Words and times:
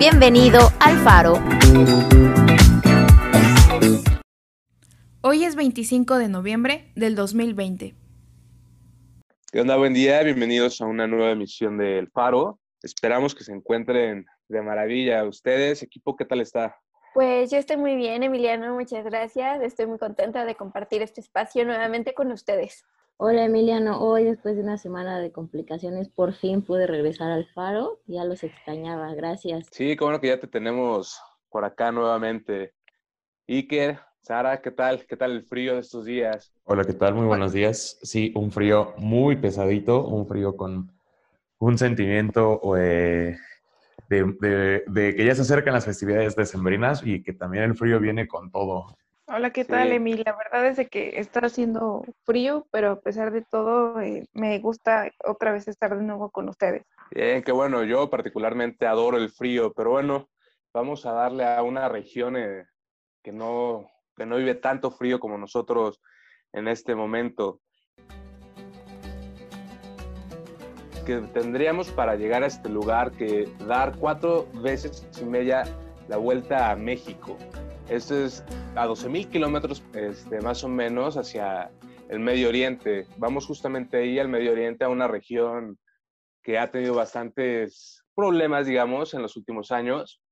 Bienvenido 0.00 0.60
al 0.80 0.96
Faro. 1.00 1.34
Hoy 5.20 5.44
es 5.44 5.56
25 5.56 6.16
de 6.16 6.28
noviembre 6.30 6.90
del 6.96 7.14
2020. 7.14 7.94
¿Qué 9.52 9.60
onda? 9.60 9.76
Buen 9.76 9.92
día, 9.92 10.22
bienvenidos 10.22 10.80
a 10.80 10.86
una 10.86 11.06
nueva 11.06 11.32
emisión 11.32 11.76
del 11.76 12.08
Faro. 12.08 12.58
Esperamos 12.82 13.34
que 13.34 13.44
se 13.44 13.52
encuentren 13.52 14.24
de 14.48 14.62
maravilla. 14.62 15.22
Ustedes, 15.24 15.82
equipo, 15.82 16.16
¿qué 16.16 16.24
tal 16.24 16.40
está? 16.40 16.78
Pues 17.12 17.50
yo 17.50 17.58
estoy 17.58 17.76
muy 17.76 17.94
bien, 17.94 18.22
Emiliano, 18.22 18.72
muchas 18.74 19.04
gracias. 19.04 19.60
Estoy 19.60 19.84
muy 19.84 19.98
contenta 19.98 20.46
de 20.46 20.54
compartir 20.54 21.02
este 21.02 21.20
espacio 21.20 21.66
nuevamente 21.66 22.14
con 22.14 22.32
ustedes. 22.32 22.86
Hola 23.22 23.44
Emiliano, 23.44 24.00
hoy 24.00 24.24
después 24.24 24.56
de 24.56 24.62
una 24.62 24.78
semana 24.78 25.18
de 25.18 25.30
complicaciones 25.30 26.08
por 26.08 26.32
fin 26.32 26.62
pude 26.62 26.86
regresar 26.86 27.30
al 27.30 27.44
faro, 27.48 28.00
ya 28.06 28.24
los 28.24 28.42
extrañaba, 28.42 29.14
gracias. 29.14 29.66
Sí, 29.70 29.94
qué 29.94 30.02
bueno 30.02 30.22
que 30.22 30.28
ya 30.28 30.40
te 30.40 30.46
tenemos 30.46 31.20
por 31.50 31.66
acá 31.66 31.92
nuevamente. 31.92 32.72
Iker, 33.46 33.98
Sara, 34.22 34.62
¿qué 34.62 34.70
tal? 34.70 35.04
¿Qué 35.04 35.18
tal 35.18 35.32
el 35.32 35.42
frío 35.42 35.74
de 35.74 35.80
estos 35.80 36.06
días? 36.06 36.54
Hola, 36.64 36.82
¿qué 36.86 36.94
tal? 36.94 37.12
Muy 37.14 37.26
buenos 37.26 37.52
días. 37.52 37.98
Sí, 38.00 38.32
un 38.34 38.50
frío 38.50 38.94
muy 38.96 39.36
pesadito, 39.36 40.02
un 40.06 40.26
frío 40.26 40.56
con 40.56 40.90
un 41.58 41.76
sentimiento 41.76 42.58
eh, 42.78 43.36
de, 44.08 44.82
de, 44.86 45.14
que 45.14 45.26
ya 45.26 45.34
se 45.34 45.42
acercan 45.42 45.74
las 45.74 45.84
festividades 45.84 46.36
decembrinas 46.36 47.02
y 47.04 47.22
que 47.22 47.34
también 47.34 47.64
el 47.64 47.76
frío 47.76 48.00
viene 48.00 48.26
con 48.26 48.50
todo. 48.50 48.96
Hola, 49.32 49.50
¿qué 49.50 49.64
tal, 49.64 49.92
Emil? 49.92 50.24
La 50.26 50.36
verdad 50.36 50.66
es 50.66 50.90
que 50.90 51.20
está 51.20 51.38
haciendo 51.46 52.02
frío, 52.24 52.66
pero 52.72 52.90
a 52.90 53.00
pesar 53.00 53.30
de 53.30 53.42
todo, 53.42 54.00
eh, 54.00 54.26
me 54.32 54.58
gusta 54.58 55.08
otra 55.24 55.52
vez 55.52 55.68
estar 55.68 55.96
de 55.96 56.02
nuevo 56.02 56.30
con 56.30 56.48
ustedes. 56.48 56.84
Bien, 57.12 57.40
qué 57.44 57.52
bueno. 57.52 57.84
Yo 57.84 58.10
particularmente 58.10 58.88
adoro 58.88 59.18
el 59.18 59.30
frío, 59.30 59.72
pero 59.72 59.90
bueno, 59.90 60.28
vamos 60.74 61.06
a 61.06 61.12
darle 61.12 61.44
a 61.44 61.62
una 61.62 61.88
región 61.88 62.36
eh, 62.36 62.64
que, 63.22 63.30
no, 63.30 63.88
que 64.16 64.26
no 64.26 64.36
vive 64.36 64.56
tanto 64.56 64.90
frío 64.90 65.20
como 65.20 65.38
nosotros 65.38 66.00
en 66.52 66.66
este 66.66 66.96
momento. 66.96 67.60
Que 71.06 71.18
tendríamos 71.32 71.88
para 71.92 72.16
llegar 72.16 72.42
a 72.42 72.46
este 72.46 72.68
lugar 72.68 73.12
que 73.12 73.48
dar 73.68 73.96
cuatro 73.96 74.48
veces 74.54 75.06
y 75.22 75.24
media 75.24 75.62
la 76.08 76.16
vuelta 76.16 76.72
a 76.72 76.74
México. 76.74 77.36
Esto 77.90 78.24
es 78.24 78.44
a 78.76 78.86
12.000 78.86 79.30
kilómetros 79.30 79.82
este, 79.94 80.40
más 80.40 80.62
o 80.62 80.68
menos 80.68 81.16
hacia 81.16 81.72
el 82.08 82.20
Medio 82.20 82.48
Oriente. 82.48 83.08
Vamos 83.16 83.46
justamente 83.46 83.96
ahí 83.96 84.16
al 84.20 84.28
Medio 84.28 84.52
Oriente, 84.52 84.84
a 84.84 84.88
una 84.88 85.08
región 85.08 85.76
que 86.44 86.56
ha 86.56 86.70
tenido 86.70 86.94
bastantes 86.94 88.04
problemas, 88.14 88.68
digamos, 88.68 89.12
en 89.12 89.22
los 89.22 89.36
últimos 89.36 89.72
años. 89.72 90.22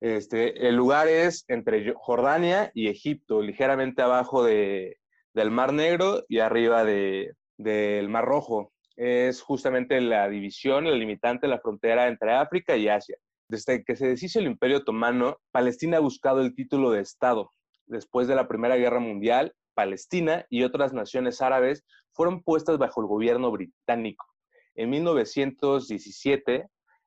Este, 0.00 0.68
el 0.68 0.76
lugar 0.76 1.08
es 1.08 1.44
entre 1.48 1.92
Jordania 1.92 2.70
y 2.72 2.86
Egipto, 2.86 3.42
ligeramente 3.42 4.02
abajo 4.02 4.44
de, 4.44 4.98
del 5.34 5.50
Mar 5.50 5.72
Negro 5.72 6.22
y 6.28 6.38
arriba 6.38 6.84
de, 6.84 7.32
del 7.56 8.08
Mar 8.08 8.26
Rojo. 8.26 8.72
Es 8.94 9.42
justamente 9.42 10.00
la 10.00 10.28
división, 10.28 10.84
la 10.84 10.92
limitante, 10.92 11.48
la 11.48 11.58
frontera 11.58 12.06
entre 12.06 12.32
África 12.32 12.76
y 12.76 12.86
Asia. 12.86 13.16
Desde 13.48 13.84
que 13.84 13.94
se 13.94 14.08
deshizo 14.08 14.40
el 14.40 14.46
Imperio 14.46 14.78
Otomano, 14.78 15.36
Palestina 15.52 15.98
ha 15.98 16.00
buscado 16.00 16.40
el 16.40 16.54
título 16.54 16.90
de 16.90 17.00
Estado. 17.00 17.52
Después 17.86 18.26
de 18.26 18.34
la 18.34 18.48
Primera 18.48 18.76
Guerra 18.76 18.98
Mundial, 18.98 19.54
Palestina 19.74 20.44
y 20.50 20.64
otras 20.64 20.92
naciones 20.92 21.40
árabes 21.40 21.84
fueron 22.12 22.42
puestas 22.42 22.78
bajo 22.78 23.00
el 23.00 23.06
gobierno 23.06 23.52
británico. 23.52 24.26
En 24.74 24.90
1917, 24.90 26.66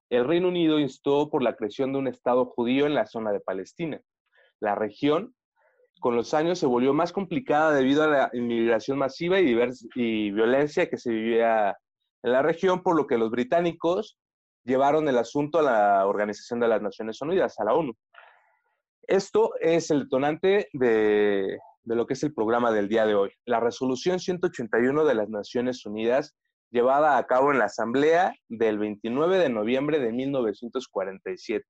el 0.09 0.25
Reino 0.25 0.47
Unido 0.47 0.79
instó 0.79 1.29
por 1.29 1.43
la 1.43 1.55
creación 1.55 1.91
de 1.91 1.99
un 1.99 2.07
Estado 2.07 2.45
judío 2.45 2.85
en 2.85 2.95
la 2.95 3.05
zona 3.05 3.33
de 3.33 3.41
Palestina. 3.41 3.99
La 4.61 4.75
región, 4.75 5.35
con 5.99 6.15
los 6.15 6.33
años, 6.33 6.57
se 6.57 6.67
volvió 6.67 6.93
más 6.93 7.11
complicada 7.11 7.73
debido 7.73 8.03
a 8.03 8.07
la 8.07 8.29
inmigración 8.31 8.97
masiva 8.97 9.41
y, 9.41 9.57
y 9.95 10.31
violencia 10.31 10.89
que 10.89 10.97
se 10.97 11.11
vivía 11.11 11.77
en 12.23 12.31
la 12.31 12.41
región, 12.41 12.81
por 12.81 12.95
lo 12.95 13.07
que 13.07 13.17
los 13.17 13.29
británicos 13.29 14.17
llevaron 14.63 15.07
el 15.07 15.17
asunto 15.17 15.59
a 15.59 15.63
la 15.63 16.07
Organización 16.07 16.59
de 16.59 16.67
las 16.67 16.81
Naciones 16.81 17.21
Unidas, 17.21 17.59
a 17.59 17.65
la 17.65 17.73
ONU. 17.73 17.93
Esto 19.07 19.53
es 19.59 19.89
el 19.89 20.03
detonante 20.03 20.69
de, 20.73 21.57
lo 21.85 22.05
que 22.05 22.13
es 22.13 22.23
el 22.23 22.33
programa 22.33 22.71
del 22.71 22.87
día 22.87 23.05
de 23.05 23.15
hoy. 23.15 23.31
La 23.45 23.59
resolución 23.59 24.19
181 24.19 25.03
de 25.03 25.15
las 25.15 25.29
Naciones 25.29 25.85
Unidas, 25.85 26.35
llevada 26.69 27.17
a 27.17 27.25
cabo 27.25 27.51
en 27.51 27.57
la 27.57 27.65
Asamblea 27.65 28.35
del 28.47 28.77
29 28.77 29.39
de 29.39 29.49
noviembre 29.49 29.99
de 29.99 30.11
1947. 30.11 31.65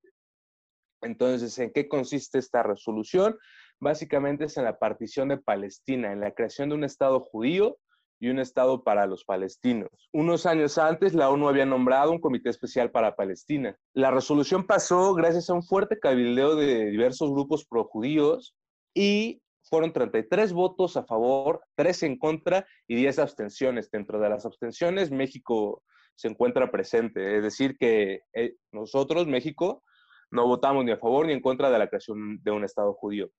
Entonces, 1.02 1.58
¿en 1.60 1.72
qué 1.72 1.88
consiste 1.88 2.40
esta 2.40 2.62
resolución? 2.62 3.38
Básicamente 3.80 4.46
es 4.46 4.58
en 4.58 4.66
la 4.66 4.78
partición 4.78 5.30
de 5.30 5.38
Palestina, 5.38 6.12
en 6.12 6.20
la 6.20 6.34
creación 6.34 6.68
de 6.68 6.76
un 6.76 6.84
Estado 6.84 7.22
judío 7.22 7.78
y 8.20 8.30
un 8.30 8.40
Estado 8.40 8.84
para 8.84 9.06
los 9.06 9.24
palestinos. 9.24 9.90
Unos 10.12 10.46
años 10.46 10.78
antes, 10.78 11.14
la 11.14 11.30
ONU 11.30 11.48
había 11.48 11.66
nombrado 11.66 12.12
un 12.12 12.20
comité 12.20 12.50
especial 12.50 12.92
para 12.92 13.16
Palestina. 13.16 13.78
La 13.94 14.12
resolución 14.12 14.68
pasó 14.68 15.14
gracias 15.14 15.50
a 15.50 15.54
un 15.54 15.64
fuerte 15.64 16.00
cabildeo 16.00 16.56
de 16.56 16.90
diversos 16.90 17.32
grupos 17.32 17.66
pro-judíos 17.66 18.56
y 18.94 19.42
fueron 19.64 19.94
33 19.94 20.52
votos 20.52 20.98
a 20.98 21.04
favor, 21.04 21.62
3 21.76 22.04
en 22.04 22.18
contra 22.18 22.66
y 22.88 22.96
10 22.96 23.20
abstenciones. 23.20 23.90
Dentro 23.92 24.20
de 24.20 24.30
las 24.30 24.46
abstenciones, 24.46 25.12
México 25.12 25.84
se 26.16 26.28
encuentra 26.28 26.72
presente. 26.72 27.38
Es 27.38 27.44
decir, 27.44 27.78
que 27.78 28.22
eh, 28.34 28.56
nosotros, 28.72 29.28
México, 29.28 29.84
no 30.32 30.48
votamos 30.48 30.84
ni 30.86 30.92
a 30.92 30.98
favor 30.98 31.26
ni 31.26 31.34
en 31.34 31.42
contra 31.42 31.70
de 31.70 31.80
la 31.80 31.88
creación 31.88 32.40
de 32.44 32.52
un 32.52 32.64
Estado 32.64 32.94
judío. 32.94 33.30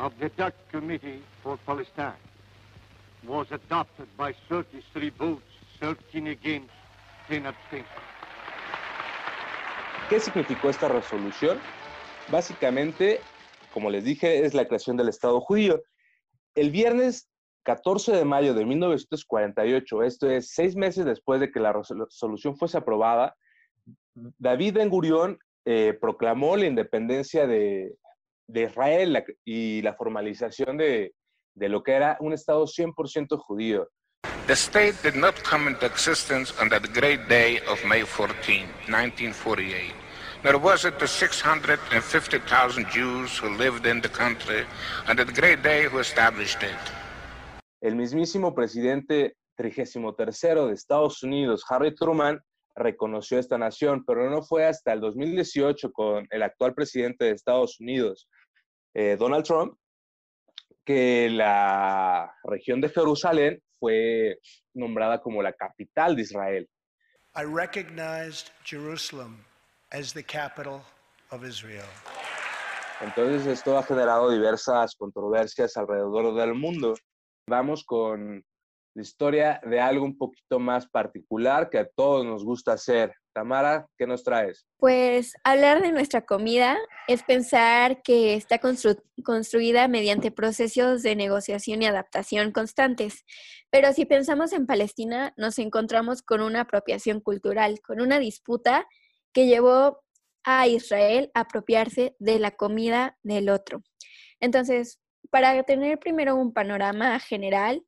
Of 0.00 0.12
the 0.18 0.30
Dutch 0.30 0.54
Committee 0.70 1.22
for 1.42 1.58
Palestine 1.66 2.16
was 3.26 3.46
adopted 3.52 4.08
by 4.16 4.34
33 4.48 5.10
votes, 5.10 5.42
13 5.78 6.28
against, 6.28 6.70
10 7.28 7.46
abstentions. 7.46 7.86
¿Qué 10.08 10.18
significó 10.18 10.70
esta 10.70 10.88
resolución? 10.88 11.58
Básicamente, 12.32 13.20
como 13.72 13.90
les 13.90 14.04
dije, 14.04 14.44
es 14.44 14.54
la 14.54 14.66
creación 14.66 14.96
del 14.96 15.08
Estado 15.08 15.40
judío. 15.40 15.82
El 16.54 16.70
viernes 16.70 17.28
14 17.64 18.12
de 18.12 18.24
mayo 18.24 18.54
de 18.54 18.64
1948, 18.64 20.02
esto 20.02 20.30
es 20.30 20.50
seis 20.52 20.74
meses 20.74 21.04
después 21.04 21.40
de 21.40 21.52
que 21.52 21.60
la 21.60 21.72
resolución 21.72 22.56
fuese 22.56 22.78
aprobada, 22.78 23.36
David 24.14 24.74
Ben 24.74 24.88
Gurión 24.88 25.38
eh, 25.66 25.96
proclamó 26.00 26.56
la 26.56 26.66
independencia 26.66 27.46
de, 27.46 27.94
de 28.52 28.64
Israel 28.64 29.24
y 29.44 29.82
la 29.82 29.94
formalización 29.94 30.76
de, 30.76 31.14
de 31.54 31.68
lo 31.68 31.82
que 31.82 31.92
era 31.92 32.16
un 32.20 32.32
Estado 32.32 32.66
100% 32.66 33.38
judío. 33.38 33.88
The 34.46 34.56
state 34.56 34.94
did 35.02 35.14
not 35.14 35.34
come 35.44 35.68
into 35.68 35.86
existence 35.86 36.52
on 36.60 36.68
that 36.70 36.82
great 36.92 37.28
day 37.28 37.60
of 37.68 37.84
May 37.84 38.02
14, 38.02 38.66
1948. 38.88 39.94
Nor 40.42 40.58
was 40.58 40.84
it 40.84 40.98
the 40.98 41.06
650,000 41.06 42.86
Jews 42.90 43.38
who 43.38 43.50
lived 43.56 43.86
in 43.86 44.00
the 44.00 44.08
country 44.08 44.64
on 45.06 45.16
that 45.16 45.32
great 45.34 45.62
day 45.62 45.86
who 45.88 45.98
established 45.98 46.62
it. 46.62 46.78
El 47.82 47.94
mismísimo 47.94 48.54
presidente 48.54 49.36
33 49.56 50.66
de 50.66 50.72
Estados 50.72 51.22
Unidos, 51.22 51.62
Harry 51.68 51.94
Truman, 51.94 52.40
reconoció 52.74 53.38
esta 53.38 53.58
nación, 53.58 54.04
pero 54.06 54.30
no 54.30 54.42
fue 54.42 54.64
hasta 54.64 54.92
el 54.92 55.00
2018 55.00 55.92
con 55.92 56.26
el 56.30 56.42
actual 56.42 56.74
presidente 56.74 57.26
de 57.26 57.32
Estados 57.32 57.78
Unidos, 57.78 58.28
eh, 58.94 59.16
Donald 59.18 59.44
Trump, 59.44 59.76
que 60.84 61.28
la 61.30 62.34
región 62.44 62.80
de 62.80 62.88
Jerusalén 62.88 63.62
fue 63.78 64.38
nombrada 64.74 65.20
como 65.20 65.42
la 65.42 65.52
capital 65.52 66.16
de 66.16 66.22
Israel. 66.22 66.68
I 67.36 67.44
recognized 67.44 68.50
Jerusalem 68.64 69.44
as 69.92 70.12
the 70.12 70.22
capital 70.22 70.82
of 71.30 71.44
Israel. 71.44 71.86
Entonces 73.00 73.46
esto 73.46 73.78
ha 73.78 73.82
generado 73.82 74.30
diversas 74.30 74.94
controversias 74.94 75.76
alrededor 75.76 76.34
del 76.34 76.54
mundo. 76.54 76.94
Vamos 77.46 77.84
con 77.84 78.44
la 78.94 79.02
historia 79.02 79.60
de 79.64 79.80
algo 79.80 80.04
un 80.04 80.18
poquito 80.18 80.58
más 80.58 80.86
particular 80.86 81.70
que 81.70 81.78
a 81.78 81.88
todos 81.88 82.26
nos 82.26 82.44
gusta 82.44 82.72
hacer. 82.72 83.14
Tamara, 83.32 83.86
¿qué 83.96 84.06
nos 84.06 84.24
traes? 84.24 84.66
Pues 84.76 85.34
hablar 85.44 85.82
de 85.82 85.92
nuestra 85.92 86.22
comida 86.26 86.76
es 87.08 87.22
pensar 87.22 88.02
que 88.02 88.34
está 88.34 88.60
construida 89.22 89.88
mediante 89.88 90.30
procesos 90.30 91.02
de 91.02 91.16
negociación 91.16 91.82
y 91.82 91.86
adaptación 91.86 92.52
constantes. 92.52 93.24
Pero 93.70 93.92
si 93.92 94.04
pensamos 94.04 94.52
en 94.52 94.66
Palestina, 94.66 95.32
nos 95.36 95.58
encontramos 95.58 96.22
con 96.22 96.40
una 96.40 96.62
apropiación 96.62 97.20
cultural, 97.20 97.80
con 97.80 98.00
una 98.00 98.18
disputa 98.18 98.86
que 99.32 99.46
llevó 99.46 100.02
a 100.44 100.66
Israel 100.66 101.30
a 101.34 101.40
apropiarse 101.40 102.16
de 102.18 102.38
la 102.38 102.52
comida 102.52 103.16
del 103.22 103.48
otro. 103.48 103.82
Entonces, 104.40 105.00
para 105.30 105.62
tener 105.62 105.98
primero 105.98 106.34
un 106.34 106.52
panorama 106.52 107.18
general, 107.20 107.84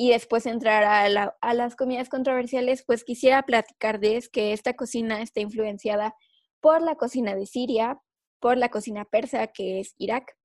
y 0.00 0.08
después 0.08 0.46
entrar 0.46 0.82
a, 0.82 1.52
las 1.52 1.76
comidas 1.76 2.08
controversiales, 2.08 2.82
pues 2.86 3.04
quisiera 3.04 3.42
platicarles 3.42 4.30
que 4.30 4.54
esta 4.54 4.72
cocina 4.72 5.20
está 5.20 5.40
influenciada 5.40 6.14
por 6.60 6.80
la 6.80 6.96
cocina 6.96 7.34
de 7.34 7.44
Siria, 7.44 8.00
por 8.38 8.56
la 8.56 8.70
cocina 8.70 9.04
persa, 9.04 9.48
que 9.48 9.78
es 9.78 9.94
Irak, 9.98 10.38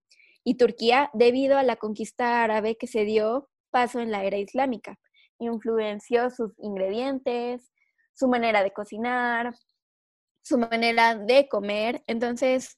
y 0.44 0.56
Turquía, 0.56 1.10
debido 1.14 1.58
a 1.58 1.64
la 1.64 1.78
conquista 1.78 2.44
árabe 2.44 2.76
que 2.76 2.88
se 2.88 3.06
dio 3.06 3.48
paso 3.70 4.02
en 4.02 4.12
la 4.12 4.26
era 4.26 4.36
islámica. 4.36 5.00
Influenció 5.40 6.30
sus 6.32 6.52
ingredientes, 6.58 7.72
su 8.14 8.28
manera 8.28 8.62
de 8.62 8.74
cocinar, 8.74 9.56
su 10.44 10.58
manera 10.58 11.16
de 11.16 11.48
comer. 11.48 12.04
Entonces, 12.08 12.78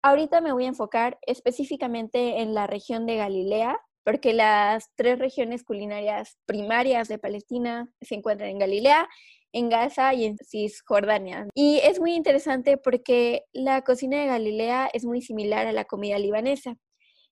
ahorita 0.00 0.40
me 0.40 0.54
voy 0.54 0.64
a 0.64 0.68
enfocar 0.68 1.18
específicamente 1.26 2.40
en 2.40 2.54
la 2.54 2.66
región 2.66 3.04
de 3.04 3.16
Galilea, 3.16 3.78
porque 4.04 4.34
las 4.34 4.90
tres 4.96 5.18
regiones 5.18 5.64
culinarias 5.64 6.38
primarias 6.46 7.08
de 7.08 7.18
Palestina 7.18 7.88
se 8.00 8.14
encuentran 8.14 8.50
en 8.50 8.58
Galilea, 8.58 9.08
en 9.52 9.70
Gaza 9.70 10.12
y 10.14 10.26
en 10.26 10.36
Cisjordania. 10.38 11.46
Y 11.54 11.80
es 11.82 12.00
muy 12.00 12.14
interesante 12.14 12.76
porque 12.76 13.44
la 13.52 13.82
cocina 13.82 14.20
de 14.20 14.26
Galilea 14.26 14.90
es 14.92 15.04
muy 15.04 15.22
similar 15.22 15.66
a 15.66 15.72
la 15.72 15.84
comida 15.84 16.18
libanesa. 16.18 16.76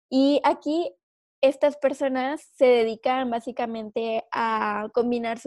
Y 0.08 0.40
aquí 0.44 0.94
estas 1.42 1.76
personas 1.76 2.48
se 2.54 2.66
dedican 2.66 3.28
básicamente 3.30 4.24
a 4.32 4.88
combinar 4.94 5.38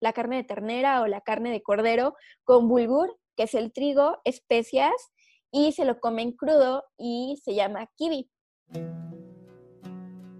la 0.00 0.12
carne 0.12 0.36
de 0.36 0.44
ternera 0.44 1.02
o 1.02 1.06
la 1.06 1.20
carne 1.20 1.50
de 1.50 1.62
cordero 1.62 2.14
con 2.44 2.68
bulgur, 2.68 3.16
que 3.36 3.44
es 3.44 3.54
el 3.54 3.72
trigo, 3.72 4.18
especias, 4.24 4.92
y 5.52 5.72
se 5.72 5.84
lo 5.84 6.00
comen 6.00 6.32
crudo 6.32 6.84
y 6.98 7.38
se 7.44 7.54
llama 7.54 7.88
kibi. 7.96 8.30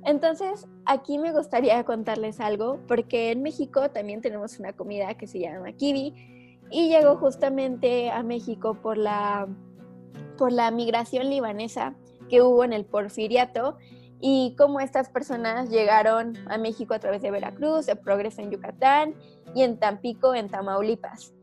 Entonces, 0.04 0.66
aquí 0.86 1.18
me 1.18 1.32
gustaría 1.32 1.84
contarles 1.84 2.40
algo, 2.40 2.80
porque 2.88 3.30
en 3.32 3.42
México 3.42 3.90
también 3.90 4.22
tenemos 4.22 4.58
una 4.58 4.72
comida 4.72 5.14
que 5.14 5.26
se 5.26 5.40
llama 5.40 5.72
kibi 5.72 6.58
y 6.70 6.88
llegó 6.88 7.16
justamente 7.16 8.10
a 8.10 8.22
México 8.22 8.74
por 8.80 8.96
la, 8.96 9.48
por 10.38 10.52
la 10.52 10.70
migración 10.70 11.28
libanesa 11.28 11.94
que 12.28 12.42
hubo 12.42 12.64
en 12.64 12.72
el 12.72 12.86
porfiriato 12.86 13.76
y 14.20 14.54
cómo 14.56 14.80
estas 14.80 15.10
personas 15.10 15.70
llegaron 15.70 16.36
a 16.48 16.58
México 16.58 16.94
a 16.94 16.98
través 16.98 17.22
de 17.22 17.30
Veracruz, 17.30 17.86
de 17.86 17.96
Progreso 17.96 18.40
en 18.40 18.50
Yucatán 18.50 19.14
y 19.54 19.62
en 19.62 19.78
Tampico, 19.78 20.34
en 20.34 20.48
Tamaulipas. 20.48 21.34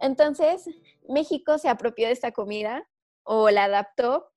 Entonces, 0.00 0.68
México 1.08 1.58
se 1.58 1.68
apropió 1.68 2.06
de 2.06 2.12
esta 2.12 2.32
comida 2.32 2.86
o 3.24 3.50
la 3.50 3.64
adaptó 3.64 4.30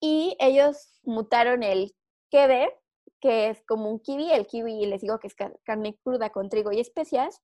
y 0.00 0.36
ellos 0.38 1.00
mutaron 1.02 1.62
el 1.62 1.94
quebe, 2.30 2.72
que 3.20 3.50
es 3.50 3.62
como 3.66 3.90
un 3.90 4.00
kiwi, 4.00 4.32
el 4.32 4.46
kiwi 4.46 4.86
les 4.86 5.02
digo 5.02 5.18
que 5.18 5.26
es 5.28 5.34
carne 5.64 5.98
cruda 6.02 6.30
con 6.30 6.48
trigo 6.48 6.72
y 6.72 6.80
especias, 6.80 7.42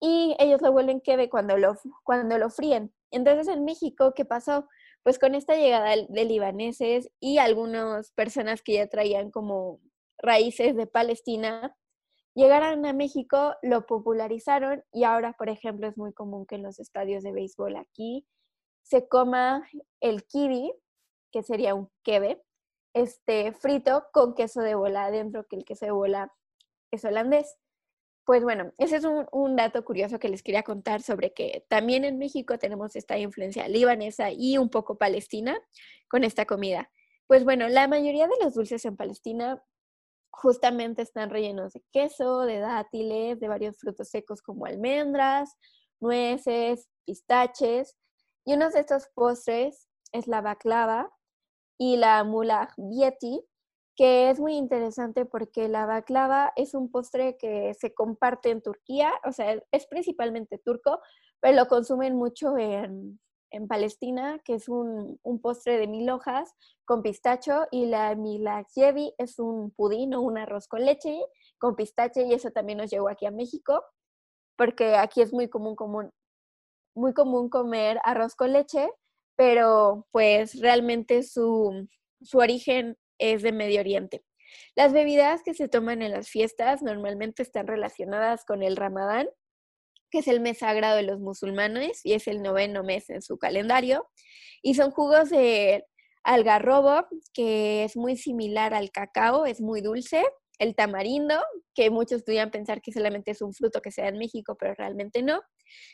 y 0.00 0.36
ellos 0.38 0.62
lo 0.62 0.72
vuelven 0.72 1.00
quebe 1.00 1.28
cuando 1.28 1.56
lo, 1.56 1.74
cuando 2.04 2.38
lo 2.38 2.50
fríen. 2.50 2.94
Entonces, 3.10 3.48
en 3.48 3.64
México, 3.64 4.12
¿qué 4.14 4.24
pasó? 4.24 4.68
pues 5.02 5.18
con 5.18 5.34
esta 5.34 5.56
llegada 5.56 5.94
de 6.08 6.24
libaneses 6.24 7.10
y 7.20 7.38
algunas 7.38 8.12
personas 8.12 8.62
que 8.62 8.74
ya 8.74 8.88
traían 8.88 9.30
como 9.30 9.80
raíces 10.18 10.76
de 10.76 10.86
Palestina, 10.86 11.74
llegaron 12.34 12.84
a 12.84 12.92
México, 12.92 13.54
lo 13.62 13.86
popularizaron 13.86 14.84
y 14.92 15.04
ahora, 15.04 15.32
por 15.32 15.48
ejemplo, 15.48 15.88
es 15.88 15.96
muy 15.96 16.12
común 16.12 16.44
que 16.44 16.56
en 16.56 16.62
los 16.62 16.78
estadios 16.78 17.22
de 17.22 17.32
béisbol 17.32 17.76
aquí 17.76 18.26
se 18.82 19.08
coma 19.08 19.66
el 20.00 20.24
kiwi, 20.24 20.74
que 21.32 21.42
sería 21.42 21.74
un 21.74 21.88
kebe, 22.02 22.42
este, 23.02 23.52
frito 23.52 24.06
con 24.12 24.34
queso 24.34 24.60
de 24.60 24.74
bola 24.74 25.06
adentro, 25.06 25.46
que 25.46 25.56
el 25.56 25.64
queso 25.64 25.86
de 25.86 25.92
bola 25.92 26.32
es 26.90 27.04
holandés. 27.04 27.56
Pues 28.24 28.42
bueno, 28.42 28.72
ese 28.76 28.96
es 28.96 29.04
un, 29.04 29.56
dato 29.56 29.84
curioso 29.84 30.18
que 30.18 30.28
les 30.28 30.42
quería 30.42 30.62
contar 30.62 31.00
sobre 31.00 31.32
que 31.32 31.64
también 31.68 32.04
en 32.04 32.18
México 32.18 32.58
tenemos 32.58 32.94
esta 32.94 33.16
influencia 33.18 33.68
libanesa 33.68 34.30
y 34.30 34.58
un 34.58 34.68
poco 34.68 34.98
palestina 34.98 35.58
con 36.08 36.24
esta 36.24 36.44
comida. 36.44 36.90
Pues 37.26 37.44
bueno, 37.44 37.68
la 37.68 37.88
mayoría 37.88 38.26
de 38.26 38.34
los 38.42 38.54
dulces 38.54 38.84
en 38.84 38.96
Palestina 38.96 39.62
justamente 40.30 41.02
están 41.02 41.30
rellenos 41.30 41.72
de 41.72 41.82
queso, 41.90 42.40
de 42.40 42.58
dátiles, 42.58 43.40
de 43.40 43.48
varios 43.48 43.78
frutos 43.78 44.08
secos 44.10 44.42
como 44.42 44.66
almendras, 44.66 45.56
nueces, 46.00 46.88
pistaches. 47.06 47.96
Y 48.44 48.54
uno 48.54 48.70
de 48.70 48.80
estos 48.80 49.08
postres 49.14 49.88
es 50.12 50.26
la 50.26 50.42
baklava 50.42 51.10
y 51.78 51.96
la 51.96 52.24
mullah 52.24 52.68
bieti, 52.76 53.40
que 53.96 54.30
es 54.30 54.38
muy 54.38 54.54
interesante 54.54 55.24
porque 55.24 55.68
la 55.68 55.86
baklava 55.86 56.52
es 56.56 56.74
un 56.74 56.90
postre 56.90 57.36
que 57.36 57.74
se 57.74 57.94
comparte 57.94 58.50
en 58.50 58.62
Turquía, 58.62 59.12
o 59.24 59.32
sea, 59.32 59.60
es 59.72 59.86
principalmente 59.86 60.58
turco, 60.58 61.00
pero 61.40 61.56
lo 61.56 61.66
consumen 61.66 62.16
mucho 62.16 62.56
en, 62.58 63.18
Palestina, 63.68 64.38
que 64.44 64.54
es 64.54 64.68
un, 64.68 65.18
postre 65.40 65.78
de 65.78 65.86
mil 65.86 66.10
hojas 66.10 66.54
con 66.84 67.02
pistacho, 67.02 67.66
y 67.70 67.86
la 67.86 68.14
milakyevi 68.14 69.14
es 69.18 69.38
un 69.38 69.70
pudín 69.70 70.14
o 70.14 70.20
un 70.20 70.36
arroz 70.36 70.68
con 70.68 70.84
leche 70.84 71.18
con 71.58 71.74
pistache, 71.74 72.22
y 72.24 72.34
eso 72.34 72.50
también 72.50 72.78
nos 72.78 72.90
llegó 72.90 73.08
aquí 73.08 73.26
a 73.26 73.30
México, 73.30 73.82
porque 74.56 74.96
aquí 74.96 75.22
es 75.22 75.32
muy 75.32 75.48
común, 75.48 75.74
común, 75.74 76.10
muy 76.94 77.14
común 77.14 77.48
comer 77.48 77.98
arroz 78.04 78.36
con 78.36 78.52
leche, 78.52 78.88
pero 79.38 80.08
pues 80.10 80.60
realmente 80.60 81.22
su, 81.22 81.88
su 82.20 82.38
origen 82.38 82.98
es 83.18 83.42
de 83.42 83.52
Medio 83.52 83.78
Oriente. 83.78 84.24
Las 84.74 84.92
bebidas 84.92 85.44
que 85.44 85.54
se 85.54 85.68
toman 85.68 86.02
en 86.02 86.10
las 86.10 86.28
fiestas 86.28 86.82
normalmente 86.82 87.44
están 87.44 87.68
relacionadas 87.68 88.44
con 88.44 88.64
el 88.64 88.74
Ramadán, 88.76 89.28
que 90.10 90.18
es 90.18 90.26
el 90.26 90.40
mes 90.40 90.58
sagrado 90.58 90.96
de 90.96 91.04
los 91.04 91.20
musulmanes 91.20 92.00
y 92.04 92.14
es 92.14 92.26
el 92.26 92.42
noveno 92.42 92.82
mes 92.82 93.10
en 93.10 93.22
su 93.22 93.38
calendario, 93.38 94.08
y 94.60 94.74
son 94.74 94.90
jugos 94.90 95.30
de 95.30 95.86
algarrobo, 96.24 97.06
que 97.32 97.84
es 97.84 97.96
muy 97.96 98.16
similar 98.16 98.74
al 98.74 98.90
cacao, 98.90 99.46
es 99.46 99.60
muy 99.60 99.82
dulce, 99.82 100.24
el 100.58 100.74
tamarindo, 100.74 101.40
que 101.76 101.90
muchos 101.90 102.24
podrían 102.24 102.50
pensar 102.50 102.82
que 102.82 102.90
solamente 102.90 103.30
es 103.30 103.40
un 103.40 103.54
fruto 103.54 103.80
que 103.80 103.92
se 103.92 104.04
en 104.04 104.18
México, 104.18 104.56
pero 104.58 104.74
realmente 104.74 105.22
no, 105.22 105.42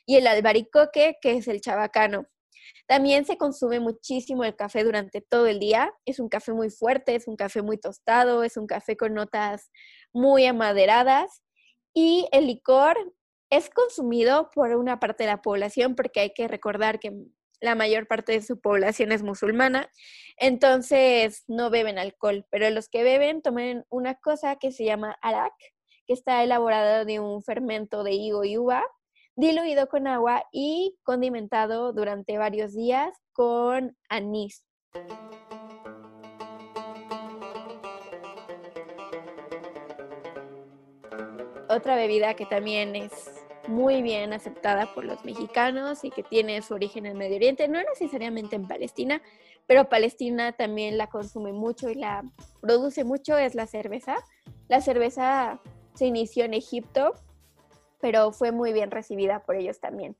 y 0.07 0.17
el 0.17 0.27
albaricoque, 0.27 1.17
que 1.21 1.33
es 1.33 1.47
el 1.49 1.61
chabacano, 1.61 2.27
también 2.87 3.25
se 3.25 3.37
consume 3.37 3.81
muchísimo 3.81 4.45
el 4.45 4.57
café 4.57 4.85
durante 4.85 5.21
todo 5.21 5.47
el 5.47 5.59
día. 5.61 5.93
Es 6.05 6.19
un 6.19 6.29
café 6.29 6.53
muy 6.53 6.71
fuerte, 6.71 7.15
es 7.15 7.29
un 7.29 7.37
café 7.37 7.63
muy 7.63 7.79
tostado, 7.79 8.45
es 8.45 8.57
un 8.57 8.67
café 8.67 8.97
con 8.97 9.15
notas 9.15 9.71
muy 10.13 10.47
amaderadas. 10.47 11.43
Y 11.95 12.29
el 12.33 12.47
licor 12.47 12.97
es 13.51 13.71
consumido 13.71 14.51
por 14.55 14.75
una 14.77 14.99
parte 14.99 15.25
de 15.25 15.31
la 15.31 15.43
población 15.43 15.95
porque 15.95 16.21
hay 16.21 16.35
que 16.35 16.49
recordar 16.49 16.99
que 16.99 17.13
la 17.61 17.75
mayor 17.75 18.07
parte 18.07 18.33
de 18.33 18.43
su 18.43 18.61
población 18.61 19.13
es 19.13 19.23
musulmana, 19.23 19.91
entonces 20.37 21.45
no 21.49 21.71
beben 21.71 21.99
alcohol, 21.99 22.47
pero 22.51 22.69
los 22.71 22.89
que 22.89 23.03
beben 23.03 23.43
toman 23.43 23.85
una 23.89 24.17
cosa 24.17 24.57
que 24.57 24.71
se 24.71 24.85
llama 24.85 25.17
arak, 25.23 25.55
que 26.07 26.13
está 26.13 26.43
elaborada 26.45 27.05
de 27.05 27.21
un 27.21 27.43
fermento 27.43 28.05
de 28.05 28.13
higo 28.13 28.45
y 28.45 28.59
uva, 28.59 28.85
diluido 29.37 29.89
con 29.89 30.07
agua 30.07 30.45
y 30.53 30.97
condimentado 31.03 31.93
durante 31.93 32.39
varios 32.39 32.73
días 32.75 33.11
con 33.33 33.97
anís. 34.09 34.65
Otra 41.69 41.97
bebida 41.97 42.35
que 42.35 42.47
también 42.47 42.95
es 42.95 43.45
muy 43.67 44.03
bien 44.03 44.33
aceptada 44.33 44.95
por 44.95 45.05
los 45.05 45.25
mexicanos 45.25 46.05
y 46.05 46.11
que 46.11 46.23
tiene 46.23 46.63
su 46.63 46.75
origen 46.75 47.07
en 47.07 47.17
Medio 47.17 47.37
Oriente, 47.37 47.67
no 47.67 47.81
necesariamente 47.83 48.57
en 48.57 48.69
Palestina, 48.69 49.23
pero 49.67 49.89
Palestina 49.89 50.53
también 50.53 50.99
la 50.99 51.09
consume 51.09 51.53
mucho 51.53 51.89
y 51.89 51.95
la 51.95 52.23
produce 52.61 53.05
mucho, 53.05 53.39
es 53.39 53.55
la 53.55 53.67
cerveza. 53.67 54.17
La 54.69 54.81
cerveza 54.81 55.61
se 55.95 56.07
inició 56.07 56.45
en 56.45 56.55
Egipto 56.55 57.15
pero 58.05 58.33
fue 58.33 58.53
muy 58.53 58.75
bien 58.75 58.91
recibida 58.91 59.43
por 59.45 59.57
ellos 59.57 59.81
también. 59.81 60.15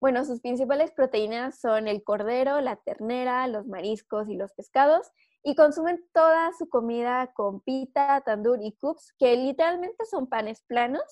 Bueno, 0.00 0.24
sus 0.24 0.40
principales 0.40 0.92
proteínas 0.92 1.58
son 1.58 1.88
el 1.88 2.04
cordero, 2.04 2.60
la 2.60 2.76
ternera, 2.76 3.48
los 3.48 3.66
mariscos 3.66 4.28
y 4.28 4.36
los 4.36 4.52
pescados, 4.52 5.10
y 5.42 5.56
consumen 5.56 6.08
toda 6.12 6.52
su 6.56 6.68
comida 6.68 7.32
con 7.34 7.60
pita, 7.60 8.20
tandur 8.20 8.60
y 8.62 8.70
cups, 8.76 9.12
que 9.18 9.34
literalmente 9.34 10.04
son 10.04 10.28
panes 10.28 10.62
planos 10.68 11.02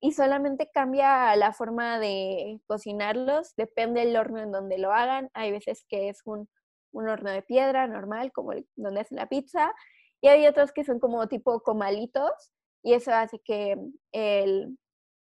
y 0.00 0.12
solamente 0.12 0.70
cambia 0.70 1.34
la 1.36 1.54
forma 1.54 1.98
de 1.98 2.60
cocinarlos, 2.66 3.56
depende 3.56 4.00
del 4.00 4.14
horno 4.18 4.38
en 4.40 4.52
donde 4.52 4.76
lo 4.76 4.92
hagan. 4.92 5.30
Hay 5.32 5.50
veces 5.50 5.86
que 5.88 6.10
es 6.10 6.20
un, 6.26 6.46
un 6.92 7.08
horno 7.08 7.30
de 7.30 7.40
piedra 7.40 7.86
normal, 7.86 8.32
como 8.32 8.52
el, 8.52 8.68
donde 8.76 9.00
hacen 9.00 9.16
la 9.16 9.30
pizza, 9.30 9.74
y 10.20 10.28
hay 10.28 10.46
otros 10.46 10.72
que 10.72 10.84
son 10.84 11.00
como 11.00 11.26
tipo 11.26 11.62
comalitos, 11.62 12.52
y 12.82 12.92
eso 12.92 13.14
hace 13.14 13.38
que 13.38 13.78
el, 14.12 14.76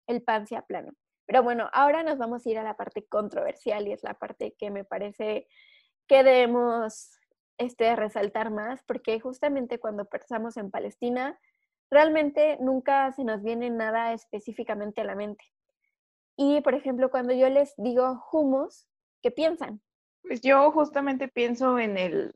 el 0.10 0.24
pan 0.24 0.48
sea 0.48 0.64
plano. 0.64 0.92
Pero 1.26 1.44
bueno, 1.44 1.70
ahora 1.72 2.04
nos 2.04 2.18
vamos 2.18 2.46
a 2.46 2.50
ir 2.50 2.58
a 2.58 2.64
la 2.64 2.76
parte 2.76 3.06
controversial 3.06 3.88
y 3.88 3.94
es 3.94 4.04
la 4.04 4.16
parte 4.16 4.56
que 4.58 4.72
me 4.72 4.84
parece 4.84 5.48
que 6.08 6.24
debemos 6.24 7.20
este, 7.60 7.96
resaltar 7.96 8.50
más, 8.50 8.82
porque 8.84 9.20
justamente 9.20 9.80
cuando 9.80 10.06
pensamos 10.06 10.58
en 10.58 10.72
Palestina, 10.72 11.40
realmente 11.92 12.58
nunca 12.60 13.12
se 13.14 13.24
nos 13.24 13.44
viene 13.44 13.70
nada 13.70 14.14
específicamente 14.14 15.02
a 15.02 15.04
la 15.04 15.16
mente. 15.16 15.46
Y, 16.36 16.62
por 16.62 16.74
ejemplo, 16.74 17.12
cuando 17.12 17.34
yo 17.34 17.48
les 17.50 17.76
digo 17.78 18.26
hummus, 18.32 18.88
¿qué 19.22 19.30
piensan? 19.30 19.82
Pues 20.24 20.42
yo 20.42 20.72
justamente 20.72 21.28
pienso 21.28 21.78
en 21.78 21.98
el 21.98 22.36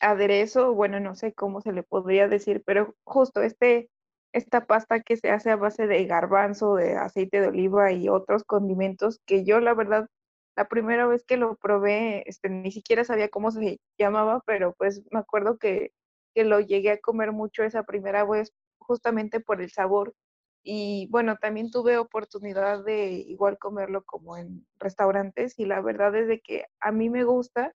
aderezo, 0.00 0.72
bueno, 0.72 1.00
no 1.00 1.14
sé 1.14 1.34
cómo 1.34 1.60
se 1.60 1.72
le 1.72 1.82
podría 1.82 2.28
decir, 2.28 2.62
pero 2.64 2.94
justo 3.04 3.42
este, 3.42 3.90
esta 4.34 4.66
pasta 4.66 5.00
que 5.00 5.16
se 5.16 5.30
hace 5.30 5.50
a 5.50 5.56
base 5.56 5.86
de 5.86 6.04
garbanzo, 6.06 6.74
de 6.74 6.96
aceite 6.96 7.40
de 7.40 7.48
oliva 7.48 7.92
y 7.92 8.08
otros 8.08 8.44
condimentos 8.44 9.20
que 9.26 9.44
yo 9.44 9.60
la 9.60 9.74
verdad 9.74 10.08
la 10.56 10.68
primera 10.68 11.06
vez 11.06 11.24
que 11.24 11.36
lo 11.36 11.56
probé, 11.56 12.28
este, 12.28 12.48
ni 12.48 12.70
siquiera 12.70 13.04
sabía 13.04 13.28
cómo 13.28 13.50
se 13.50 13.80
llamaba, 13.98 14.40
pero 14.46 14.74
pues 14.74 15.02
me 15.10 15.18
acuerdo 15.18 15.58
que, 15.58 15.92
que 16.34 16.44
lo 16.44 16.60
llegué 16.60 16.92
a 16.92 17.00
comer 17.00 17.32
mucho 17.32 17.64
esa 17.64 17.84
primera 17.84 18.24
vez 18.24 18.52
justamente 18.78 19.40
por 19.40 19.60
el 19.60 19.70
sabor. 19.70 20.14
Y 20.62 21.08
bueno, 21.10 21.36
también 21.36 21.70
tuve 21.70 21.98
oportunidad 21.98 22.84
de 22.84 23.10
igual 23.12 23.58
comerlo 23.58 24.04
como 24.04 24.36
en 24.36 24.66
restaurantes 24.78 25.58
y 25.58 25.66
la 25.66 25.80
verdad 25.80 26.14
es 26.16 26.28
de 26.28 26.40
que 26.40 26.66
a 26.80 26.92
mí 26.92 27.10
me 27.10 27.24
gusta, 27.24 27.72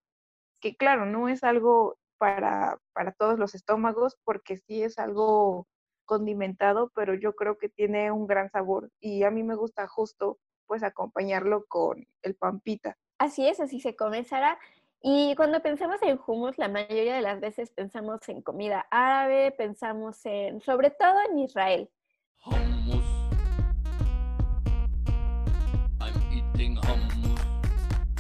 que 0.62 0.76
claro, 0.76 1.06
no 1.06 1.30
es 1.30 1.44
algo 1.44 1.98
para, 2.18 2.80
para 2.94 3.12
todos 3.14 3.40
los 3.40 3.56
estómagos 3.56 4.18
porque 4.24 4.58
sí 4.58 4.84
es 4.84 5.00
algo 5.00 5.68
condimentado, 6.10 6.92
pero 6.96 7.14
yo 7.14 7.36
creo 7.36 7.60
que 7.60 7.70
tiene 7.70 8.12
un 8.12 8.26
gran 8.26 8.50
sabor 8.50 8.90
y 9.00 9.22
a 9.22 9.30
mí 9.30 9.44
me 9.44 9.54
gusta 9.54 9.88
justo 9.88 10.40
pues 10.66 10.82
acompañarlo 10.82 11.66
con 11.68 12.08
el 12.24 12.34
pampita. 12.34 12.98
Así 13.20 13.48
es, 13.48 13.60
así 13.60 13.80
se 13.80 13.96
come, 13.96 14.24
Sara. 14.24 14.58
Y 15.04 15.36
cuando 15.36 15.62
pensamos 15.62 16.02
en 16.02 16.20
hummus, 16.26 16.58
la 16.58 16.68
mayoría 16.68 17.16
de 17.16 17.22
las 17.22 17.40
veces 17.40 17.70
pensamos 17.70 18.28
en 18.28 18.42
comida 18.42 18.88
árabe, 18.90 19.52
pensamos 19.52 20.26
en, 20.26 20.62
sobre 20.62 20.90
todo 20.90 21.20
en 21.30 21.38
Israel. 21.38 21.90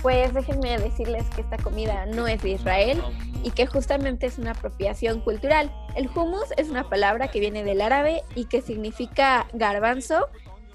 Pues 0.01 0.33
déjenme 0.33 0.77
decirles 0.77 1.25
que 1.35 1.41
esta 1.41 1.57
comida 1.57 2.05
no 2.05 2.25
es 2.25 2.41
de 2.41 2.51
Israel 2.51 3.03
y 3.43 3.51
que 3.51 3.67
justamente 3.67 4.27
es 4.27 4.37
una 4.37 4.51
apropiación 4.51 5.19
cultural. 5.19 5.73
El 5.95 6.07
hummus 6.07 6.53
es 6.55 6.69
una 6.69 6.89
palabra 6.89 7.27
que 7.29 7.41
viene 7.41 7.65
del 7.65 7.81
árabe 7.81 8.23
y 8.33 8.45
que 8.45 8.61
significa 8.61 9.47
garbanzo 9.51 10.29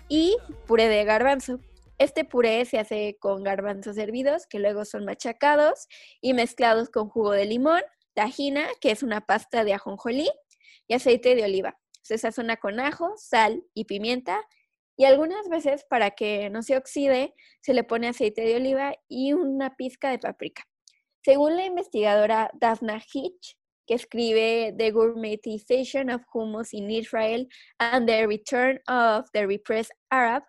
y 0.08 0.36
puré 0.66 0.88
de 0.88 1.04
garbanzo. 1.04 1.58
Este 1.96 2.24
puré 2.24 2.66
se 2.66 2.78
hace 2.78 3.16
con 3.18 3.42
garbanzos 3.42 3.96
hervidos 3.96 4.46
que 4.46 4.58
luego 4.58 4.84
son 4.84 5.06
machacados 5.06 5.88
y 6.20 6.34
mezclados 6.34 6.90
con 6.90 7.08
jugo 7.08 7.30
de 7.30 7.46
limón, 7.46 7.80
tajina, 8.12 8.66
que 8.82 8.90
es 8.90 9.02
una 9.02 9.22
pasta 9.22 9.64
de 9.64 9.72
ajonjolí, 9.72 10.30
y 10.86 10.94
aceite 10.94 11.34
de 11.34 11.44
oliva. 11.44 11.78
Se 12.02 12.18
sazona 12.18 12.56
con 12.56 12.78
ajo, 12.78 13.14
sal 13.16 13.64
y 13.72 13.84
pimienta 13.84 14.46
y 14.96 15.04
algunas 15.04 15.48
veces 15.48 15.84
para 15.88 16.12
que 16.12 16.50
no 16.50 16.62
se 16.62 16.76
oxide 16.76 17.34
se 17.60 17.74
le 17.74 17.84
pone 17.84 18.08
aceite 18.08 18.42
de 18.42 18.56
oliva 18.56 18.94
y 19.08 19.32
una 19.32 19.74
pizca 19.76 20.10
de 20.10 20.18
paprika. 20.18 20.64
Según 21.24 21.56
la 21.56 21.64
investigadora 21.64 22.50
Daphna 22.54 23.02
Hitch, 23.12 23.56
que 23.86 23.94
escribe 23.94 24.74
The 24.76 24.90
Gourmetization 24.92 26.10
of 26.10 26.22
Hummus 26.32 26.72
in 26.72 26.90
Israel 26.90 27.48
and 27.78 28.06
the 28.06 28.26
Return 28.26 28.80
of 28.88 29.26
the 29.32 29.46
Repressed 29.46 29.92
Arab, 30.10 30.44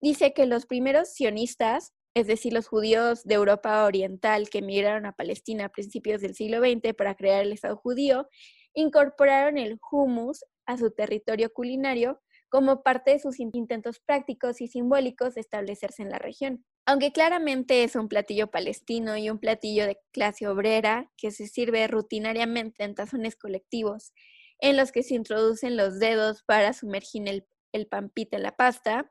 dice 0.00 0.32
que 0.32 0.46
los 0.46 0.66
primeros 0.66 1.14
sionistas, 1.14 1.92
es 2.14 2.26
decir, 2.26 2.52
los 2.52 2.68
judíos 2.68 3.24
de 3.24 3.34
Europa 3.34 3.84
Oriental 3.84 4.48
que 4.50 4.58
emigraron 4.58 5.06
a 5.06 5.12
Palestina 5.12 5.66
a 5.66 5.68
principios 5.68 6.20
del 6.20 6.34
siglo 6.34 6.58
XX 6.58 6.94
para 6.94 7.14
crear 7.14 7.42
el 7.42 7.52
Estado 7.52 7.76
judío, 7.76 8.28
incorporaron 8.74 9.58
el 9.58 9.78
hummus 9.90 10.44
a 10.66 10.76
su 10.76 10.90
territorio 10.90 11.52
culinario 11.52 12.20
como 12.50 12.82
parte 12.82 13.12
de 13.12 13.18
sus 13.18 13.40
intentos 13.40 14.00
prácticos 14.00 14.60
y 14.60 14.68
simbólicos 14.68 15.34
de 15.34 15.40
establecerse 15.40 16.02
en 16.02 16.10
la 16.10 16.18
región. 16.18 16.64
Aunque 16.84 17.12
claramente 17.12 17.84
es 17.84 17.96
un 17.96 18.08
platillo 18.08 18.50
palestino 18.50 19.16
y 19.16 19.30
un 19.30 19.38
platillo 19.38 19.86
de 19.86 19.98
clase 20.12 20.48
obrera 20.48 21.10
que 21.16 21.30
se 21.30 21.46
sirve 21.46 21.86
rutinariamente 21.86 22.84
en 22.84 22.94
tazones 22.94 23.36
colectivos, 23.36 24.12
en 24.58 24.76
los 24.76 24.92
que 24.92 25.02
se 25.02 25.14
introducen 25.14 25.76
los 25.76 25.98
dedos 25.98 26.42
para 26.42 26.72
sumergir 26.72 27.28
el, 27.28 27.46
el 27.72 27.86
pampita 27.86 28.36
en 28.36 28.42
la 28.42 28.56
pasta, 28.56 29.10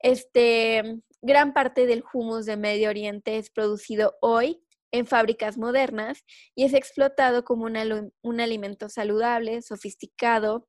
este, 0.00 1.02
gran 1.20 1.52
parte 1.52 1.86
del 1.86 2.02
humus 2.12 2.46
de 2.46 2.56
Medio 2.56 2.88
Oriente 2.88 3.36
es 3.36 3.50
producido 3.50 4.16
hoy 4.20 4.62
en 4.92 5.06
fábricas 5.06 5.56
modernas 5.56 6.24
y 6.54 6.64
es 6.64 6.74
explotado 6.74 7.44
como 7.44 7.64
un 7.64 8.40
alimento 8.40 8.88
saludable, 8.88 9.62
sofisticado 9.62 10.66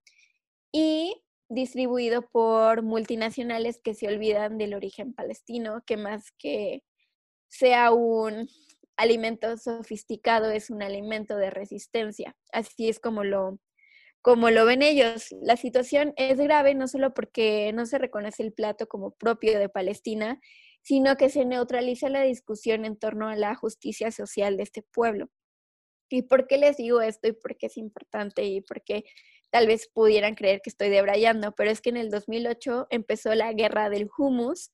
y 0.72 1.24
distribuido 1.52 2.22
por 2.22 2.82
multinacionales 2.82 3.80
que 3.80 3.94
se 3.94 4.08
olvidan 4.08 4.58
del 4.58 4.74
origen 4.74 5.14
palestino, 5.14 5.84
que 5.86 5.98
más 5.98 6.32
que 6.38 6.84
sea 7.50 7.92
un 7.92 8.48
alimento 8.96 9.58
sofisticado, 9.58 10.50
es 10.52 10.70
un 10.70 10.82
alimento 10.82 11.36
de 11.36 11.50
resistencia. 11.50 12.36
Así 12.54 12.88
es 12.88 13.00
como 13.00 13.24
lo, 13.24 13.60
como 14.22 14.50
lo 14.50 14.66
ven 14.66 14.82
ellos. 14.82 15.28
La 15.42 15.58
situación 15.58 16.14
es 16.16 16.38
grave 16.40 16.74
no 16.74 16.88
solo 16.88 17.14
porque 17.14 17.72
no 17.74 17.86
se 17.86 17.98
reconoce 17.98 18.44
el 18.44 18.54
plato 18.54 18.88
como 18.88 19.12
propio 19.12 19.60
de 19.60 19.70
Palestina, 19.70 20.40
sino 20.82 21.18
que 21.18 21.30
se 21.30 21.46
neutraliza 21.46 22.10
la 22.10 22.22
discusión 22.22 22.86
en 22.86 22.98
torno 22.98 23.28
a 23.28 23.36
la 23.36 23.56
justicia 23.56 24.12
social 24.12 24.56
de 24.56 24.64
este 24.64 24.84
pueblo. 24.84 25.30
¿Y 26.10 26.24
por 26.24 26.48
qué 26.48 26.58
les 26.58 26.78
digo 26.78 27.02
esto 27.02 27.28
y 27.28 27.34
por 27.34 27.58
qué 27.58 27.68
es 27.68 27.78
importante 27.78 28.44
y 28.44 28.62
por 28.62 28.84
qué 28.84 29.06
tal 29.52 29.68
vez 29.68 29.90
pudieran 29.94 30.36
creer 30.36 30.62
que 30.64 30.70
estoy 30.70 30.90
debrayando, 30.90 31.52
pero 31.52 31.70
es 31.70 31.82
que 31.82 31.90
en 31.90 31.98
el 31.98 32.10
2008 32.10 32.88
empezó 32.90 33.36
la 33.36 33.54
guerra 33.54 33.90
del 33.90 34.10
hummus. 34.18 34.72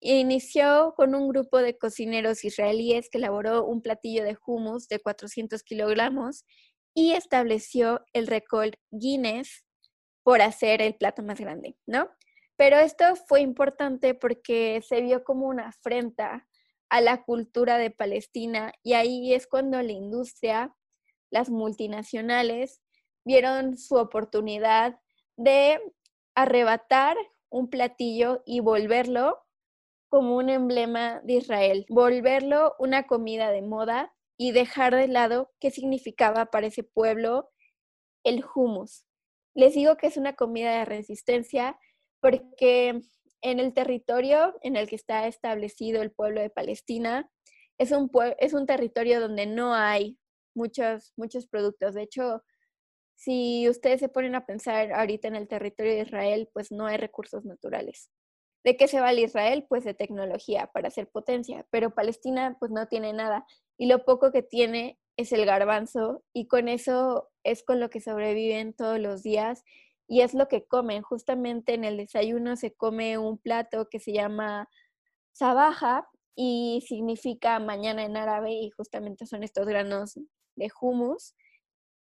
E 0.00 0.18
inició 0.18 0.92
con 0.96 1.14
un 1.14 1.28
grupo 1.28 1.58
de 1.58 1.78
cocineros 1.78 2.44
israelíes 2.44 3.08
que 3.08 3.16
elaboró 3.18 3.64
un 3.64 3.80
platillo 3.80 4.22
de 4.22 4.36
hummus 4.46 4.86
de 4.88 5.00
400 5.00 5.62
kilogramos 5.62 6.44
y 6.94 7.12
estableció 7.12 8.04
el 8.12 8.26
récord 8.26 8.74
Guinness 8.90 9.64
por 10.22 10.42
hacer 10.42 10.82
el 10.82 10.94
plato 10.94 11.22
más 11.22 11.40
grande, 11.40 11.76
¿no? 11.86 12.10
Pero 12.56 12.78
esto 12.78 13.16
fue 13.26 13.40
importante 13.40 14.14
porque 14.14 14.82
se 14.86 15.00
vio 15.00 15.24
como 15.24 15.46
una 15.48 15.68
afrenta 15.68 16.46
a 16.90 17.00
la 17.00 17.24
cultura 17.24 17.78
de 17.78 17.90
Palestina 17.90 18.72
y 18.82 18.92
ahí 18.92 19.32
es 19.32 19.46
cuando 19.46 19.80
la 19.82 19.92
industria, 19.92 20.74
las 21.30 21.48
multinacionales, 21.48 22.80
vieron 23.24 23.76
su 23.76 23.96
oportunidad 23.96 25.00
de 25.36 25.80
arrebatar 26.34 27.16
un 27.50 27.68
platillo 27.70 28.42
y 28.46 28.60
volverlo 28.60 29.44
como 30.08 30.36
un 30.36 30.48
emblema 30.48 31.20
de 31.24 31.34
Israel, 31.34 31.86
volverlo 31.88 32.74
una 32.78 33.06
comida 33.06 33.50
de 33.50 33.62
moda 33.62 34.14
y 34.36 34.52
dejar 34.52 34.94
de 34.94 35.08
lado 35.08 35.52
qué 35.60 35.70
significaba 35.70 36.46
para 36.46 36.66
ese 36.66 36.84
pueblo 36.84 37.50
el 38.24 38.44
hummus. 38.54 39.06
Les 39.54 39.74
digo 39.74 39.96
que 39.96 40.08
es 40.08 40.16
una 40.16 40.34
comida 40.34 40.78
de 40.78 40.84
resistencia 40.84 41.78
porque 42.20 43.02
en 43.42 43.60
el 43.60 43.74
territorio 43.74 44.54
en 44.62 44.76
el 44.76 44.88
que 44.88 44.96
está 44.96 45.26
establecido 45.26 46.02
el 46.02 46.10
pueblo 46.10 46.40
de 46.40 46.50
Palestina 46.50 47.30
es 47.78 47.92
un, 47.92 48.10
es 48.38 48.54
un 48.54 48.66
territorio 48.66 49.20
donde 49.20 49.46
no 49.46 49.74
hay 49.74 50.18
muchos, 50.54 51.12
muchos 51.16 51.46
productos. 51.46 51.94
De 51.94 52.02
hecho, 52.02 52.42
si 53.14 53.68
ustedes 53.68 54.00
se 54.00 54.08
ponen 54.08 54.34
a 54.34 54.46
pensar 54.46 54.92
ahorita 54.92 55.28
en 55.28 55.36
el 55.36 55.48
territorio 55.48 55.92
de 55.92 56.00
Israel, 56.02 56.48
pues 56.52 56.72
no 56.72 56.86
hay 56.86 56.96
recursos 56.96 57.44
naturales. 57.44 58.10
¿De 58.64 58.76
qué 58.76 58.88
se 58.88 59.00
vale 59.00 59.22
Israel? 59.22 59.66
Pues 59.68 59.84
de 59.84 59.94
tecnología 59.94 60.70
para 60.72 60.88
hacer 60.88 61.08
potencia, 61.08 61.66
pero 61.70 61.94
Palestina 61.94 62.56
pues 62.58 62.70
no 62.72 62.88
tiene 62.88 63.12
nada 63.12 63.46
y 63.78 63.86
lo 63.86 64.04
poco 64.04 64.32
que 64.32 64.42
tiene 64.42 64.98
es 65.16 65.32
el 65.32 65.44
garbanzo 65.46 66.24
y 66.32 66.48
con 66.48 66.68
eso 66.68 67.30
es 67.44 67.62
con 67.62 67.78
lo 67.78 67.90
que 67.90 68.00
sobreviven 68.00 68.72
todos 68.74 68.98
los 68.98 69.22
días 69.22 69.62
y 70.08 70.22
es 70.22 70.34
lo 70.34 70.48
que 70.48 70.66
comen. 70.66 71.02
Justamente 71.02 71.74
en 71.74 71.84
el 71.84 71.98
desayuno 71.98 72.56
se 72.56 72.74
come 72.74 73.18
un 73.18 73.38
plato 73.38 73.88
que 73.88 74.00
se 74.00 74.12
llama 74.12 74.68
sabaja 75.32 76.08
y 76.34 76.82
significa 76.86 77.58
mañana 77.60 78.04
en 78.04 78.16
árabe 78.16 78.52
y 78.52 78.70
justamente 78.70 79.26
son 79.26 79.42
estos 79.42 79.66
granos 79.66 80.18
de 80.56 80.70
hummus 80.80 81.34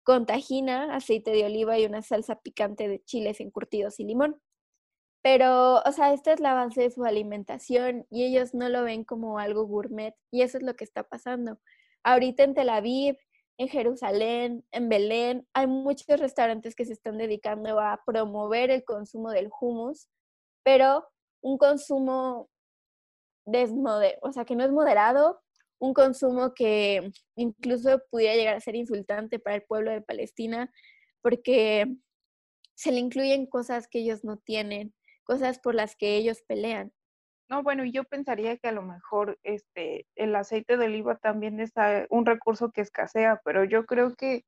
con 0.05 0.27
tajina, 0.27 0.95
aceite 0.95 1.33
de 1.33 1.45
oliva 1.47 1.79
y 1.79 1.87
una 1.87 2.03
salsa 2.03 2.41
picante 2.41 2.89
de 2.89 3.03
chiles 3.05 3.41
encurtidos 3.41 3.99
y 4.01 4.05
limón. 4.05 4.41
Pero, 5.23 5.81
o 5.81 5.93
sea, 5.93 6.13
esta 6.13 6.33
es 6.33 6.41
la 6.41 6.55
base 6.55 6.83
de 6.83 6.91
su 6.91 7.05
alimentación 7.05 8.07
y 8.11 8.25
ellos 8.25 8.53
no 8.55 8.69
lo 8.69 8.83
ven 8.85 9.05
como 9.05 9.39
algo 9.39 9.67
gourmet 9.67 10.15
y 10.31 10.43
eso 10.43 10.59
es 10.59 10.65
lo 10.65 10.77
que 10.77 10.85
está 10.85 11.03
pasando. 11.05 11.59
Ahorita 12.05 12.45
en 12.45 12.55
Tel 12.55 12.69
Aviv, 12.69 13.17
en 13.57 13.69
Jerusalén, 13.69 14.67
en 14.71 14.89
Belén, 14.91 15.49
hay 15.55 15.67
muchos 15.67 16.21
restaurantes 16.21 16.75
que 16.75 16.85
se 16.85 16.93
están 16.93 17.17
dedicando 17.17 17.81
a 17.81 18.03
promover 18.05 18.71
el 18.71 18.85
consumo 18.85 19.31
del 19.31 19.49
hummus, 19.61 20.09
pero 20.63 21.09
un 21.41 21.57
consumo 21.57 22.51
desmoderado, 23.47 24.19
o 24.23 24.33
sea, 24.33 24.45
que 24.45 24.57
no 24.57 24.65
es 24.65 24.73
moderado, 24.73 25.43
un 25.79 25.95
consumo 25.95 26.55
que 26.55 27.11
incluso 27.37 28.01
pudiera 28.11 28.35
llegar 28.35 28.57
a 28.57 28.61
ser 28.61 28.77
insultante 28.77 29.39
para 29.39 29.57
el 29.57 29.63
pueblo 29.63 29.91
de 29.91 30.03
Palestina, 30.03 30.71
porque 31.21 31.87
se 32.75 32.93
le 32.93 32.99
incluyen 32.99 33.47
cosas 33.47 33.89
que 33.89 34.01
ellos 34.01 34.25
no 34.25 34.37
tienen, 34.39 34.95
cosas 35.25 35.59
por 35.59 35.75
las 35.75 35.97
que 35.97 36.17
ellos 36.17 36.43
pelean. 36.47 36.93
No, 37.49 37.63
bueno, 37.63 37.85
yo 37.85 38.05
pensaría 38.05 38.57
que 38.57 38.69
a 38.69 38.73
lo 38.73 38.83
mejor 38.83 39.39
este 39.43 40.07
el 40.17 40.35
aceite 40.35 40.77
de 40.77 40.87
oliva 40.87 41.17
también 41.17 41.61
es 41.61 41.73
un 42.09 42.25
recurso 42.25 42.71
que 42.71 42.81
escasea, 42.81 43.41
pero 43.45 43.65
yo 43.65 43.85
creo 43.85 44.15
que 44.15 44.45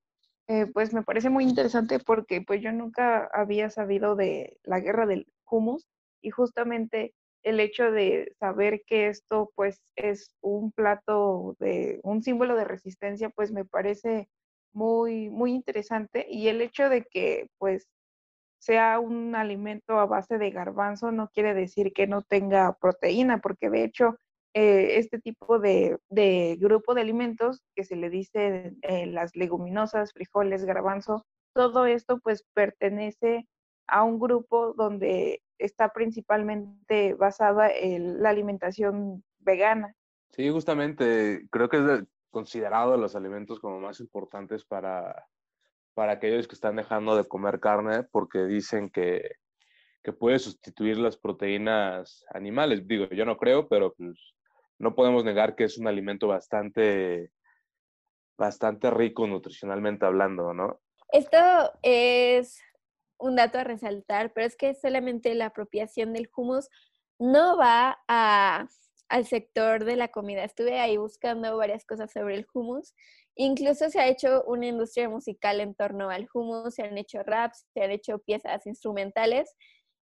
eh, 0.48 0.66
pues 0.72 0.94
me 0.94 1.02
parece 1.02 1.28
muy 1.28 1.44
interesante 1.44 1.98
porque 1.98 2.40
pues 2.40 2.62
yo 2.62 2.72
nunca 2.72 3.28
había 3.32 3.68
sabido 3.68 4.16
de 4.16 4.58
la 4.62 4.80
guerra 4.80 5.04
del 5.04 5.26
humus 5.50 5.86
y 6.22 6.30
justamente 6.30 7.14
el 7.46 7.60
hecho 7.60 7.92
de 7.92 8.34
saber 8.40 8.82
que 8.86 9.08
esto 9.08 9.52
pues 9.54 9.80
es 9.94 10.34
un 10.40 10.72
plato 10.72 11.56
de 11.60 12.00
un 12.02 12.22
símbolo 12.22 12.56
de 12.56 12.64
resistencia 12.64 13.30
pues 13.30 13.52
me 13.52 13.64
parece 13.64 14.28
muy 14.74 15.30
muy 15.30 15.52
interesante 15.52 16.26
y 16.28 16.48
el 16.48 16.60
hecho 16.60 16.88
de 16.88 17.04
que 17.04 17.48
pues 17.58 17.86
sea 18.58 18.98
un 18.98 19.36
alimento 19.36 20.00
a 20.00 20.06
base 20.06 20.38
de 20.38 20.50
garbanzo 20.50 21.12
no 21.12 21.28
quiere 21.28 21.54
decir 21.54 21.92
que 21.92 22.08
no 22.08 22.22
tenga 22.22 22.76
proteína, 22.80 23.38
porque 23.38 23.70
de 23.70 23.84
hecho 23.84 24.16
eh, 24.54 24.98
este 24.98 25.20
tipo 25.20 25.60
de, 25.60 25.98
grupo 26.58 26.94
de 26.94 27.00
alimentos 27.02 27.62
que 27.76 27.84
se 27.84 27.94
le 27.94 28.10
dice 28.10 28.74
eh, 28.82 29.06
las 29.06 29.36
leguminosas, 29.36 30.12
frijoles, 30.12 30.64
garbanzo, 30.64 31.24
todo 31.54 31.86
esto 31.86 32.18
pues 32.18 32.44
pertenece 32.54 33.46
a 33.86 34.02
un 34.02 34.18
grupo 34.18 34.72
donde 34.72 35.42
está 35.58 35.92
principalmente 35.92 37.14
basada 37.14 37.70
en 37.70 38.22
la 38.22 38.30
alimentación 38.30 39.24
vegana. 39.38 39.94
Sí, 40.30 40.50
justamente 40.50 41.46
creo 41.50 41.68
que 41.68 41.76
es 41.78 42.04
considerado 42.30 42.92
de 42.92 42.98
los 42.98 43.16
alimentos 43.16 43.60
como 43.60 43.80
más 43.80 44.00
importantes 44.00 44.64
para, 44.64 45.26
para 45.94 46.12
aquellos 46.12 46.46
que 46.46 46.54
están 46.54 46.76
dejando 46.76 47.16
de 47.16 47.26
comer 47.26 47.60
carne 47.60 48.02
porque 48.02 48.44
dicen 48.44 48.90
que, 48.90 49.36
que 50.02 50.12
puede 50.12 50.38
sustituir 50.38 50.98
las 50.98 51.16
proteínas 51.16 52.24
animales. 52.34 52.86
Digo, 52.86 53.06
yo 53.06 53.24
no 53.24 53.36
creo, 53.36 53.68
pero 53.68 53.94
pues, 53.94 54.34
no 54.78 54.94
podemos 54.94 55.24
negar 55.24 55.56
que 55.56 55.64
es 55.64 55.78
un 55.78 55.88
alimento 55.88 56.28
bastante, 56.28 57.32
bastante 58.36 58.90
rico 58.90 59.26
nutricionalmente 59.26 60.04
hablando, 60.04 60.52
¿no? 60.52 60.80
Esto 61.08 61.38
es 61.82 62.60
un 63.18 63.36
dato 63.36 63.58
a 63.58 63.64
resaltar, 63.64 64.32
pero 64.32 64.46
es 64.46 64.56
que 64.56 64.74
solamente 64.74 65.34
la 65.34 65.46
apropiación 65.46 66.12
del 66.12 66.30
humus 66.36 66.68
no 67.18 67.56
va 67.56 67.98
al 68.06 69.26
sector 69.26 69.84
de 69.84 69.96
la 69.96 70.08
comida. 70.08 70.44
Estuve 70.44 70.80
ahí 70.80 70.96
buscando 70.96 71.56
varias 71.56 71.84
cosas 71.84 72.12
sobre 72.12 72.36
el 72.36 72.46
hummus 72.52 72.94
Incluso 73.38 73.90
se 73.90 74.00
ha 74.00 74.08
hecho 74.08 74.44
una 74.46 74.66
industria 74.66 75.10
musical 75.10 75.60
en 75.60 75.74
torno 75.74 76.08
al 76.08 76.26
hummus, 76.32 76.74
se 76.74 76.82
han 76.84 76.96
hecho 76.96 77.22
raps, 77.22 77.66
se 77.74 77.82
han 77.82 77.90
hecho 77.90 78.18
piezas 78.18 78.66
instrumentales, 78.66 79.54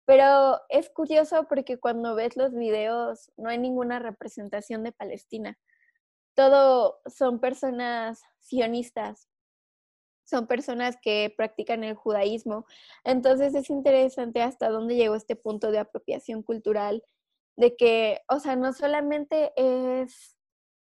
pero 0.06 0.58
es 0.70 0.88
curioso 0.88 1.46
porque 1.46 1.78
cuando 1.78 2.14
ves 2.14 2.38
los 2.38 2.54
videos 2.54 3.30
no 3.36 3.50
hay 3.50 3.58
ninguna 3.58 3.98
representación 3.98 4.82
de 4.82 4.92
Palestina. 4.92 5.58
Todo 6.34 7.00
son 7.04 7.38
personas 7.38 8.22
sionistas, 8.38 9.28
son 10.28 10.46
personas 10.46 10.96
que 11.00 11.32
practican 11.36 11.84
el 11.84 11.94
judaísmo. 11.94 12.66
Entonces 13.04 13.54
es 13.54 13.70
interesante 13.70 14.42
hasta 14.42 14.68
dónde 14.68 14.96
llegó 14.96 15.14
este 15.14 15.36
punto 15.36 15.70
de 15.70 15.78
apropiación 15.78 16.42
cultural, 16.42 17.02
de 17.56 17.76
que, 17.76 18.20
o 18.28 18.38
sea, 18.38 18.54
no 18.56 18.72
solamente 18.72 19.52
es 19.56 20.36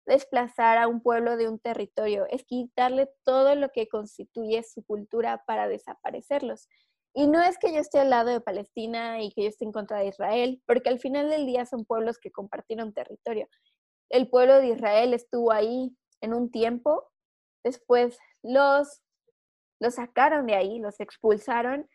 desplazar 0.04 0.78
a 0.78 0.88
un 0.88 1.00
pueblo 1.00 1.36
de 1.36 1.48
un 1.48 1.58
territorio, 1.58 2.26
es 2.30 2.44
quitarle 2.44 3.08
todo 3.24 3.54
lo 3.54 3.70
que 3.70 3.88
constituye 3.88 4.62
su 4.62 4.84
cultura 4.84 5.44
para 5.46 5.68
desaparecerlos. 5.68 6.68
Y 7.14 7.28
no 7.28 7.42
es 7.42 7.56
que 7.58 7.72
yo 7.72 7.78
esté 7.78 8.00
al 8.00 8.10
lado 8.10 8.30
de 8.30 8.40
Palestina 8.40 9.22
y 9.22 9.32
que 9.32 9.44
yo 9.44 9.48
esté 9.48 9.64
en 9.64 9.72
contra 9.72 10.00
de 10.00 10.08
Israel, 10.08 10.62
porque 10.66 10.90
al 10.90 10.98
final 10.98 11.30
del 11.30 11.46
día 11.46 11.64
son 11.66 11.84
pueblos 11.84 12.18
que 12.18 12.30
compartieron 12.30 12.92
territorio. 12.92 13.48
El 14.10 14.28
pueblo 14.28 14.60
de 14.60 14.68
Israel 14.68 15.14
estuvo 15.14 15.50
ahí 15.50 15.96
en 16.20 16.34
un 16.34 16.50
tiempo, 16.50 17.04
después 17.64 18.18
los, 18.42 19.02
los 19.80 19.94
sacaron 19.94 20.46
de 20.46 20.54
ahí, 20.54 20.78
los 20.78 21.00
expulsaron 21.00 21.88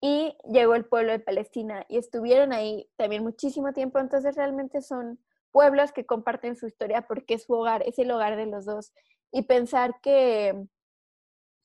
y 0.00 0.36
llegó 0.50 0.74
el 0.74 0.84
pueblo 0.84 1.12
de 1.12 1.18
Palestina 1.18 1.84
y 1.88 1.98
estuvieron 1.98 2.52
ahí 2.52 2.88
también 2.96 3.22
muchísimo 3.22 3.72
tiempo, 3.72 3.98
entonces 3.98 4.36
realmente 4.36 4.80
son 4.80 5.18
pueblos 5.50 5.92
que 5.92 6.06
comparten 6.06 6.56
su 6.56 6.66
historia 6.66 7.06
porque 7.06 7.34
es 7.34 7.44
su 7.44 7.54
hogar, 7.54 7.82
es 7.86 7.98
el 7.98 8.10
hogar 8.10 8.36
de 8.36 8.46
los 8.46 8.64
dos. 8.64 8.92
Y 9.32 9.42
pensar 9.42 10.00
que, 10.00 10.54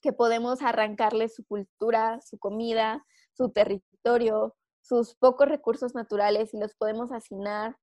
que 0.02 0.14
podemos 0.14 0.62
arrancarle 0.62 1.30
su 1.30 1.46
cultura, 1.46 2.20
su 2.22 2.40
comida, 2.40 3.06
su 3.34 3.52
territorio, 3.52 4.56
sus 4.82 5.16
pocos 5.16 5.48
recursos 5.48 5.96
naturales 5.96 6.54
y 6.54 6.60
los 6.60 6.76
podemos 6.76 7.12
asignar 7.12 7.78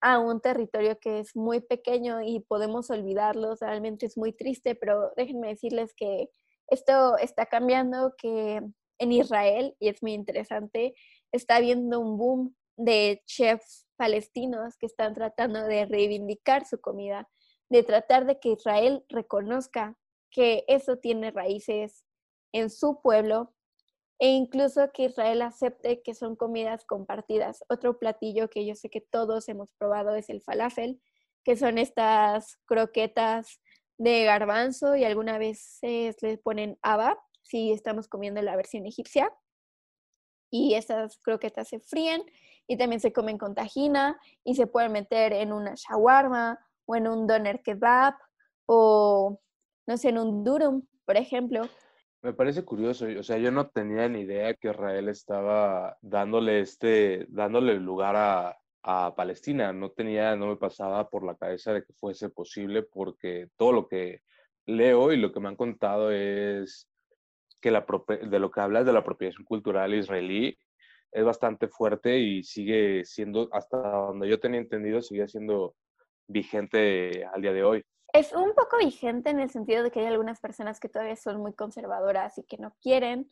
a 0.00 0.18
un 0.18 0.40
territorio 0.40 0.98
que 0.98 1.20
es 1.20 1.34
muy 1.34 1.60
pequeño 1.60 2.20
y 2.20 2.40
podemos 2.40 2.90
olvidarlos, 2.90 3.60
realmente 3.60 4.04
es 4.06 4.18
muy 4.18 4.32
triste, 4.34 4.74
pero 4.74 5.12
déjenme 5.16 5.48
decirles 5.48 5.94
que 5.94 6.28
esto 6.68 7.16
está 7.18 7.46
cambiando, 7.46 8.14
que 8.16 8.62
en 8.98 9.12
Israel, 9.12 9.76
y 9.80 9.88
es 9.88 10.02
muy 10.02 10.12
interesante, 10.12 10.94
está 11.32 11.56
habiendo 11.56 12.00
un 12.00 12.16
boom 12.16 12.56
de 12.76 13.22
chefs 13.26 13.86
palestinos 13.96 14.76
que 14.76 14.86
están 14.86 15.14
tratando 15.14 15.62
de 15.64 15.86
reivindicar 15.86 16.66
su 16.66 16.80
comida, 16.80 17.28
de 17.68 17.82
tratar 17.82 18.26
de 18.26 18.38
que 18.38 18.50
Israel 18.50 19.04
reconozca 19.08 19.96
que 20.30 20.64
eso 20.68 20.98
tiene 20.98 21.30
raíces 21.30 22.04
en 22.52 22.70
su 22.70 23.00
pueblo 23.00 23.54
e 24.18 24.28
incluso 24.28 24.90
que 24.92 25.04
Israel 25.04 25.42
acepte 25.42 26.02
que 26.02 26.14
son 26.14 26.36
comidas 26.36 26.84
compartidas. 26.84 27.64
Otro 27.68 27.98
platillo 27.98 28.48
que 28.48 28.64
yo 28.64 28.74
sé 28.74 28.90
que 28.90 29.00
todos 29.00 29.48
hemos 29.48 29.72
probado 29.72 30.14
es 30.14 30.30
el 30.30 30.40
falafel, 30.40 31.00
que 31.44 31.56
son 31.56 31.78
estas 31.78 32.56
croquetas 32.64 33.60
de 33.98 34.24
garbanzo 34.24 34.96
y 34.96 35.04
alguna 35.04 35.38
vez 35.38 35.60
se 35.60 36.14
le 36.20 36.38
ponen 36.38 36.78
haba, 36.82 37.18
si 37.42 37.72
estamos 37.72 38.08
comiendo 38.08 38.42
la 38.42 38.56
versión 38.56 38.86
egipcia. 38.86 39.32
Y 40.50 40.74
esas 40.74 41.18
croquetas 41.18 41.68
se 41.68 41.80
fríen 41.80 42.22
y 42.66 42.76
también 42.76 43.00
se 43.00 43.12
comen 43.12 43.38
con 43.38 43.54
tajina 43.54 44.18
y 44.44 44.54
se 44.54 44.66
pueden 44.66 44.92
meter 44.92 45.32
en 45.32 45.52
una 45.52 45.74
shawarma 45.74 46.58
o 46.86 46.96
en 46.96 47.08
un 47.08 47.26
doner 47.26 47.62
kebab 47.62 48.14
o, 48.66 49.40
no 49.86 49.96
sé, 49.96 50.10
en 50.10 50.18
un 50.18 50.44
durum, 50.44 50.86
por 51.04 51.16
ejemplo. 51.16 51.62
Me 52.22 52.32
parece 52.32 52.64
curioso, 52.64 53.06
o 53.18 53.22
sea, 53.22 53.36
yo 53.36 53.50
no 53.50 53.68
tenía 53.68 54.08
ni 54.08 54.20
idea 54.20 54.54
que 54.54 54.70
Israel 54.70 55.08
estaba 55.08 55.98
dándole 56.00 56.60
este, 56.60 57.26
dándole 57.28 57.74
lugar 57.74 58.16
a, 58.16 58.58
a 58.86 59.14
Palestina, 59.16 59.72
no 59.72 59.90
tenía, 59.90 60.36
no 60.36 60.48
me 60.48 60.56
pasaba 60.56 61.08
por 61.08 61.24
la 61.24 61.34
cabeza 61.36 61.72
de 61.72 61.82
que 61.82 61.94
fuese 61.94 62.28
posible 62.28 62.82
porque 62.82 63.48
todo 63.56 63.72
lo 63.72 63.88
que 63.88 64.20
leo 64.66 65.10
y 65.10 65.16
lo 65.16 65.32
que 65.32 65.40
me 65.40 65.48
han 65.48 65.56
contado 65.56 66.10
es 66.10 66.86
que 67.62 67.70
la, 67.70 67.86
de 68.30 68.38
lo 68.38 68.50
que 68.50 68.60
hablas 68.60 68.84
de 68.84 68.92
la 68.92 68.98
apropiación 68.98 69.44
cultural 69.44 69.94
israelí 69.94 70.58
es 71.12 71.24
bastante 71.24 71.68
fuerte 71.68 72.18
y 72.18 72.42
sigue 72.42 73.06
siendo, 73.06 73.48
hasta 73.52 73.78
donde 73.78 74.28
yo 74.28 74.38
tenía 74.38 74.60
entendido, 74.60 75.00
sigue 75.00 75.28
siendo 75.28 75.74
vigente 76.26 77.24
al 77.24 77.40
día 77.40 77.54
de 77.54 77.64
hoy. 77.64 77.84
Es 78.12 78.34
un 78.34 78.52
poco 78.54 78.76
vigente 78.78 79.30
en 79.30 79.40
el 79.40 79.48
sentido 79.48 79.82
de 79.82 79.90
que 79.90 80.00
hay 80.00 80.06
algunas 80.06 80.40
personas 80.40 80.78
que 80.78 80.90
todavía 80.90 81.16
son 81.16 81.40
muy 81.40 81.54
conservadoras 81.54 82.36
y 82.36 82.44
que 82.44 82.58
no 82.58 82.76
quieren 82.82 83.30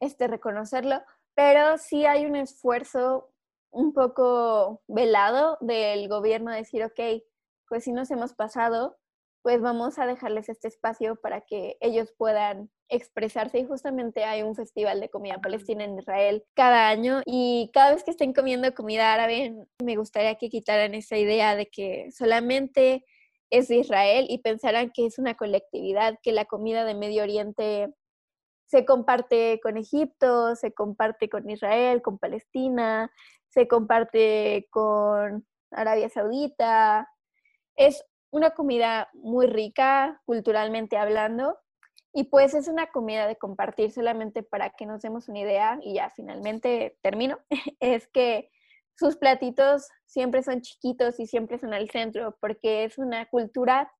este, 0.00 0.26
reconocerlo, 0.26 1.00
pero 1.34 1.78
sí 1.78 2.06
hay 2.06 2.26
un 2.26 2.34
esfuerzo 2.34 3.29
un 3.70 3.92
poco 3.92 4.82
velado 4.88 5.58
del 5.60 6.08
gobierno 6.08 6.50
de 6.50 6.58
decir, 6.58 6.84
ok, 6.84 7.22
pues 7.68 7.84
si 7.84 7.92
nos 7.92 8.10
hemos 8.10 8.34
pasado, 8.34 8.98
pues 9.42 9.60
vamos 9.60 9.98
a 9.98 10.06
dejarles 10.06 10.48
este 10.48 10.68
espacio 10.68 11.16
para 11.16 11.40
que 11.42 11.76
ellos 11.80 12.12
puedan 12.16 12.70
expresarse 12.88 13.58
y 13.58 13.64
justamente 13.64 14.24
hay 14.24 14.42
un 14.42 14.54
festival 14.54 15.00
de 15.00 15.08
comida 15.08 15.40
palestina 15.40 15.84
en 15.84 15.98
Israel 15.98 16.44
cada 16.54 16.88
año 16.88 17.22
y 17.24 17.70
cada 17.72 17.94
vez 17.94 18.04
que 18.04 18.10
estén 18.10 18.32
comiendo 18.32 18.74
comida 18.74 19.14
árabe 19.14 19.54
me 19.82 19.96
gustaría 19.96 20.34
que 20.34 20.50
quitaran 20.50 20.94
esa 20.94 21.16
idea 21.16 21.54
de 21.54 21.66
que 21.66 22.10
solamente 22.10 23.04
es 23.50 23.68
de 23.68 23.76
Israel 23.76 24.26
y 24.28 24.38
pensaran 24.38 24.90
que 24.92 25.06
es 25.06 25.18
una 25.18 25.34
colectividad, 25.34 26.18
que 26.22 26.32
la 26.32 26.44
comida 26.44 26.84
de 26.84 26.94
Medio 26.94 27.22
Oriente 27.22 27.88
se 28.70 28.84
comparte 28.84 29.58
con 29.60 29.76
Egipto, 29.76 30.54
se 30.54 30.72
comparte 30.72 31.28
con 31.28 31.50
Israel, 31.50 32.02
con 32.02 32.18
Palestina, 32.18 33.10
se 33.48 33.66
comparte 33.66 34.68
con 34.70 35.44
Arabia 35.72 36.08
Saudita. 36.08 37.10
Es 37.74 38.04
una 38.30 38.50
comida 38.50 39.10
muy 39.12 39.48
rica 39.48 40.22
culturalmente 40.24 40.96
hablando 40.96 41.58
y 42.12 42.24
pues 42.24 42.54
es 42.54 42.68
una 42.68 42.86
comida 42.92 43.26
de 43.26 43.36
compartir 43.36 43.90
solamente 43.90 44.44
para 44.44 44.70
que 44.70 44.86
nos 44.86 45.02
demos 45.02 45.28
una 45.28 45.40
idea 45.40 45.80
y 45.82 45.94
ya 45.94 46.10
finalmente 46.10 46.96
termino, 47.02 47.40
es 47.80 48.06
que 48.06 48.50
sus 48.96 49.16
platitos 49.16 49.88
siempre 50.06 50.44
son 50.44 50.60
chiquitos 50.60 51.18
y 51.18 51.26
siempre 51.26 51.58
son 51.58 51.74
al 51.74 51.90
centro 51.90 52.36
porque 52.40 52.84
es 52.84 52.98
una 52.98 53.26
cultura 53.26 53.92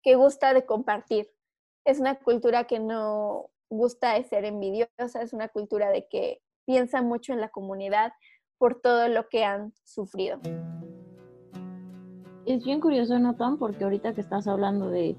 que 0.00 0.14
gusta 0.14 0.54
de 0.54 0.64
compartir. 0.64 1.28
Es 1.84 1.98
una 1.98 2.14
cultura 2.20 2.64
que 2.64 2.78
no, 2.78 3.51
gusta 3.72 4.16
es 4.16 4.28
ser 4.28 4.44
envidiosa, 4.44 5.22
es 5.22 5.32
una 5.32 5.48
cultura 5.48 5.90
de 5.90 6.06
que 6.08 6.40
piensa 6.64 7.02
mucho 7.02 7.32
en 7.32 7.40
la 7.40 7.48
comunidad 7.48 8.12
por 8.58 8.80
todo 8.80 9.08
lo 9.08 9.28
que 9.28 9.44
han 9.44 9.72
sufrido. 9.84 10.38
Es 12.46 12.64
bien 12.64 12.80
curioso, 12.80 13.18
¿no, 13.18 13.34
Tom? 13.34 13.58
Porque 13.58 13.84
ahorita 13.84 14.14
que 14.14 14.20
estás 14.20 14.46
hablando 14.46 14.90
de, 14.90 15.16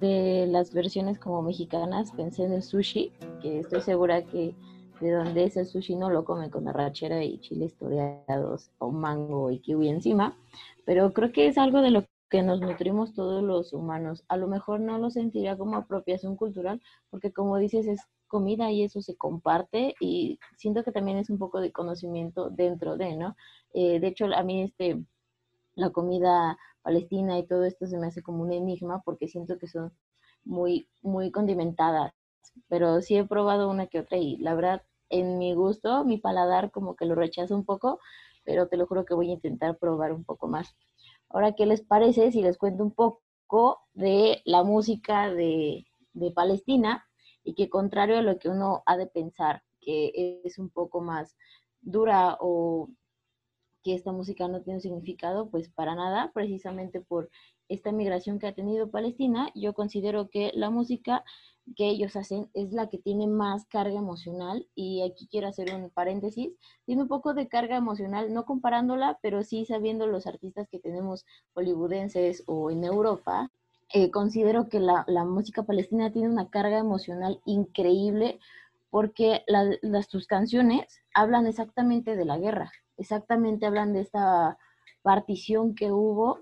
de 0.00 0.46
las 0.48 0.72
versiones 0.72 1.18
como 1.18 1.42
mexicanas, 1.42 2.12
pensé 2.12 2.44
en 2.44 2.52
el 2.52 2.62
sushi, 2.62 3.12
que 3.40 3.60
estoy 3.60 3.80
segura 3.80 4.22
que 4.22 4.54
de 5.00 5.10
donde 5.10 5.44
es 5.44 5.56
el 5.56 5.66
sushi 5.66 5.96
no 5.96 6.10
lo 6.10 6.24
comen 6.24 6.50
con 6.50 6.68
arrachera 6.68 7.24
y 7.24 7.38
chiles 7.38 7.74
toreados 7.74 8.70
o 8.78 8.92
mango 8.92 9.50
y 9.50 9.58
kiwi 9.58 9.88
encima, 9.88 10.36
pero 10.84 11.12
creo 11.12 11.32
que 11.32 11.48
es 11.48 11.58
algo 11.58 11.80
de 11.80 11.90
lo 11.90 12.04
que 12.32 12.42
nos 12.42 12.62
nutrimos 12.62 13.12
todos 13.12 13.42
los 13.42 13.74
humanos. 13.74 14.24
A 14.26 14.38
lo 14.38 14.48
mejor 14.48 14.80
no 14.80 14.96
lo 14.96 15.10
sentiría 15.10 15.58
como 15.58 15.76
apropiación 15.76 16.34
cultural, 16.34 16.80
porque 17.10 17.30
como 17.30 17.58
dices, 17.58 17.86
es 17.86 18.00
comida 18.26 18.70
y 18.70 18.82
eso 18.84 19.02
se 19.02 19.16
comparte 19.18 19.94
y 20.00 20.38
siento 20.56 20.82
que 20.82 20.92
también 20.92 21.18
es 21.18 21.28
un 21.28 21.36
poco 21.36 21.60
de 21.60 21.72
conocimiento 21.72 22.48
dentro 22.48 22.96
de, 22.96 23.16
¿no? 23.16 23.36
Eh, 23.74 24.00
de 24.00 24.06
hecho, 24.06 24.24
a 24.34 24.42
mí 24.44 24.62
este, 24.62 25.04
la 25.74 25.90
comida 25.90 26.56
palestina 26.80 27.38
y 27.38 27.46
todo 27.46 27.64
esto 27.64 27.86
se 27.86 27.98
me 27.98 28.06
hace 28.06 28.22
como 28.22 28.42
un 28.44 28.52
enigma 28.54 29.02
porque 29.04 29.28
siento 29.28 29.58
que 29.58 29.68
son 29.68 29.92
muy, 30.42 30.88
muy 31.02 31.30
condimentadas, 31.30 32.14
pero 32.66 33.02
sí 33.02 33.18
he 33.18 33.26
probado 33.26 33.68
una 33.68 33.88
que 33.88 34.00
otra 34.00 34.16
y 34.16 34.38
la 34.38 34.54
verdad, 34.54 34.82
en 35.10 35.36
mi 35.36 35.52
gusto, 35.52 36.02
mi 36.06 36.16
paladar 36.16 36.70
como 36.70 36.96
que 36.96 37.04
lo 37.04 37.14
rechaza 37.14 37.54
un 37.54 37.66
poco, 37.66 38.00
pero 38.42 38.68
te 38.68 38.78
lo 38.78 38.86
juro 38.86 39.04
que 39.04 39.12
voy 39.12 39.28
a 39.28 39.34
intentar 39.34 39.76
probar 39.76 40.12
un 40.14 40.24
poco 40.24 40.48
más. 40.48 40.74
Ahora, 41.32 41.52
¿qué 41.52 41.64
les 41.66 41.80
parece 41.80 42.30
si 42.30 42.42
les 42.42 42.58
cuento 42.58 42.82
un 42.82 42.92
poco 42.92 43.80
de 43.94 44.42
la 44.44 44.62
música 44.64 45.32
de, 45.32 45.86
Palestina 46.34 47.06
y 47.42 47.54
que 47.54 47.70
contrario 47.70 48.18
a 48.18 48.22
lo 48.22 48.38
que 48.38 48.50
uno 48.50 48.82
ha 48.84 48.98
de 48.98 49.06
pensar, 49.06 49.62
que 49.80 50.40
es 50.44 50.58
un 50.58 50.68
poco 50.68 51.00
más 51.00 51.36
dura 51.80 52.36
o 52.38 52.90
que 53.82 53.94
esta 53.94 54.12
música 54.12 54.46
no 54.46 54.60
tiene 54.60 54.76
un 54.76 54.82
significado, 54.82 55.48
pues 55.48 55.70
para 55.70 55.94
nada, 55.94 56.30
precisamente 56.34 57.00
por 57.00 57.30
esta 57.72 57.90
migración 57.90 58.38
que 58.38 58.46
ha 58.46 58.54
tenido 58.54 58.90
Palestina, 58.90 59.50
yo 59.54 59.72
considero 59.72 60.28
que 60.28 60.52
la 60.54 60.70
música 60.70 61.24
que 61.76 61.88
ellos 61.88 62.16
hacen 62.16 62.50
es 62.54 62.72
la 62.72 62.88
que 62.88 62.98
tiene 62.98 63.26
más 63.26 63.66
carga 63.66 63.98
emocional 63.98 64.68
y 64.74 65.02
aquí 65.02 65.26
quiero 65.30 65.48
hacer 65.48 65.74
un 65.74 65.90
paréntesis, 65.90 66.52
tiene 66.84 67.02
un 67.02 67.08
poco 67.08 67.34
de 67.34 67.48
carga 67.48 67.76
emocional, 67.76 68.32
no 68.34 68.44
comparándola, 68.44 69.18
pero 69.22 69.42
sí 69.42 69.64
sabiendo 69.64 70.06
los 70.06 70.26
artistas 70.26 70.68
que 70.68 70.80
tenemos 70.80 71.24
hollywoodenses 71.54 72.42
o 72.46 72.70
en 72.70 72.84
Europa, 72.84 73.50
eh, 73.94 74.10
considero 74.10 74.68
que 74.68 74.80
la, 74.80 75.04
música 75.24 75.62
palestina 75.62 76.12
tiene 76.12 76.28
una 76.28 76.50
carga 76.50 76.78
emocional 76.78 77.40
increíble 77.46 78.38
porque 78.90 79.44
las, 79.46 79.78
sus 80.08 80.26
canciones 80.26 81.00
hablan 81.14 81.46
exactamente 81.46 82.16
de 82.16 82.24
la 82.24 82.38
guerra, 82.38 82.70
exactamente 82.98 83.66
hablan 83.66 83.94
de 83.94 84.00
esta 84.00 84.58
partición 85.02 85.74
que 85.74 85.90
hubo 85.90 86.40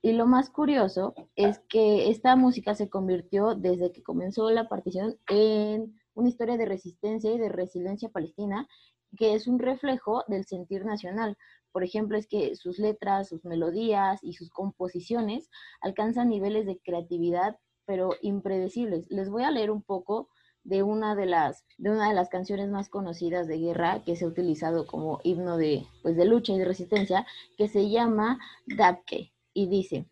y 0.00 0.12
lo 0.12 0.26
más 0.26 0.50
curioso 0.50 1.14
es 1.34 1.58
que 1.68 2.08
esta 2.10 2.36
música 2.36 2.74
se 2.74 2.88
convirtió 2.88 3.56
desde 3.56 3.90
que 3.90 4.02
comenzó 4.02 4.48
la 4.50 4.68
partición 4.68 5.18
en 5.28 5.98
una 6.14 6.28
historia 6.28 6.56
de 6.56 6.66
resistencia 6.66 7.32
y 7.32 7.38
de 7.38 7.48
resiliencia 7.48 8.08
palestina, 8.08 8.68
que 9.16 9.34
es 9.34 9.48
un 9.48 9.58
reflejo 9.58 10.22
del 10.28 10.44
sentir 10.44 10.84
nacional. 10.84 11.36
Por 11.72 11.82
ejemplo, 11.82 12.16
es 12.16 12.28
que 12.28 12.54
sus 12.54 12.78
letras, 12.78 13.28
sus 13.28 13.44
melodías 13.44 14.20
y 14.22 14.34
sus 14.34 14.50
composiciones 14.50 15.50
alcanzan 15.80 16.28
niveles 16.28 16.66
de 16.66 16.78
creatividad, 16.78 17.58
pero 17.84 18.10
impredecibles. 18.22 19.04
Les 19.08 19.28
voy 19.30 19.42
a 19.42 19.50
leer 19.50 19.70
un 19.72 19.82
poco 19.82 20.28
de 20.62 20.84
una 20.84 21.16
de 21.16 21.26
las, 21.26 21.64
de 21.76 21.90
una 21.90 22.08
de 22.08 22.14
las 22.14 22.28
canciones 22.28 22.68
más 22.68 22.88
conocidas 22.88 23.48
de 23.48 23.58
guerra 23.58 24.04
que 24.04 24.14
se 24.14 24.26
ha 24.26 24.28
utilizado 24.28 24.86
como 24.86 25.18
himno 25.24 25.56
de, 25.56 25.86
pues, 26.02 26.16
de 26.16 26.24
lucha 26.24 26.52
y 26.52 26.58
de 26.58 26.66
resistencia, 26.66 27.26
que 27.56 27.68
se 27.68 27.90
llama 27.90 28.38
Dabke 28.66 29.32
y 29.58 29.66
dice, 29.66 30.06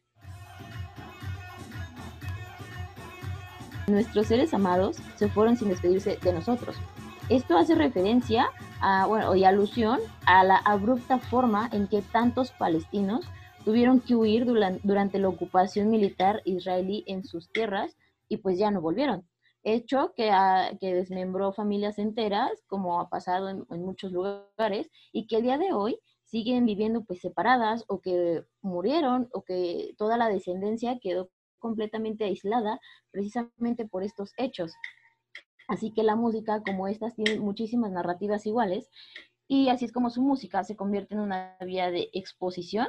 nuestros 3.87 4.27
seres 4.27 4.53
amados 4.53 4.97
se 5.15 5.29
fueron 5.29 5.57
sin 5.57 5.69
despedirse 5.69 6.19
de 6.21 6.33
nosotros. 6.33 6.75
Esto 7.29 7.57
hace 7.57 7.77
referencia 7.77 8.51
a, 8.81 9.07
bueno, 9.07 9.37
y 9.37 9.45
alusión 9.45 10.01
a 10.27 10.43
la 10.43 10.57
abrupta 10.57 11.19
forma 11.19 11.71
en 11.73 11.87
que 11.87 12.03
tantos 12.03 12.51
palestinos 12.51 13.25
tuvieron 13.65 14.01
que 14.01 14.17
huir 14.17 14.47
durante 14.47 15.21
la 15.21 15.29
ocupación 15.29 15.91
militar 15.91 16.43
israelí 16.45 17.05
en 17.07 17.25
sus 17.25 17.49
tierras 17.51 17.97
y 18.29 18.39
pues 18.39 18.59
ya 18.59 18.73
no 18.73 18.81
volvieron. 18.81 19.29
Hecho 19.63 20.13
que, 20.17 20.33
que 20.81 20.95
desmembró 20.95 21.53
familias 21.53 21.99
enteras, 21.99 22.51
como 22.67 23.01
ha 23.01 23.09
pasado 23.09 23.49
en 23.49 23.65
muchos 23.69 24.11
lugares, 24.11 24.91
y 25.13 25.29
que 25.29 25.37
el 25.37 25.43
día 25.43 25.59
de 25.59 25.73
hoy 25.73 25.99
siguen 26.27 26.67
viviendo 26.67 27.05
pues 27.05 27.21
separadas 27.21 27.85
o 27.89 28.01
que 28.01 28.45
murieron 28.61 29.29
o 29.33 29.43
que 29.43 29.95
toda 29.97 30.17
la 30.17 30.29
descendencia 30.29 30.99
quedó 31.01 31.31
completamente 31.59 32.25
aislada 32.25 32.81
precisamente 33.11 33.87
por 33.87 34.03
estos 34.03 34.33
hechos. 34.37 34.75
Así 35.69 35.93
que 35.93 36.03
la 36.03 36.17
música 36.17 36.62
como 36.62 36.87
estas 36.89 37.15
tiene 37.15 37.41
muchísimas 37.41 37.91
narrativas 37.91 38.47
iguales 38.47 38.91
y 39.49 39.69
así 39.69 39.85
es 39.85 39.93
como 39.93 40.11
su 40.11 40.23
música 40.23 40.65
se 40.65 40.77
convierte 40.77 41.15
en 41.15 41.21
una 41.21 41.57
vía 41.61 41.91
de 41.91 42.09
exposición 42.12 42.87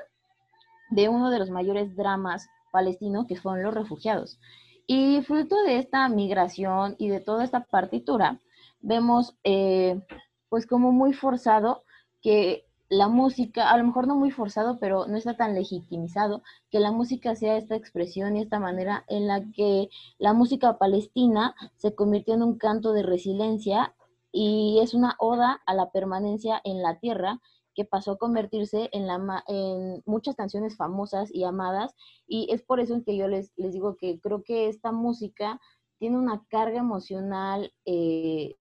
de 0.90 1.10
uno 1.10 1.30
de 1.30 1.40
los 1.40 1.50
mayores 1.50 1.96
dramas 1.96 2.48
palestinos 2.72 3.26
que 3.28 3.36
fueron 3.36 3.64
los 3.64 3.74
refugiados. 3.74 4.40
Y 4.86 5.22
fruto 5.24 5.62
de 5.64 5.80
esta 5.80 6.08
migración 6.08 6.96
y 6.98 7.10
de 7.10 7.20
toda 7.20 7.44
esta 7.44 7.66
partitura, 7.66 8.40
vemos 8.80 9.36
eh, 9.44 10.02
pues 10.50 10.66
como 10.66 10.92
muy 10.92 11.14
forzado 11.14 11.84
que 12.22 12.67
la 12.90 13.08
música, 13.10 13.70
a 13.70 13.78
lo 13.78 13.84
mejor 13.84 14.08
no 14.08 14.16
muy 14.16 14.32
forzado, 14.32 14.80
pero 14.80 15.08
no 15.08 15.18
está 15.18 15.36
tan 15.36 15.54
legitimizado, 15.56 16.42
que 16.72 16.80
la 16.80 16.92
música 16.92 17.36
sea 17.36 17.58
esta 17.58 17.76
expresión 17.76 18.36
y 18.36 18.42
esta 18.42 18.60
manera 18.60 19.04
en 19.08 19.28
la 19.28 19.44
que 19.52 19.90
la 20.18 20.34
música 20.34 20.78
palestina 20.78 21.56
se 21.76 21.96
convirtió 21.96 22.34
en 22.34 22.44
un 22.44 22.58
canto 22.58 22.94
de 22.94 23.04
resiliencia 23.04 23.94
y 24.32 24.80
es 24.82 24.94
una 24.94 25.16
oda 25.20 25.62
a 25.66 25.74
la 25.74 25.92
permanencia 25.92 26.62
en 26.64 26.82
la 26.82 27.00
tierra 27.00 27.42
que 27.76 27.86
pasó 27.86 28.14
a 28.14 28.18
convertirse 28.18 28.90
en, 28.92 29.06
la, 29.06 29.44
en 29.48 30.02
muchas 30.06 30.36
canciones 30.36 30.78
famosas 30.78 31.30
y 31.34 31.44
amadas. 31.44 31.94
Y 32.28 32.48
es 32.52 32.64
por 32.64 32.80
eso 32.80 33.04
que 33.06 33.16
yo 33.16 33.28
les, 33.28 33.54
les 33.56 33.74
digo 33.74 33.96
que 33.98 34.20
creo 34.20 34.44
que 34.44 34.68
esta 34.68 34.92
música 34.92 35.62
tiene 36.00 36.18
una 36.18 36.44
carga 36.50 36.80
emocional 36.80 37.72
eh, 37.86 38.56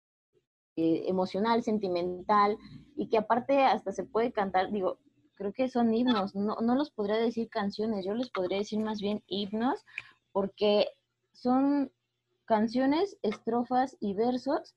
emocional, 0.77 1.63
sentimental, 1.63 2.59
y 2.97 3.09
que 3.09 3.19
aparte 3.19 3.65
hasta 3.65 3.93
se 3.93 4.05
puede 4.05 4.33
cantar, 4.33 4.71
digo, 4.71 4.99
creo 5.35 5.53
que 5.53 5.69
son 5.69 5.95
himnos, 5.95 6.35
no, 6.35 6.57
no 6.61 6.75
los 6.75 6.91
podría 6.91 7.17
decir 7.17 7.49
canciones, 7.49 8.05
yo 8.05 8.15
les 8.15 8.31
podría 8.31 8.59
decir 8.59 8.81
más 8.81 9.01
bien 9.01 9.23
himnos, 9.27 9.85
porque 10.33 10.89
son 11.33 11.93
canciones, 12.45 13.19
estrofas 13.23 13.97
y 14.01 14.15
versos 14.15 14.75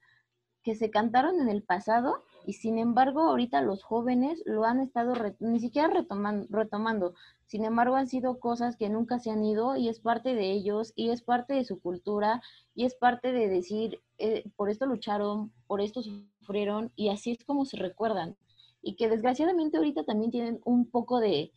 que 0.63 0.75
se 0.75 0.89
cantaron 0.91 1.39
en 1.39 1.49
el 1.49 1.63
pasado 1.63 2.23
y 2.45 2.54
sin 2.54 2.78
embargo 2.78 3.21
ahorita 3.21 3.62
los 3.62 3.84
jóvenes 3.84 4.41
lo 4.45 4.65
han 4.65 4.80
estado 4.80 5.13
ni 5.39 5.60
siquiera 5.60 5.88
retomando, 5.88 6.47
retomando, 6.49 7.13
sin 7.45 7.65
embargo 7.65 7.95
han 7.95 8.08
sido 8.08 8.39
cosas 8.39 8.75
que 8.75 8.89
nunca 8.89 9.19
se 9.19 9.32
han 9.32 9.43
ido 9.43 9.75
y 9.75 9.89
es 9.89 9.99
parte 9.99 10.36
de 10.36 10.52
ellos 10.52 10.93
y 10.95 11.10
es 11.10 11.21
parte 11.21 11.54
de 11.54 11.65
su 11.65 11.80
cultura 11.80 12.41
y 12.75 12.86
es 12.86 12.95
parte 12.95 13.32
de 13.32 13.47
decir, 13.47 13.99
eh, 14.17 14.43
por 14.56 14.69
esto 14.69 14.86
lucharon, 14.86 15.52
por 15.67 15.82
esto 15.82 16.02
sufrieron 16.02 16.91
y 16.95 17.10
así 17.10 17.32
es 17.32 17.43
como 17.43 17.65
se 17.65 17.78
recuerdan 17.78 18.36
y 18.82 18.95
que 18.95 19.10
desgraciadamente 19.10 19.78
ahorita 19.78 20.04
también 20.04 20.32
tienen 20.32 20.62
un 20.63 20.89
poco 20.89 21.19
de, 21.19 21.52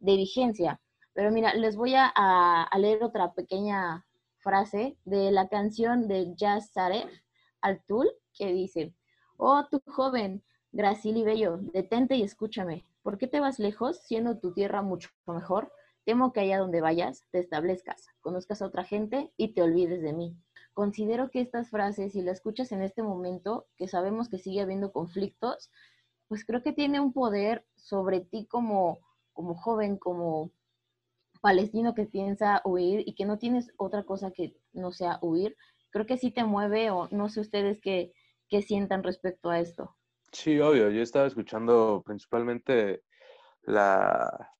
vigencia. 0.00 0.80
Pero 1.14 1.30
mira, 1.30 1.54
les 1.54 1.76
voy 1.76 1.94
a, 1.94 2.06
a, 2.06 2.78
leer 2.78 3.02
otra 3.02 3.32
pequeña 3.32 4.04
frase 4.38 4.98
de 5.06 5.30
la 5.30 5.48
canción 5.48 6.08
de 6.08 6.34
Jazz 6.36 6.72
Saref 6.72 7.10
Altul 7.62 8.10
que 8.34 8.52
dice, 8.52 8.92
Oh, 9.36 9.64
tu 9.70 9.80
joven, 9.86 10.42
gracil 10.72 11.16
y 11.16 11.24
bello, 11.24 11.58
detente 11.72 12.16
y 12.16 12.22
escúchame. 12.22 12.84
¿Por 13.02 13.18
qué 13.18 13.26
te 13.26 13.40
vas 13.40 13.58
lejos, 13.58 13.98
siendo 13.98 14.38
tu 14.38 14.52
tierra 14.52 14.80
mucho 14.82 15.10
mejor? 15.26 15.72
Temo 16.04 16.32
que 16.32 16.40
allá 16.40 16.58
donde 16.58 16.80
vayas 16.80 17.22
te 17.30 17.38
establezcas, 17.40 18.06
conozcas 18.20 18.62
a 18.62 18.66
otra 18.66 18.84
gente 18.84 19.32
y 19.36 19.54
te 19.54 19.62
olvides 19.62 20.02
de 20.02 20.12
mí. 20.12 20.36
Considero 20.72 21.30
que 21.30 21.40
estas 21.40 21.70
frases, 21.70 22.12
si 22.12 22.22
las 22.22 22.36
escuchas 22.38 22.70
en 22.72 22.82
este 22.82 23.02
momento, 23.02 23.66
que 23.76 23.88
sabemos 23.88 24.28
que 24.28 24.38
sigue 24.38 24.60
habiendo 24.60 24.92
conflictos, 24.92 25.70
pues 26.28 26.44
creo 26.44 26.62
que 26.62 26.72
tiene 26.72 27.00
un 27.00 27.12
poder 27.12 27.66
sobre 27.76 28.20
ti 28.20 28.46
como, 28.46 29.00
como 29.32 29.54
joven, 29.54 29.96
como 29.96 30.50
palestino 31.40 31.94
que 31.94 32.06
piensa 32.06 32.62
huir 32.64 33.02
y 33.06 33.14
que 33.14 33.26
no 33.26 33.38
tienes 33.38 33.72
otra 33.76 34.04
cosa 34.04 34.30
que 34.30 34.56
no 34.72 34.92
sea 34.92 35.18
huir. 35.22 35.56
Creo 35.90 36.06
que 36.06 36.18
sí 36.18 36.30
te 36.30 36.44
mueve 36.44 36.90
o 36.90 37.08
no 37.10 37.28
sé 37.28 37.40
ustedes 37.40 37.80
qué, 37.80 38.12
qué 38.48 38.62
sientan 38.62 39.02
respecto 39.02 39.50
a 39.50 39.60
esto. 39.60 39.96
Sí, 40.32 40.58
obvio. 40.60 40.90
Yo 40.90 41.02
estaba 41.02 41.26
escuchando 41.26 42.02
principalmente 42.04 43.02
la, 43.62 44.50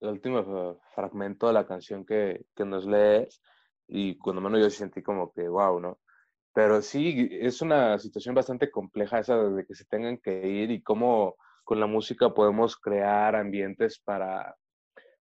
el 0.00 0.08
último 0.08 0.80
fragmento 0.94 1.48
de 1.48 1.52
la 1.52 1.66
canción 1.66 2.04
que, 2.04 2.46
que 2.54 2.64
nos 2.64 2.86
lees 2.86 3.42
y 3.86 4.16
cuando 4.18 4.40
menos 4.40 4.60
yo 4.60 4.70
sentí 4.70 5.02
como 5.02 5.32
que, 5.32 5.48
wow, 5.48 5.80
¿no? 5.80 5.98
Pero 6.52 6.82
sí, 6.82 7.28
es 7.30 7.62
una 7.62 7.98
situación 7.98 8.34
bastante 8.34 8.70
compleja 8.70 9.18
esa 9.18 9.36
de 9.36 9.64
que 9.64 9.74
se 9.74 9.84
tengan 9.84 10.18
que 10.18 10.46
ir 10.48 10.70
y 10.70 10.82
cómo 10.82 11.36
con 11.62 11.78
la 11.78 11.86
música 11.86 12.32
podemos 12.32 12.76
crear 12.76 13.36
ambientes 13.36 14.00
para, 14.00 14.56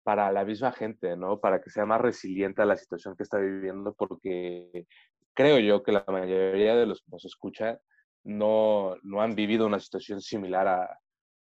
para 0.03 0.31
la 0.31 0.43
misma 0.43 0.71
gente, 0.73 1.15
¿no? 1.15 1.39
Para 1.39 1.61
que 1.61 1.69
sea 1.69 1.85
más 1.85 2.01
resiliente 2.01 2.61
a 2.61 2.65
la 2.65 2.77
situación 2.77 3.15
que 3.15 3.23
está 3.23 3.37
viviendo, 3.39 3.93
porque 3.93 4.85
creo 5.33 5.59
yo 5.59 5.81
que 5.81 5.93
la 5.93 6.03
mayoría 6.07 6.75
de 6.75 6.85
los 6.85 7.01
que 7.01 7.11
nos 7.11 7.25
escuchan 7.25 7.79
no, 8.23 8.95
no 9.03 9.21
han 9.21 9.35
vivido 9.35 9.65
una 9.65 9.79
situación 9.79 10.21
similar 10.21 10.67
a, 10.67 10.99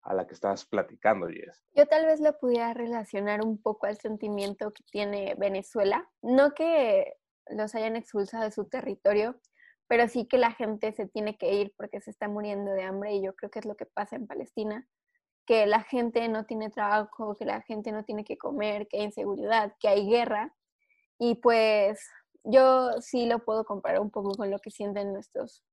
a 0.03 0.13
la 0.13 0.25
que 0.25 0.33
estabas 0.33 0.65
platicando, 0.65 1.27
Jess. 1.27 1.63
Yo 1.75 1.85
tal 1.87 2.05
vez 2.05 2.19
lo 2.19 2.37
pudiera 2.39 2.73
relacionar 2.73 3.43
un 3.45 3.61
poco 3.61 3.87
al 3.87 3.97
sentimiento 3.97 4.71
que 4.71 4.83
tiene 4.91 5.35
Venezuela. 5.35 6.09
No 6.21 6.53
que 6.53 7.13
los 7.47 7.75
hayan 7.75 7.95
expulsado 7.95 8.43
de 8.43 8.51
su 8.51 8.65
territorio, 8.65 9.39
pero 9.87 10.07
sí 10.07 10.27
que 10.27 10.37
la 10.37 10.51
gente 10.51 10.91
se 10.93 11.07
tiene 11.07 11.37
que 11.37 11.53
ir 11.53 11.73
porque 11.75 11.99
se 11.99 12.11
está 12.11 12.27
muriendo 12.27 12.71
de 12.71 12.83
hambre 12.83 13.13
y 13.13 13.23
yo 13.23 13.35
creo 13.35 13.49
que 13.49 13.59
es 13.59 13.65
lo 13.65 13.75
que 13.75 13.85
pasa 13.85 14.15
en 14.15 14.27
Palestina, 14.27 14.87
que 15.45 15.65
la 15.65 15.81
gente 15.81 16.27
no 16.29 16.45
tiene 16.45 16.69
trabajo, 16.69 17.35
que 17.35 17.45
la 17.45 17.61
gente 17.61 17.91
no 17.91 18.03
tiene 18.03 18.23
que 18.23 18.37
comer, 18.37 18.87
que 18.87 18.97
hay 18.97 19.05
inseguridad, 19.05 19.73
que 19.79 19.87
hay 19.87 20.07
guerra 20.07 20.55
y 21.17 21.35
pues 21.35 22.07
yo 22.43 23.01
sí 23.01 23.25
lo 23.25 23.43
puedo 23.43 23.65
comparar 23.65 23.99
un 23.99 24.11
poco 24.11 24.31
con 24.35 24.51
lo 24.51 24.59
que 24.59 24.71
sienten 24.71 25.11
nuestros 25.11 25.63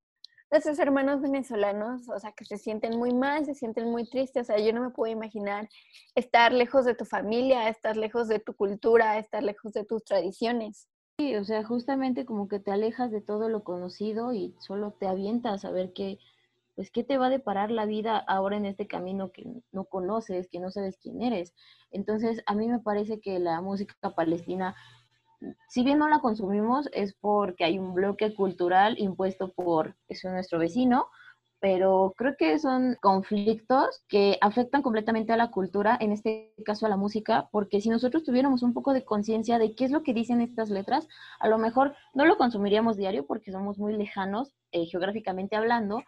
nuestros 0.50 0.78
hermanos 0.78 1.20
venezolanos, 1.20 2.09
o 2.09 2.18
sea, 2.18 2.32
que 2.32 2.44
se 2.44 2.59
sienten 2.59 2.98
muy 2.98 3.12
mal, 3.12 3.44
se 3.44 3.54
sienten 3.54 3.90
muy 3.90 4.09
tristes, 4.09 4.42
o 4.42 4.44
sea, 4.44 4.59
yo 4.59 4.72
no 4.72 4.82
me 4.82 4.90
puedo 4.90 5.12
imaginar 5.12 5.68
estar 6.14 6.52
lejos 6.52 6.85
de 6.85 6.94
tu 6.94 7.04
familia, 7.04 7.68
estar 7.68 7.96
lejos 7.96 8.28
de 8.28 8.38
tu 8.38 8.54
cultura, 8.54 9.18
estar 9.18 9.42
lejos 9.42 9.72
de 9.72 9.85
tus 9.85 10.04
tradiciones. 10.04 10.88
Sí, 11.18 11.35
o 11.35 11.44
sea, 11.44 11.64
justamente 11.64 12.26
como 12.26 12.46
que 12.46 12.61
te 12.61 12.70
alejas 12.70 13.11
de 13.11 13.22
todo 13.22 13.48
lo 13.48 13.64
conocido 13.64 14.35
y 14.35 14.54
solo 14.61 14.92
te 14.92 15.06
avientas 15.06 15.64
a 15.64 15.70
ver 15.70 15.92
qué, 15.94 16.18
pues, 16.74 16.90
qué 16.90 17.02
te 17.02 17.16
va 17.16 17.26
a 17.26 17.30
deparar 17.30 17.70
la 17.70 17.87
vida 17.87 18.18
ahora 18.18 18.56
en 18.56 18.66
este 18.66 18.87
camino 18.87 19.32
que 19.32 19.44
no 19.72 19.85
conoces, 19.87 20.48
que 20.48 20.61
no 20.61 20.70
sabes 20.70 20.98
quién 20.98 21.22
eres. 21.22 21.54
Entonces, 21.90 22.42
a 22.46 22.54
mí 22.54 22.68
me 22.68 22.80
parece 22.80 23.20
que 23.20 23.38
la 23.38 23.62
música 23.62 23.96
palestina 24.14 24.76
si 25.68 25.83
bien 25.83 25.99
no 25.99 26.09
la 26.09 26.20
consumimos, 26.20 26.88
es 26.92 27.14
porque 27.14 27.64
hay 27.64 27.79
un 27.79 27.94
bloque 27.94 28.35
cultural 28.35 28.99
impuesto 28.99 29.53
por 29.53 29.96
eso, 30.09 30.31
nuestro 30.31 30.59
vecino, 30.59 31.09
pero 31.61 32.12
creo 32.16 32.37
que 32.38 32.59
son 32.59 32.96
conflictos 33.01 34.05
que 34.09 34.38
afectan 34.40 34.83
completamente 34.83 35.33
a 35.33 35.37
la 35.37 35.51
cultura, 35.51 35.96
en 36.01 36.12
este 36.12 36.53
caso 36.64 36.87
a 36.87 36.88
la 36.88 36.96
música, 36.96 37.49
porque 37.51 37.81
si 37.81 37.88
nosotros 37.88 38.25
tuviéramos 38.25 38.62
un 38.62 38.75
poco 38.75 38.92
de 38.92 39.05
conciencia 39.05 39.59
de 39.59 39.75
qué 39.75 39.85
es 39.87 39.90
lo 39.90 40.03
que 40.03 40.12
dicen 40.14 40.40
estas 40.40 40.70
letras, 40.70 41.09
a 41.40 41.49
lo 41.49 41.59
mejor 41.59 41.94
no 42.14 42.25
lo 42.25 42.37
consumiríamos 42.37 42.96
diario 42.96 43.27
porque 43.27 43.53
somos 43.53 43.79
muy 43.79 43.96
lejanos 43.96 44.53
eh, 44.72 44.85
geográficamente 44.87 45.57
hablando, 45.57 46.03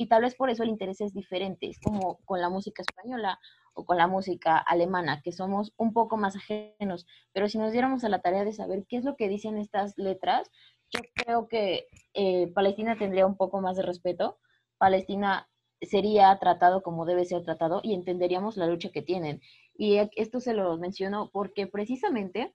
y 0.00 0.06
tal 0.06 0.22
vez 0.22 0.36
por 0.36 0.48
eso 0.48 0.62
el 0.62 0.68
interés 0.68 1.00
es 1.00 1.12
diferente, 1.12 1.68
es 1.68 1.80
como 1.80 2.18
con 2.24 2.40
la 2.40 2.48
música 2.48 2.82
española 2.82 3.38
o 3.74 3.84
con 3.84 3.96
la 3.96 4.06
música 4.06 4.58
alemana, 4.58 5.20
que 5.22 5.32
somos 5.32 5.72
un 5.76 5.92
poco 5.92 6.16
más 6.16 6.36
ajenos, 6.36 7.06
pero 7.32 7.48
si 7.48 7.58
nos 7.58 7.72
diéramos 7.72 8.04
a 8.04 8.08
la 8.08 8.20
tarea 8.20 8.44
de 8.44 8.52
saber 8.52 8.84
qué 8.88 8.96
es 8.96 9.04
lo 9.04 9.16
que 9.16 9.28
dicen 9.28 9.58
estas 9.58 9.96
letras, 9.96 10.50
yo 10.90 11.00
creo 11.14 11.48
que 11.48 11.86
eh, 12.14 12.50
Palestina 12.54 12.96
tendría 12.96 13.26
un 13.26 13.36
poco 13.36 13.60
más 13.60 13.76
de 13.76 13.82
respeto, 13.82 14.38
Palestina 14.78 15.48
sería 15.80 16.36
tratado 16.38 16.82
como 16.82 17.04
debe 17.04 17.24
ser 17.24 17.42
tratado 17.42 17.80
y 17.82 17.94
entenderíamos 17.94 18.56
la 18.56 18.66
lucha 18.66 18.90
que 18.90 19.02
tienen. 19.02 19.40
Y 19.76 19.98
esto 20.16 20.40
se 20.40 20.54
lo 20.54 20.76
menciono 20.76 21.30
porque 21.32 21.66
precisamente 21.66 22.54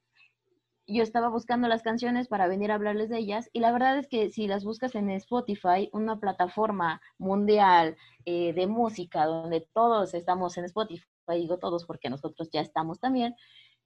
yo 0.87 1.03
estaba 1.03 1.29
buscando 1.29 1.67
las 1.67 1.81
canciones 1.81 2.27
para 2.27 2.47
venir 2.47 2.71
a 2.71 2.75
hablarles 2.75 3.09
de 3.09 3.17
ellas 3.17 3.49
y 3.53 3.59
la 3.59 3.71
verdad 3.71 3.97
es 3.97 4.07
que 4.07 4.29
si 4.29 4.47
las 4.47 4.65
buscas 4.65 4.95
en 4.95 5.09
Spotify, 5.11 5.89
una 5.93 6.19
plataforma 6.19 7.01
mundial 7.17 7.95
eh, 8.25 8.53
de 8.53 8.67
música 8.67 9.25
donde 9.25 9.67
todos 9.73 10.13
estamos 10.13 10.57
en 10.57 10.65
Spotify, 10.65 11.05
digo 11.29 11.57
todos 11.57 11.85
porque 11.85 12.09
nosotros 12.09 12.49
ya 12.51 12.61
estamos 12.61 12.99
también, 12.99 13.35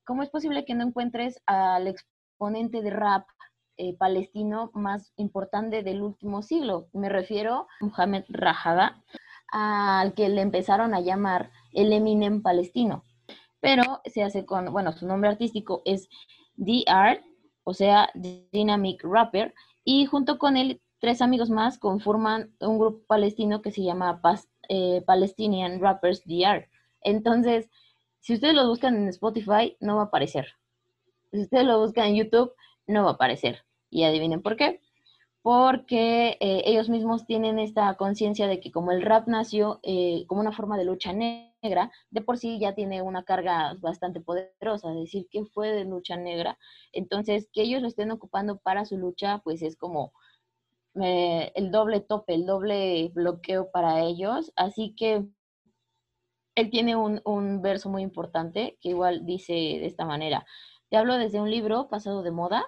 ¿cómo 0.05 0.23
es 0.23 0.29
posible 0.29 0.65
que 0.65 0.73
no 0.73 0.85
encuentres 0.85 1.41
al 1.45 1.87
exponente 1.87 2.81
de 2.81 2.89
rap 2.89 3.27
eh, 3.77 3.95
palestino 3.95 4.71
más 4.73 5.13
importante 5.17 5.83
del 5.83 6.01
último 6.01 6.41
siglo? 6.41 6.87
Me 6.93 7.09
refiero 7.09 7.67
a 7.79 7.85
Mohamed 7.85 8.23
Rajada, 8.29 9.03
al 9.51 10.13
que 10.13 10.29
le 10.29 10.41
empezaron 10.41 10.93
a 10.95 10.99
llamar 10.99 11.51
el 11.73 11.93
Eminem 11.93 12.41
palestino, 12.41 13.03
pero 13.59 14.01
se 14.05 14.23
hace 14.23 14.45
con, 14.45 14.71
bueno, 14.71 14.91
su 14.93 15.05
nombre 15.07 15.29
artístico 15.29 15.83
es 15.85 16.09
D-Art, 16.57 17.21
o 17.63 17.73
sea, 17.73 18.09
Dynamic 18.51 19.03
Rapper, 19.03 19.53
y 19.83 20.05
junto 20.05 20.37
con 20.37 20.57
él 20.57 20.81
tres 20.99 21.21
amigos 21.21 21.49
más 21.49 21.77
conforman 21.77 22.51
un 22.59 22.79
grupo 22.79 23.03
palestino 23.07 23.61
que 23.61 23.71
se 23.71 23.83
llama 23.83 24.19
eh, 24.69 25.01
Palestinian 25.05 25.79
Rappers 25.79 26.23
DR. 26.25 26.67
Entonces, 27.01 27.69
si 28.19 28.33
ustedes 28.33 28.55
lo 28.55 28.67
buscan 28.67 28.95
en 28.95 29.07
Spotify, 29.07 29.77
no 29.79 29.95
va 29.95 30.03
a 30.03 30.05
aparecer. 30.05 30.47
Si 31.31 31.41
ustedes 31.41 31.65
lo 31.65 31.79
buscan 31.79 32.07
en 32.07 32.15
YouTube, 32.15 32.51
no 32.87 33.03
va 33.03 33.11
a 33.11 33.13
aparecer. 33.13 33.63
Y 33.89 34.03
adivinen 34.03 34.41
por 34.41 34.57
qué. 34.57 34.81
Porque 35.41 36.37
eh, 36.41 36.63
ellos 36.65 36.89
mismos 36.89 37.25
tienen 37.25 37.59
esta 37.59 37.95
conciencia 37.95 38.47
de 38.47 38.59
que 38.59 38.71
como 38.71 38.91
el 38.91 39.01
rap 39.01 39.27
nació 39.27 39.79
eh, 39.83 40.25
como 40.27 40.41
una 40.41 40.51
forma 40.51 40.77
de 40.77 40.83
lucha 40.83 41.13
negra, 41.13 41.53
de 42.09 42.21
por 42.21 42.37
sí 42.37 42.59
ya 42.59 42.73
tiene 42.75 43.01
una 43.01 43.23
carga 43.23 43.75
bastante 43.79 44.21
poderosa, 44.21 44.91
decir 44.91 45.27
que 45.29 45.45
fue 45.45 45.71
de 45.71 45.85
lucha 45.85 46.17
negra. 46.17 46.57
Entonces, 46.91 47.49
que 47.53 47.63
ellos 47.63 47.81
lo 47.81 47.87
estén 47.87 48.11
ocupando 48.11 48.59
para 48.59 48.85
su 48.85 48.97
lucha, 48.97 49.39
pues 49.43 49.61
es 49.61 49.75
como 49.77 50.13
eh, 51.01 51.51
el 51.55 51.71
doble 51.71 52.01
tope, 52.01 52.33
el 52.33 52.45
doble 52.45 53.11
bloqueo 53.13 53.71
para 53.71 54.01
ellos. 54.01 54.51
Así 54.55 54.95
que 54.95 55.27
él 56.55 56.71
tiene 56.71 56.95
un, 56.95 57.61
verso 57.61 57.89
muy 57.89 58.01
importante 58.01 58.77
que 58.81 58.89
igual 58.89 59.25
dice 59.25 59.53
de 59.53 59.85
esta 59.85 60.05
manera. 60.05 60.45
Te 60.89 60.97
hablo 60.97 61.17
desde 61.17 61.39
un 61.39 61.51
libro 61.51 61.87
pasado 61.87 62.23
de 62.23 62.31
moda, 62.31 62.65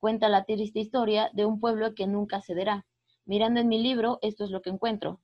cuenta 0.00 0.28
la 0.28 0.44
triste 0.44 0.80
historia 0.80 1.30
de 1.34 1.44
un 1.46 1.60
pueblo 1.60 1.94
que 1.94 2.06
nunca 2.06 2.42
cederá. 2.42 2.84
Mirando 3.26 3.60
en 3.60 3.68
mi 3.68 3.80
libro, 3.80 4.18
esto 4.22 4.44
es 4.44 4.50
lo 4.50 4.60
que 4.62 4.70
encuentro. 4.70 5.20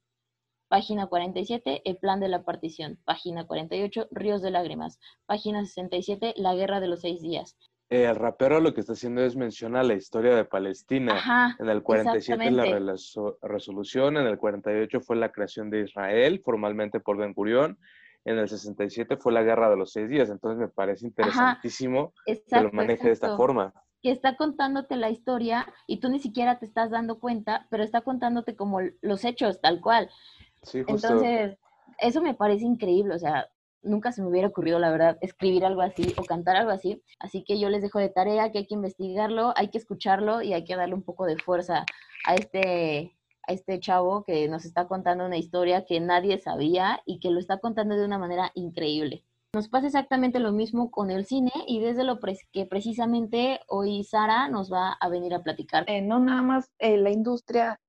Página 0.68 1.06
47, 1.06 1.82
el 1.84 1.96
plan 1.96 2.20
de 2.20 2.28
la 2.28 2.42
partición. 2.42 2.98
Página 3.04 3.46
48, 3.46 4.08
ríos 4.10 4.42
de 4.42 4.50
lágrimas. 4.50 4.98
Página 5.26 5.64
67, 5.64 6.34
la 6.36 6.54
guerra 6.54 6.80
de 6.80 6.88
los 6.88 7.00
seis 7.00 7.20
días. 7.20 7.56
Eh, 7.90 8.04
el 8.04 8.16
rapero 8.16 8.60
lo 8.60 8.72
que 8.72 8.80
está 8.80 8.94
haciendo 8.94 9.22
es 9.22 9.36
mencionar 9.36 9.84
la 9.84 9.94
historia 9.94 10.34
de 10.34 10.44
Palestina. 10.44 11.56
en 11.58 11.68
el 11.68 11.82
47 11.82 12.50
la 12.50 12.96
resolución, 13.42 14.16
en 14.16 14.26
el 14.26 14.38
48 14.38 15.00
fue 15.00 15.16
la 15.16 15.30
creación 15.30 15.70
de 15.70 15.82
Israel 15.82 16.40
formalmente 16.44 17.00
por 17.00 17.16
Ben 17.18 17.34
Gurión 17.34 17.78
en 18.24 18.38
el 18.38 18.48
67 18.48 19.16
fue 19.18 19.32
la 19.32 19.42
guerra 19.42 19.68
de 19.68 19.76
los 19.76 19.92
seis 19.92 20.08
días, 20.08 20.30
entonces 20.30 20.58
me 20.58 20.68
parece 20.68 21.06
interesantísimo 21.06 22.14
que 22.26 22.60
lo 22.60 22.72
maneje 22.72 23.06
de 23.06 23.12
esta 23.12 23.36
forma. 23.36 23.74
Que 24.02 24.10
está 24.10 24.36
contándote 24.36 24.96
la 24.96 25.10
historia 25.10 25.66
y 25.86 26.00
tú 26.00 26.08
ni 26.08 26.20
siquiera 26.20 26.58
te 26.58 26.66
estás 26.66 26.90
dando 26.90 27.18
cuenta, 27.18 27.66
pero 27.70 27.82
está 27.82 28.00
contándote 28.00 28.56
como 28.56 28.80
los 29.02 29.24
hechos, 29.24 29.60
tal 29.60 29.80
cual. 29.80 30.10
Sí, 30.64 30.82
justo. 30.82 31.06
Entonces, 31.06 31.58
eso 31.98 32.20
me 32.20 32.34
parece 32.34 32.64
increíble, 32.64 33.14
o 33.14 33.18
sea, 33.18 33.48
nunca 33.84 34.12
se 34.12 34.22
me 34.22 34.28
hubiera 34.28 34.48
ocurrido, 34.48 34.78
la 34.78 34.90
verdad, 34.90 35.18
escribir 35.20 35.64
algo 35.64 35.82
así 35.82 36.14
o 36.16 36.24
cantar 36.24 36.56
algo 36.56 36.70
así. 36.70 37.02
Así 37.20 37.44
que 37.44 37.58
yo 37.58 37.68
les 37.68 37.82
dejo 37.82 37.98
de 37.98 38.08
tarea 38.08 38.50
que 38.50 38.58
hay 38.58 38.66
que 38.66 38.74
investigarlo, 38.74 39.52
hay 39.56 39.68
que 39.68 39.78
escucharlo 39.78 40.42
y 40.42 40.52
hay 40.52 40.64
que 40.64 40.76
darle 40.76 40.94
un 40.94 41.02
poco 41.02 41.26
de 41.26 41.36
fuerza 41.36 41.84
a 42.26 42.34
este 42.34 43.14
a 43.46 43.52
este 43.52 43.78
chavo 43.78 44.24
que 44.24 44.48
nos 44.48 44.64
está 44.64 44.88
contando 44.88 45.26
una 45.26 45.36
historia 45.36 45.84
que 45.84 46.00
nadie 46.00 46.38
sabía 46.38 47.02
y 47.04 47.20
que 47.20 47.30
lo 47.30 47.38
está 47.38 47.58
contando 47.58 47.94
de 47.94 48.06
una 48.06 48.16
manera 48.16 48.50
increíble. 48.54 49.22
Nos 49.52 49.68
pasa 49.68 49.86
exactamente 49.86 50.40
lo 50.40 50.50
mismo 50.50 50.90
con 50.90 51.10
el 51.10 51.26
cine 51.26 51.52
y 51.66 51.78
desde 51.78 52.04
lo 52.04 52.18
que 52.52 52.66
precisamente 52.66 53.60
hoy 53.68 54.02
Sara 54.02 54.48
nos 54.48 54.72
va 54.72 54.92
a 54.92 55.08
venir 55.08 55.34
a 55.34 55.42
platicar. 55.42 55.84
Eh, 55.88 56.00
no 56.00 56.18
nada 56.18 56.42
más 56.42 56.72
eh, 56.78 56.96
la 56.96 57.10
industria 57.10 57.80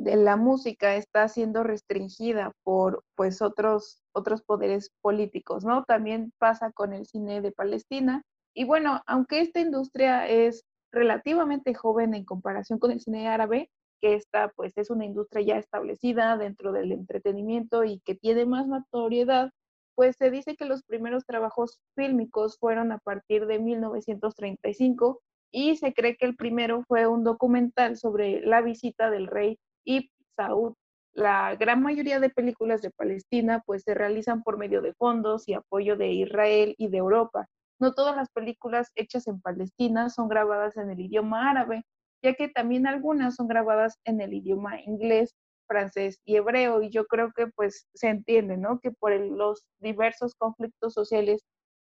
de 0.00 0.16
la 0.16 0.36
música 0.36 0.96
está 0.96 1.28
siendo 1.28 1.62
restringida 1.62 2.52
por 2.62 3.04
pues 3.16 3.42
otros 3.42 4.02
otros 4.12 4.42
poderes 4.42 4.90
políticos, 5.02 5.62
¿no? 5.64 5.84
También 5.84 6.32
pasa 6.38 6.72
con 6.72 6.94
el 6.94 7.06
cine 7.06 7.42
de 7.42 7.52
Palestina 7.52 8.22
y 8.54 8.64
bueno, 8.64 9.02
aunque 9.06 9.40
esta 9.40 9.60
industria 9.60 10.26
es 10.26 10.64
relativamente 10.90 11.74
joven 11.74 12.14
en 12.14 12.24
comparación 12.24 12.78
con 12.78 12.92
el 12.92 13.00
cine 13.00 13.28
árabe, 13.28 13.70
que 14.00 14.14
esta 14.14 14.48
pues 14.56 14.72
es 14.76 14.88
una 14.88 15.04
industria 15.04 15.42
ya 15.44 15.58
establecida 15.58 16.38
dentro 16.38 16.72
del 16.72 16.92
entretenimiento 16.92 17.84
y 17.84 18.00
que 18.00 18.14
tiene 18.14 18.46
más 18.46 18.66
notoriedad, 18.66 19.50
pues 19.94 20.16
se 20.16 20.30
dice 20.30 20.56
que 20.56 20.64
los 20.64 20.82
primeros 20.82 21.26
trabajos 21.26 21.78
fílmicos 21.94 22.56
fueron 22.58 22.90
a 22.90 22.98
partir 22.98 23.46
de 23.46 23.58
1935 23.58 25.20
y 25.52 25.76
se 25.76 25.92
cree 25.92 26.16
que 26.16 26.24
el 26.24 26.36
primero 26.36 26.84
fue 26.88 27.06
un 27.06 27.22
documental 27.22 27.98
sobre 27.98 28.40
la 28.40 28.62
visita 28.62 29.10
del 29.10 29.26
rey 29.26 29.58
Ibn 29.84 30.08
Saud. 30.36 30.74
La 31.12 31.56
gran 31.56 31.82
mayoría 31.82 32.20
de 32.20 32.30
películas 32.30 32.82
de 32.82 32.90
Palestina 32.90 33.62
pues 33.66 33.82
se 33.82 33.94
realizan 33.94 34.42
por 34.42 34.58
medio 34.58 34.80
de 34.80 34.94
fondos 34.94 35.48
y 35.48 35.54
apoyo 35.54 35.96
de 35.96 36.12
Israel 36.12 36.74
y 36.78 36.88
de 36.88 36.98
Europa. 36.98 37.46
No 37.80 37.92
todas 37.94 38.14
las 38.14 38.28
películas 38.30 38.90
hechas 38.94 39.26
en 39.26 39.40
Palestina 39.40 40.10
son 40.10 40.28
grabadas 40.28 40.76
en 40.76 40.90
el 40.90 41.00
idioma 41.00 41.50
árabe, 41.50 41.84
ya 42.22 42.34
que 42.34 42.48
también 42.48 42.86
algunas 42.86 43.34
son 43.36 43.48
grabadas 43.48 43.98
en 44.04 44.20
el 44.20 44.34
idioma 44.34 44.80
inglés, 44.82 45.34
francés 45.66 46.18
y 46.24 46.36
hebreo, 46.36 46.82
y 46.82 46.90
yo 46.90 47.06
creo 47.06 47.32
que 47.32 47.46
pues 47.46 47.86
se 47.94 48.08
entiende, 48.08 48.56
¿no? 48.56 48.80
Que 48.80 48.90
por 48.90 49.12
los 49.12 49.64
diversos 49.78 50.34
conflictos 50.34 50.92
sociales 50.94 51.42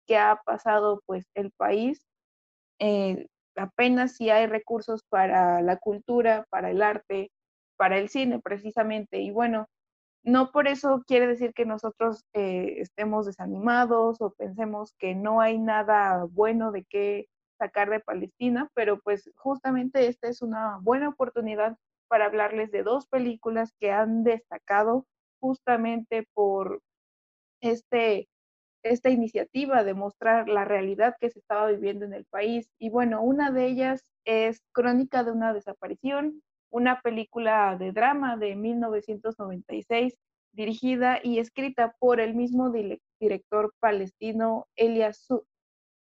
que 0.07 0.17
ha 0.17 0.41
pasado 0.45 1.03
pues 1.07 1.27
el 1.35 1.51
país, 1.53 2.03
eh, 2.79 3.27
apenas 3.57 4.17
si 4.17 4.31
hay 4.31 4.47
recursos 4.47 5.03
para 5.09 5.61
la 5.63 5.77
cultura, 5.77 6.47
para 6.51 6.71
el 6.71 6.83
arte, 6.83 7.31
para 7.83 7.99
el 7.99 8.11
cine 8.11 8.39
precisamente, 8.39 9.19
y 9.19 9.33
bueno, 9.33 9.67
no 10.23 10.53
por 10.53 10.69
eso 10.69 11.03
quiere 11.05 11.27
decir 11.27 11.53
que 11.53 11.67
nosotros 11.67 12.25
eh, 12.33 12.77
estemos 12.79 13.27
desanimados 13.27 14.21
o 14.21 14.31
pensemos 14.35 14.95
que 15.01 15.17
no 15.17 15.41
hay 15.41 15.59
nada 15.59 16.29
bueno 16.31 16.71
de 16.71 16.85
qué 16.85 17.27
sacar 17.59 17.91
de 17.91 17.99
Palestina, 17.99 18.71
pero 18.75 19.01
pues 19.01 19.29
justamente 19.35 20.07
esta 20.07 20.29
es 20.29 20.43
una 20.43 20.79
buena 20.81 21.09
oportunidad 21.09 21.77
para 22.07 22.27
hablarles 22.27 22.71
de 22.71 22.85
dos 22.85 23.09
películas 23.09 23.73
que 23.81 23.91
han 23.91 24.23
destacado 24.23 25.05
justamente 25.41 26.29
por 26.35 26.83
este, 27.61 28.29
esta 28.85 29.11
iniciativa 29.11 29.83
de 29.83 29.95
mostrar 29.95 30.49
la 30.49 30.65
realidad 30.65 31.17
que 31.21 31.31
se 31.31 31.41
estaba 31.41 31.67
viviendo 31.67 32.05
en 32.05 32.13
el 32.15 32.27
país. 32.27 32.71
Y 32.79 32.91
bueno, 32.91 33.23
una 33.23 33.51
de 33.51 33.67
ellas 33.67 34.05
es 34.25 34.63
Crónica 34.71 35.25
de 35.25 35.33
una 35.33 35.53
desaparición, 35.53 36.45
una 36.73 37.01
película 37.03 37.77
de 37.79 37.93
drama 37.93 38.37
de 38.37 38.57
1996 38.57 40.17
dirigida 40.53 41.21
y 41.23 41.39
escrita 41.39 41.95
por 41.99 42.19
el 42.19 42.35
mismo 42.35 42.73
director 43.21 43.73
palestino 43.79 44.67
Elias 44.75 45.29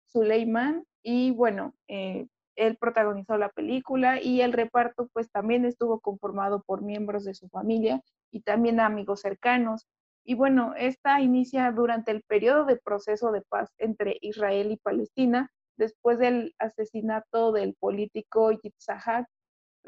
Suleiman. 0.07 0.85
Y 1.03 1.31
bueno, 1.33 1.75
eh, 1.89 2.27
él 2.55 2.77
protagonizó 2.77 3.39
la 3.39 3.49
película 3.49 4.21
y 4.21 4.43
el 4.43 4.53
reparto 4.53 5.09
pues 5.13 5.31
también 5.31 5.65
estuvo 5.65 6.01
conformado 6.01 6.63
por 6.67 6.83
miembros 6.83 7.25
de 7.25 7.35
su 7.35 7.49
familia 7.49 8.03
y 8.31 8.43
también 8.43 8.79
amigos 8.79 9.21
cercanos. 9.21 9.87
Y 10.25 10.35
bueno, 10.35 10.75
esta 10.77 11.21
inicia 11.23 11.73
durante 11.73 12.11
el 12.11 12.23
periodo 12.23 12.67
de 12.67 12.77
proceso 12.77 13.33
de 13.33 13.41
paz 13.41 13.73
entre 13.79 14.19
Israel 14.21 14.71
y 14.71 14.77
Palestina, 14.77 15.51
después 15.79 16.19
del 16.19 16.55
asesinato 16.59 17.53
del 17.53 17.75
político 17.75 18.51
Yitzhak 18.53 19.27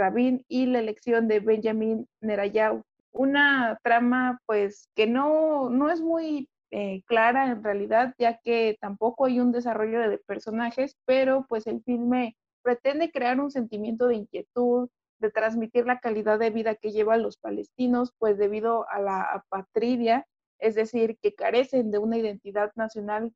Rabin 0.01 0.45
y 0.49 0.67
la 0.67 0.79
elección 0.79 1.29
de 1.29 1.41
Benjamin 1.41 2.07
Netanyahu. 2.23 2.83
Una 3.13 3.79
trama 3.83 4.41
pues 4.47 4.89
que 4.95 5.07
no, 5.07 5.69
no 5.69 5.91
es 5.91 6.01
muy 6.01 6.49
eh, 6.71 7.03
clara 7.07 7.51
en 7.51 7.63
realidad, 7.63 8.15
ya 8.19 8.39
que 8.39 8.79
tampoco 8.81 9.27
hay 9.27 9.41
un 9.41 9.53
desarrollo 9.53 10.01
de 10.09 10.19
personajes, 10.19 10.97
pero 11.05 11.45
pues 11.49 11.67
el 11.67 11.83
filme 11.83 12.37
pretende 12.63 13.11
crear 13.11 13.41
un 13.41 13.51
sentimiento 13.51 14.07
de 14.07 14.17
inquietud, 14.17 14.89
de 15.19 15.31
transmitir 15.31 15.85
la 15.85 16.01
calidad 16.01 16.39
de 16.39 16.51
vida 16.51 16.77
que 16.77 16.93
llevan 16.93 17.23
los 17.23 17.37
palestinos, 17.37 18.13
pues 18.19 18.39
debido 18.39 18.89
a 18.89 19.01
la 19.01 19.23
apatridia, 19.23 20.27
es 20.59 20.75
decir, 20.75 21.19
que 21.21 21.35
carecen 21.35 21.91
de 21.91 21.99
una 21.99 22.17
identidad 22.17 22.73
nacional 22.75 23.35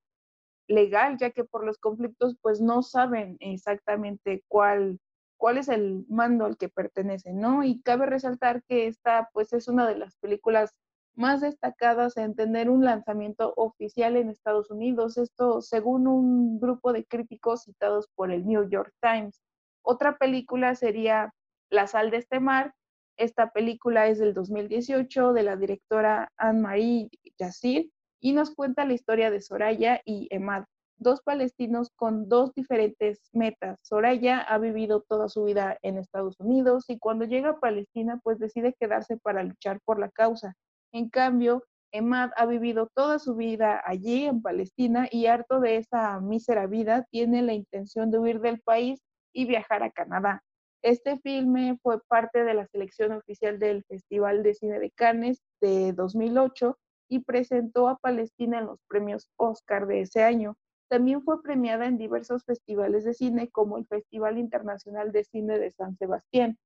legal, 0.66 1.18
ya 1.18 1.30
que 1.30 1.44
por 1.44 1.64
los 1.64 1.78
conflictos 1.78 2.36
pues 2.40 2.60
no 2.60 2.82
saben 2.82 3.36
exactamente 3.40 4.44
cuál, 4.48 4.98
cuál 5.44 5.58
es 5.58 5.68
el 5.68 6.06
mando 6.08 6.46
al 6.46 6.56
que 6.56 6.70
pertenecen, 6.70 7.38
¿no? 7.38 7.64
Y 7.64 7.82
cabe 7.82 8.06
resaltar 8.06 8.62
que 8.62 8.86
esta 8.86 9.28
pues 9.34 9.52
es 9.52 9.68
una 9.68 9.86
de 9.86 9.94
las 9.94 10.16
películas 10.16 10.74
más 11.14 11.42
destacadas 11.42 12.16
en 12.16 12.34
tener 12.34 12.70
un 12.70 12.82
lanzamiento 12.82 13.52
oficial 13.58 14.16
en 14.16 14.30
Estados 14.30 14.70
Unidos, 14.70 15.18
esto 15.18 15.60
según 15.60 16.06
un 16.06 16.58
grupo 16.58 16.94
de 16.94 17.04
críticos 17.04 17.64
citados 17.64 18.08
por 18.14 18.30
el 18.30 18.46
New 18.46 18.70
York 18.70 18.94
Times. 19.02 19.42
Otra 19.82 20.16
película 20.16 20.74
sería 20.76 21.34
La 21.68 21.88
sal 21.88 22.10
de 22.10 22.16
este 22.16 22.40
mar. 22.40 22.72
Esta 23.18 23.50
película 23.50 24.08
es 24.08 24.18
del 24.18 24.32
2018 24.32 25.34
de 25.34 25.42
la 25.42 25.56
directora 25.56 26.32
Anne-Marie 26.38 27.10
Yassir 27.36 27.90
y 28.18 28.32
nos 28.32 28.54
cuenta 28.54 28.86
la 28.86 28.94
historia 28.94 29.30
de 29.30 29.42
Soraya 29.42 30.00
y 30.06 30.26
Emad, 30.30 30.64
dos 30.96 31.20
palestinos 31.22 31.90
con 31.96 32.28
dos 32.28 32.52
diferentes 32.54 33.20
metas. 33.32 33.78
Soraya 33.82 34.40
ha 34.40 34.58
vivido 34.58 35.02
toda 35.02 35.28
su 35.28 35.44
vida 35.44 35.78
en 35.82 35.98
Estados 35.98 36.38
Unidos 36.40 36.84
y 36.88 36.98
cuando 36.98 37.24
llega 37.24 37.50
a 37.50 37.60
Palestina 37.60 38.20
pues 38.22 38.38
decide 38.38 38.74
quedarse 38.78 39.16
para 39.16 39.42
luchar 39.42 39.80
por 39.84 39.98
la 39.98 40.10
causa. 40.10 40.54
En 40.92 41.08
cambio, 41.08 41.64
Emad 41.92 42.30
ha 42.36 42.46
vivido 42.46 42.88
toda 42.94 43.20
su 43.20 43.36
vida 43.36 43.80
allí 43.84 44.24
en 44.24 44.42
Palestina 44.42 45.08
y 45.10 45.26
harto 45.26 45.60
de 45.60 45.76
esa 45.76 46.20
mísera 46.20 46.66
vida, 46.66 47.06
tiene 47.10 47.42
la 47.42 47.54
intención 47.54 48.10
de 48.10 48.18
huir 48.18 48.40
del 48.40 48.60
país 48.60 49.00
y 49.32 49.44
viajar 49.44 49.82
a 49.84 49.90
Canadá. 49.90 50.42
Este 50.82 51.18
filme 51.18 51.78
fue 51.82 52.00
parte 52.08 52.44
de 52.44 52.52
la 52.52 52.66
selección 52.66 53.12
oficial 53.12 53.58
del 53.58 53.84
Festival 53.84 54.42
de 54.42 54.54
Cine 54.54 54.80
de 54.80 54.90
Cannes 54.90 55.40
de 55.60 55.92
2008 55.92 56.76
y 57.08 57.20
presentó 57.20 57.88
a 57.88 57.96
Palestina 57.96 58.58
en 58.58 58.66
los 58.66 58.80
premios 58.88 59.30
Oscar 59.36 59.86
de 59.86 60.00
ese 60.00 60.22
año. 60.22 60.56
También 60.94 61.24
fue 61.24 61.42
premiada 61.42 61.86
en 61.86 61.98
diversos 61.98 62.44
festivales 62.44 63.02
de 63.02 63.14
cine 63.14 63.50
como 63.50 63.78
el 63.78 63.86
Festival 63.88 64.38
Internacional 64.38 65.10
de 65.10 65.24
Cine 65.24 65.58
de 65.58 65.72
San 65.72 65.96
Sebastián. 65.96 66.56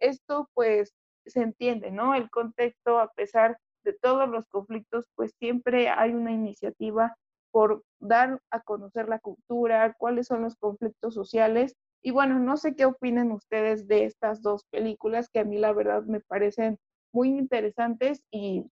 Esto 0.00 0.50
pues 0.54 0.92
se 1.24 1.42
entiende, 1.42 1.92
¿no? 1.92 2.12
El 2.16 2.28
contexto, 2.28 2.98
a 2.98 3.12
pesar 3.12 3.58
de 3.84 3.92
todos 3.92 4.28
los 4.28 4.48
conflictos, 4.48 5.06
pues 5.14 5.36
siempre 5.38 5.88
hay 5.88 6.14
una 6.14 6.32
iniciativa 6.32 7.16
por 7.52 7.84
dar 8.00 8.40
a 8.50 8.58
conocer 8.58 9.08
la 9.08 9.20
cultura, 9.20 9.94
cuáles 9.96 10.26
son 10.26 10.42
los 10.42 10.56
conflictos 10.56 11.14
sociales. 11.14 11.76
Y 12.02 12.10
bueno, 12.10 12.40
no 12.40 12.56
sé 12.56 12.74
qué 12.74 12.86
opinan 12.86 13.30
ustedes 13.30 13.86
de 13.86 14.04
estas 14.04 14.42
dos 14.42 14.64
películas 14.72 15.30
que 15.30 15.38
a 15.38 15.44
mí 15.44 15.58
la 15.58 15.72
verdad 15.72 16.02
me 16.02 16.18
parecen 16.18 16.76
muy 17.12 17.28
interesantes 17.28 18.24
y 18.32 18.68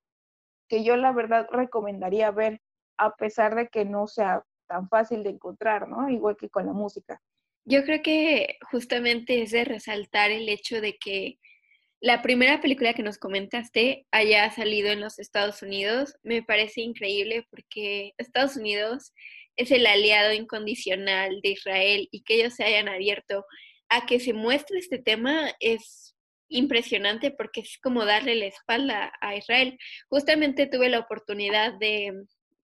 que 0.69 0.83
yo 0.83 0.97
la 0.97 1.13
verdad 1.13 1.47
recomendaría 1.53 2.33
ver 2.33 2.61
a 2.99 3.15
pesar 3.15 3.55
de 3.55 3.69
que 3.69 3.85
no 3.85 4.09
sea 4.09 4.43
tan 4.75 4.89
fácil 4.89 5.23
de 5.23 5.31
encontrar, 5.31 5.87
¿no? 5.89 6.11
Igual 6.11 6.37
que 6.37 6.49
con 6.49 6.67
la 6.67 6.73
música. 6.73 7.23
Yo 7.65 7.85
creo 7.85 8.03
que 8.03 8.59
justamente 8.73 9.41
es 9.43 9.53
de 9.53 9.65
resaltar 9.65 10.33
el 10.33 10.49
hecho 10.49 10.81
de 10.81 10.97
que 10.97 11.39
la 12.01 12.23
primera 12.23 12.61
película 12.61 12.93
que 12.93 13.05
nos 13.05 13.19
comentaste 13.19 14.05
haya 14.11 14.51
salido 14.51 14.89
en 14.89 15.01
los 15.01 15.21
Estados 15.21 15.63
Unidos 15.63 16.17
me 16.25 16.43
parece 16.43 16.81
increíble 16.81 17.47
porque 17.51 18.15
Estados 18.19 18.57
Unidos 18.57 19.13
es 19.57 19.71
el 19.71 19.87
aliado 19.87 20.33
incondicional 20.33 21.41
de 21.41 21.51
Israel 21.51 22.09
y 22.11 22.25
que 22.25 22.35
ellos 22.35 22.55
se 22.55 22.65
hayan 22.65 22.89
abierto 22.89 23.47
a 23.89 24.07
que 24.07 24.19
se 24.19 24.33
muestre 24.33 24.81
este 24.81 24.99
tema 24.99 25.53
es 25.61 26.17
impresionante 26.49 27.31
porque 27.31 27.61
es 27.61 27.79
como 27.81 28.05
darle 28.05 28.35
la 28.35 28.47
espalda 28.47 29.13
a 29.21 29.37
Israel. 29.37 29.79
Justamente 30.09 30.67
tuve 30.67 30.89
la 30.89 30.99
oportunidad 30.99 31.75
de, 31.79 32.13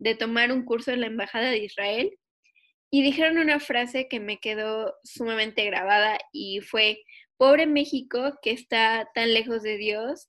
de 0.01 0.17
tomar 0.17 0.51
un 0.51 0.65
curso 0.65 0.91
en 0.91 1.03
la 1.03 1.07
Embajada 1.07 1.51
de 1.51 1.59
Israel 1.59 2.19
y 2.91 3.03
dijeron 3.03 3.39
una 3.39 3.61
frase 3.61 4.09
que 4.09 4.19
me 4.19 4.41
quedó 4.41 4.97
sumamente 5.05 5.65
grabada 5.65 6.19
y 6.33 6.61
fue, 6.61 7.05
Pobre 7.37 7.67
México 7.67 8.39
que 8.43 8.51
está 8.51 9.09
tan 9.15 9.33
lejos 9.33 9.63
de 9.63 9.79
Dios 9.79 10.29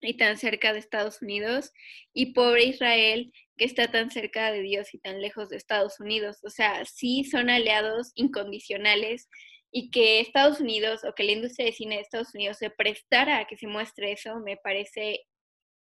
y 0.00 0.16
tan 0.16 0.38
cerca 0.38 0.72
de 0.72 0.78
Estados 0.78 1.20
Unidos, 1.20 1.72
y 2.14 2.32
pobre 2.32 2.64
Israel 2.64 3.30
que 3.58 3.66
está 3.66 3.90
tan 3.90 4.10
cerca 4.10 4.50
de 4.50 4.62
Dios 4.62 4.94
y 4.94 4.98
tan 4.98 5.20
lejos 5.20 5.50
de 5.50 5.58
Estados 5.58 6.00
Unidos. 6.00 6.38
O 6.42 6.48
sea, 6.48 6.86
sí 6.86 7.24
son 7.24 7.50
aliados 7.50 8.12
incondicionales 8.14 9.28
y 9.70 9.90
que 9.90 10.20
Estados 10.20 10.60
Unidos 10.60 11.04
o 11.04 11.14
que 11.14 11.24
la 11.24 11.32
industria 11.32 11.66
de 11.66 11.72
cine 11.72 11.96
de 11.96 12.02
Estados 12.02 12.34
Unidos 12.34 12.56
se 12.56 12.70
prestara 12.70 13.40
a 13.40 13.46
que 13.46 13.58
se 13.58 13.66
muestre 13.66 14.12
eso 14.12 14.40
me 14.40 14.56
parece 14.56 15.26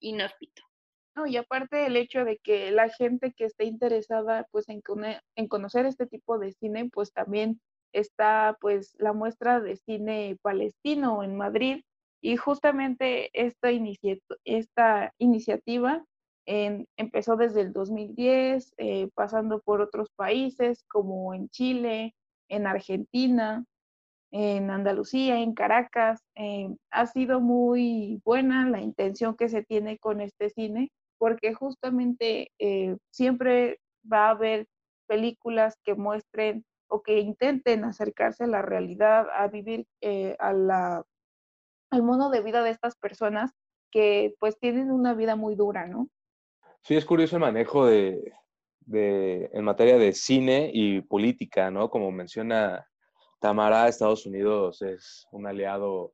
inhóspito. 0.01 0.68
No, 1.19 1.27
y 1.27 1.36
aparte 1.36 1.86
el 1.86 1.97
hecho 1.97 2.23
de 2.23 2.38
que 2.38 2.71
la 2.71 2.88
gente 2.88 3.34
que 3.34 3.43
esté 3.43 3.65
interesada 3.65 4.47
pues 4.51 4.69
en, 4.69 4.82
en 5.36 5.47
conocer 5.49 5.86
este 5.86 6.05
tipo 6.05 6.39
de 6.39 6.53
cine 6.53 6.89
pues 6.93 7.12
también 7.12 7.60
está 7.91 8.58
pues 8.62 8.95
la 8.99 9.12
muestra 9.12 9.60
de 9.60 9.75
cine 9.75 10.38
palestino 10.41 11.21
en 11.21 11.36
Madrid 11.36 11.84
y 12.22 12.38
justamente 12.38 13.32
esta, 13.34 13.70
esta 14.45 15.13
iniciativa 15.17 16.05
empezó 16.45 17.36
desde 17.36 17.61
el 17.61 17.74
2010, 17.74 18.74
eh, 18.78 19.09
pasando 19.13 19.59
por 19.59 19.82
otros 19.82 20.09
países 20.15 20.86
como 20.88 21.34
en 21.34 21.49
Chile, 21.49 22.15
en 22.47 22.65
Argentina, 22.65 23.65
en 24.32 24.72
Andalucía, 24.72 25.39
en 25.41 25.53
Caracas. 25.53 26.24
Eh, 26.36 26.70
ha 26.91 27.05
sido 27.07 27.41
muy 27.41 28.22
buena 28.24 28.70
la 28.70 28.82
intención 28.82 29.36
que 29.36 29.49
se 29.49 29.63
tiene 29.63 29.99
con 29.99 30.22
este 30.22 30.49
cine, 30.49 30.91
porque 31.20 31.53
justamente 31.53 32.51
eh, 32.57 32.97
siempre 33.11 33.80
va 34.11 34.28
a 34.28 34.32
haber 34.32 34.67
películas 35.07 35.78
que 35.84 35.93
muestren 35.93 36.65
o 36.88 37.03
que 37.03 37.20
intenten 37.20 37.84
acercarse 37.84 38.45
a 38.45 38.47
la 38.47 38.63
realidad, 38.63 39.28
a 39.36 39.47
vivir 39.47 39.86
eh, 40.01 40.36
al 40.39 40.74
modo 42.01 42.32
de 42.32 42.41
vida 42.41 42.63
de 42.63 42.72
estas 42.72 42.95
personas 42.95 43.51
que 43.91 44.34
pues 44.39 44.57
tienen 44.57 44.89
una 44.89 45.13
vida 45.13 45.36
muy 45.36 45.55
dura, 45.55 45.86
¿no? 45.86 46.09
Sí, 46.82 46.95
es 46.95 47.05
curioso 47.05 47.36
el 47.36 47.41
manejo 47.41 47.86
de, 47.86 48.34
de, 48.82 49.49
en 49.53 49.63
materia 49.63 49.97
de 49.97 50.13
cine 50.13 50.72
y 50.74 51.01
política, 51.01 51.70
¿no? 51.70 51.89
Como 51.89 52.11
menciona 52.11 52.88
Tamara, 53.39 53.88
Estados 53.88 54.26
Unidos 54.26 54.82
es 54.82 55.28
un 55.32 55.47
aliado 55.47 56.13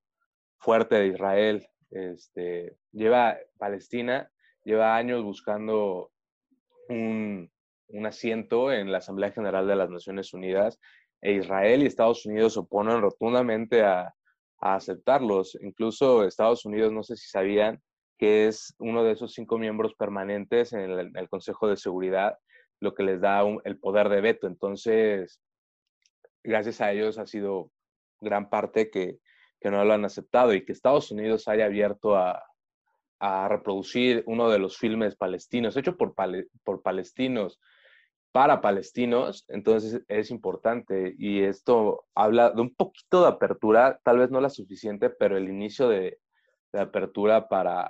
fuerte 0.58 0.96
de 0.96 1.08
Israel. 1.08 1.68
Este, 1.92 2.78
lleva 2.92 3.38
Palestina, 3.58 4.30
lleva 4.66 4.98
años 4.98 5.24
buscando 5.24 6.12
un, 6.90 7.50
un 7.88 8.06
asiento 8.06 8.72
en 8.72 8.92
la 8.92 8.98
Asamblea 8.98 9.32
General 9.32 9.66
de 9.68 9.76
las 9.76 9.90
Naciones 9.90 10.34
Unidas 10.34 10.80
e 11.22 11.34
Israel 11.34 11.84
y 11.84 11.86
Estados 11.86 12.26
Unidos 12.26 12.54
se 12.54 12.60
oponen 12.60 13.02
rotundamente 13.02 13.84
a, 13.84 14.14
a 14.60 14.76
aceptarlos. 14.76 15.58
Incluso 15.62 16.26
Estados 16.26 16.66
Unidos, 16.66 16.92
no 16.92 17.04
sé 17.04 17.16
si 17.16 17.28
sabían, 17.28 17.82
que 18.18 18.48
es 18.48 18.76
uno 18.80 19.04
de 19.04 19.14
esos 19.14 19.34
cinco 19.34 19.58
miembros 19.58 19.94
permanentes 19.96 20.74
en 20.74 20.92
el, 20.92 21.30
Consejo 21.30 21.68
de 21.68 21.78
Seguridad, 21.78 22.38
lo 22.80 22.94
que 22.94 23.04
les 23.04 23.22
da 23.22 23.44
el 23.64 23.80
poder 23.80 24.10
de 24.10 24.22
veto. 24.22 24.48
Entonces, 24.48 25.42
gracias 26.44 26.82
a 26.82 26.92
ellos 26.92 27.18
ha 27.18 27.26
sido 27.26 27.72
gran 28.22 28.50
parte 28.50 28.90
que, 28.90 29.20
que 29.60 29.70
no 29.70 29.84
lo 29.84 29.94
han 29.94 30.06
aceptado 30.06 30.54
y 30.54 30.66
que 30.66 30.72
Estados 30.72 31.12
Unidos 31.12 31.48
haya 31.48 31.66
abierto 31.66 32.16
a, 32.16 32.42
a 33.20 33.48
reproducir 33.48 34.24
uno 34.28 34.50
de 34.50 34.60
los 34.60 34.78
filmes 34.78 35.16
palestinos, 35.16 35.78
hecho 35.78 35.98
por, 35.98 36.14
por 36.64 36.82
palestinos, 36.82 37.60
para 38.32 38.60
palestinos, 38.60 39.46
entonces 39.48 40.02
es 40.10 40.30
importante 40.30 41.16
y 41.18 41.42
esto 41.44 42.06
habla 42.14 42.52
de 42.52 42.62
un 42.62 42.76
poquito 42.76 43.22
de 43.22 43.30
apertura, 43.30 44.00
tal 44.04 44.18
vez 44.20 44.30
no 44.30 44.42
la 44.42 44.50
suficiente, 44.50 45.10
pero 45.10 45.38
el 45.38 45.48
inicio 45.48 45.88
de, 45.88 46.20
de 46.74 46.82
apertura 46.82 47.48
para, 47.48 47.90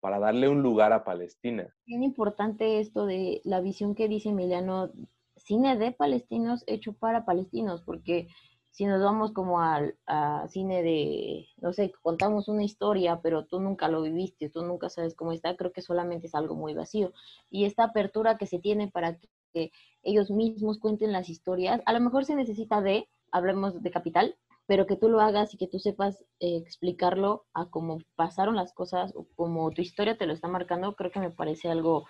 para 0.00 0.18
darle 0.18 0.48
un 0.48 0.62
lugar 0.62 0.92
a 0.92 1.02
Palestina. 1.04 1.74
Bien 1.86 2.02
importante 2.02 2.78
esto 2.78 3.06
de 3.06 3.40
la 3.44 3.60
visión 3.60 3.94
que 3.94 4.08
dice 4.08 4.28
Emiliano, 4.28 4.90
cine 5.36 5.76
de 5.78 5.92
palestinos 5.92 6.62
hecho 6.66 6.92
para 6.92 7.24
palestinos, 7.24 7.82
porque 7.82 8.28
si 8.76 8.84
nos 8.84 9.02
vamos 9.02 9.32
como 9.32 9.62
al 9.62 9.96
a 10.06 10.46
cine 10.48 10.82
de, 10.82 11.48
no 11.62 11.72
sé, 11.72 11.92
contamos 12.02 12.46
una 12.48 12.62
historia, 12.62 13.20
pero 13.22 13.46
tú 13.46 13.58
nunca 13.58 13.88
lo 13.88 14.02
viviste, 14.02 14.50
tú 14.50 14.62
nunca 14.66 14.90
sabes 14.90 15.14
cómo 15.14 15.32
está, 15.32 15.56
creo 15.56 15.72
que 15.72 15.80
solamente 15.80 16.26
es 16.26 16.34
algo 16.34 16.54
muy 16.54 16.74
vacío. 16.74 17.14
Y 17.48 17.64
esta 17.64 17.84
apertura 17.84 18.36
que 18.36 18.46
se 18.46 18.58
tiene 18.58 18.88
para 18.88 19.18
que 19.54 19.72
ellos 20.02 20.30
mismos 20.30 20.78
cuenten 20.78 21.12
las 21.12 21.30
historias, 21.30 21.80
a 21.86 21.92
lo 21.94 22.00
mejor 22.00 22.26
se 22.26 22.34
necesita 22.34 22.82
de, 22.82 23.08
hablemos 23.32 23.82
de 23.82 23.90
capital, 23.90 24.36
pero 24.66 24.86
que 24.86 24.96
tú 24.96 25.08
lo 25.08 25.20
hagas 25.20 25.54
y 25.54 25.56
que 25.56 25.68
tú 25.68 25.78
sepas 25.78 26.20
eh, 26.40 26.58
explicarlo 26.58 27.46
a 27.54 27.70
cómo 27.70 28.00
pasaron 28.14 28.56
las 28.56 28.74
cosas 28.74 29.14
o 29.16 29.26
como 29.36 29.70
tu 29.70 29.80
historia 29.80 30.18
te 30.18 30.26
lo 30.26 30.34
está 30.34 30.48
marcando, 30.48 30.94
creo 30.96 31.10
que 31.10 31.20
me 31.20 31.30
parece 31.30 31.70
algo 31.70 32.04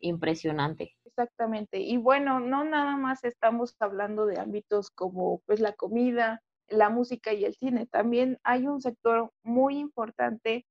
impresionante. 0.00 0.98
Exactamente. 1.10 1.80
Y 1.80 1.96
bueno, 1.96 2.38
no 2.40 2.64
nada 2.64 2.96
más 2.96 3.24
estamos 3.24 3.74
hablando 3.80 4.26
de 4.26 4.38
ámbitos 4.38 4.90
como 4.90 5.40
pues 5.44 5.60
la 5.60 5.72
comida, 5.72 6.40
la 6.68 6.88
música 6.88 7.32
y 7.32 7.44
el 7.44 7.54
cine. 7.54 7.86
También 7.86 8.38
hay 8.44 8.66
un 8.66 8.80
sector 8.80 9.30
muy 9.42 9.78
importante, 9.78 10.66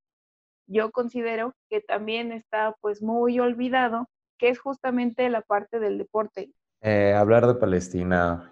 yo 0.65 0.91
considero 0.91 1.53
que 1.69 1.81
también 1.81 2.31
está 2.31 2.75
pues 2.79 3.01
muy 3.01 3.39
olvidado, 3.39 4.07
que 4.37 4.49
es 4.49 4.59
justamente 4.59 5.29
la 5.29 5.41
parte 5.41 5.79
del 5.79 5.97
deporte. 5.97 6.51
Eh, 6.81 7.13
hablar 7.13 7.45
de 7.45 7.55
Palestina, 7.55 8.49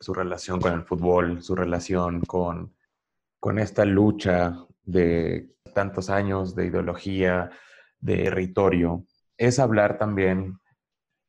su, 0.00 0.14
relación 0.14 0.60
con 0.60 0.74
el 0.74 0.82
fútbol, 0.82 1.42
su 1.42 1.56
relación 1.56 2.20
con, 2.20 2.76
con 3.40 3.58
esta 3.58 3.84
lucha 3.84 4.56
de 4.84 5.50
tantos 5.74 6.10
años 6.10 6.54
de 6.54 6.66
ideología, 6.66 7.50
de 7.98 8.16
territorio, 8.18 9.04
es 9.36 9.58
hablar 9.58 9.98
también 9.98 10.61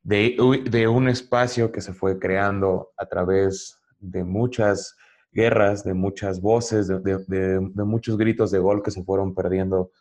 de, 0.03 0.35
de, 0.69 0.87
un 0.87 1.07
espacio 1.07 1.71
que 1.71 1.81
se 1.81 1.93
fue 1.93 2.19
creando 2.19 2.91
a 2.97 3.05
través 3.05 3.79
de 3.99 4.23
muchas 4.23 4.97
guerras, 5.31 5.83
de 5.83 5.93
muchas 5.93 6.41
voces, 6.41 6.87
de, 6.87 6.99
de, 7.27 7.59
muchos 7.83 8.17
gritos 8.17 8.51
de 8.51 8.59
gol 8.59 8.83
que 8.83 8.91
se 8.91 9.03
fueron 9.03 9.33
perdiendo 9.33 9.91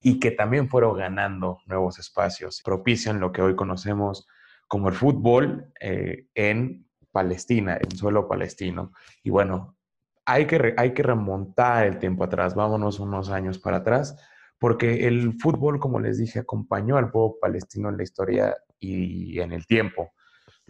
y 0.00 0.18
que 0.18 0.30
también 0.30 0.68
fueron 0.68 0.96
ganando 0.96 1.58
nuevos 1.66 1.98
espacios, 1.98 2.62
propician 2.64 3.20
lo 3.20 3.32
que 3.32 3.42
hoy 3.42 3.54
conocemos 3.54 4.26
como 4.66 4.88
el 4.88 4.94
fútbol 4.94 5.70
eh, 5.78 6.26
en 6.34 6.86
Palestina, 7.12 7.76
en 7.76 7.96
suelo 7.96 8.28
palestino. 8.28 8.92
Y 9.22 9.30
bueno, 9.30 9.76
hay 10.24 10.46
que, 10.46 10.74
hay 10.76 10.94
que 10.94 11.02
remontar 11.02 11.86
el 11.86 11.98
tiempo 11.98 12.24
atrás, 12.24 12.54
vámonos 12.54 12.98
unos 12.98 13.30
años 13.30 13.58
para 13.58 13.78
atrás, 13.78 14.16
porque 14.58 15.06
el 15.06 15.38
fútbol, 15.38 15.78
como 15.80 16.00
les 16.00 16.18
dije, 16.18 16.40
acompañó 16.40 16.96
al 16.96 17.10
pueblo 17.10 17.36
palestino 17.40 17.88
en 17.88 17.96
la 17.96 18.02
historia 18.02 18.56
y 18.80 19.38
en 19.40 19.52
el 19.52 19.66
tiempo. 19.66 20.12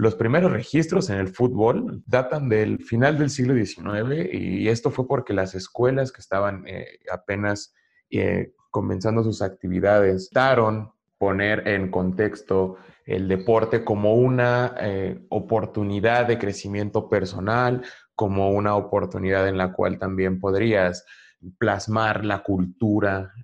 Los 0.01 0.15
primeros 0.15 0.51
registros 0.51 1.11
en 1.11 1.19
el 1.19 1.29
fútbol 1.29 2.03
datan 2.07 2.49
del 2.49 2.83
final 2.83 3.19
del 3.19 3.29
siglo 3.29 3.55
XIX 3.55 4.33
y 4.33 4.67
esto 4.67 4.91
fue 4.91 5.07
porque 5.07 5.35
las 5.35 5.55
escuelas 5.55 6.11
que 6.11 6.23
estaban 6.23 6.67
eh, 6.67 7.01
apenas 7.13 7.75
eh, 8.09 8.55
comenzando 8.71 9.23
sus 9.23 9.43
actividades 9.43 10.31
daron 10.33 10.91
poner 11.19 11.69
en 11.69 11.91
contexto 11.91 12.79
el 13.05 13.29
deporte 13.29 13.85
como 13.85 14.15
una 14.15 14.75
eh, 14.81 15.21
oportunidad 15.29 16.27
de 16.27 16.39
crecimiento 16.39 17.11
personal, 17.11 17.83
como 18.15 18.53
una 18.53 18.77
oportunidad 18.77 19.49
en 19.49 19.59
la 19.59 19.75
cual 19.75 19.99
también 19.99 20.41
podrías 20.41 21.05
plasmar 21.59 22.25
la 22.25 22.43
cultura, 22.43 23.35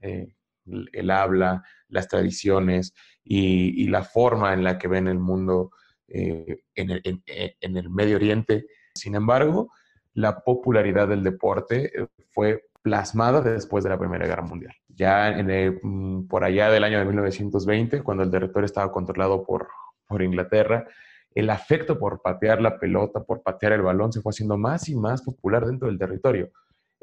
el 0.93 1.11
habla, 1.11 1.63
las 1.89 2.09
tradiciones 2.09 2.95
y, 3.23 3.89
la 3.89 4.03
forma 4.03 4.53
en 4.55 4.65
la 4.65 4.79
que 4.79 4.89
ven 4.89 5.09
el 5.09 5.19
mundo 5.19 5.71
eh, 6.09 6.63
en, 6.75 6.91
el, 6.91 7.03
en 7.27 7.77
el 7.77 7.91
Medio 7.91 8.17
Oriente. 8.17 8.67
Sin 8.95 9.15
embargo, 9.15 9.71
la 10.15 10.41
popularidad 10.41 11.09
del 11.09 11.23
deporte 11.23 11.93
fue 12.33 12.63
plasmada 12.83 13.41
después 13.41 13.85
de 13.85 13.91
la 13.91 13.99
Primera 13.99 14.27
Guerra 14.27 14.43
Mundial. 14.43 14.73
Ya 14.89 15.29
en 15.29 15.81
mm, 15.83 16.29
por 16.29 16.45
allá 16.45 16.71
del 16.71 16.85
año 16.85 17.01
de 17.01 17.05
1920, 17.05 18.03
cuando 18.03 18.23
el 18.23 18.31
territorio 18.31 18.65
estaba 18.65 18.93
controlado 18.93 19.45
por, 19.45 19.69
por 20.07 20.23
Inglaterra, 20.23 20.87
el 21.35 21.51
afecto 21.51 21.99
por 21.99 22.23
patear 22.23 22.63
la 22.63 22.79
pelota, 22.79 23.25
por 23.25 23.43
patear 23.43 23.73
el 23.73 23.83
balón, 23.83 24.13
se 24.13 24.21
fue 24.21 24.31
haciendo 24.31 24.57
más 24.57 24.89
y 24.89 24.97
más 24.97 25.21
popular 25.23 25.67
dentro 25.67 25.89
del 25.89 25.99
territorio. 25.99 26.51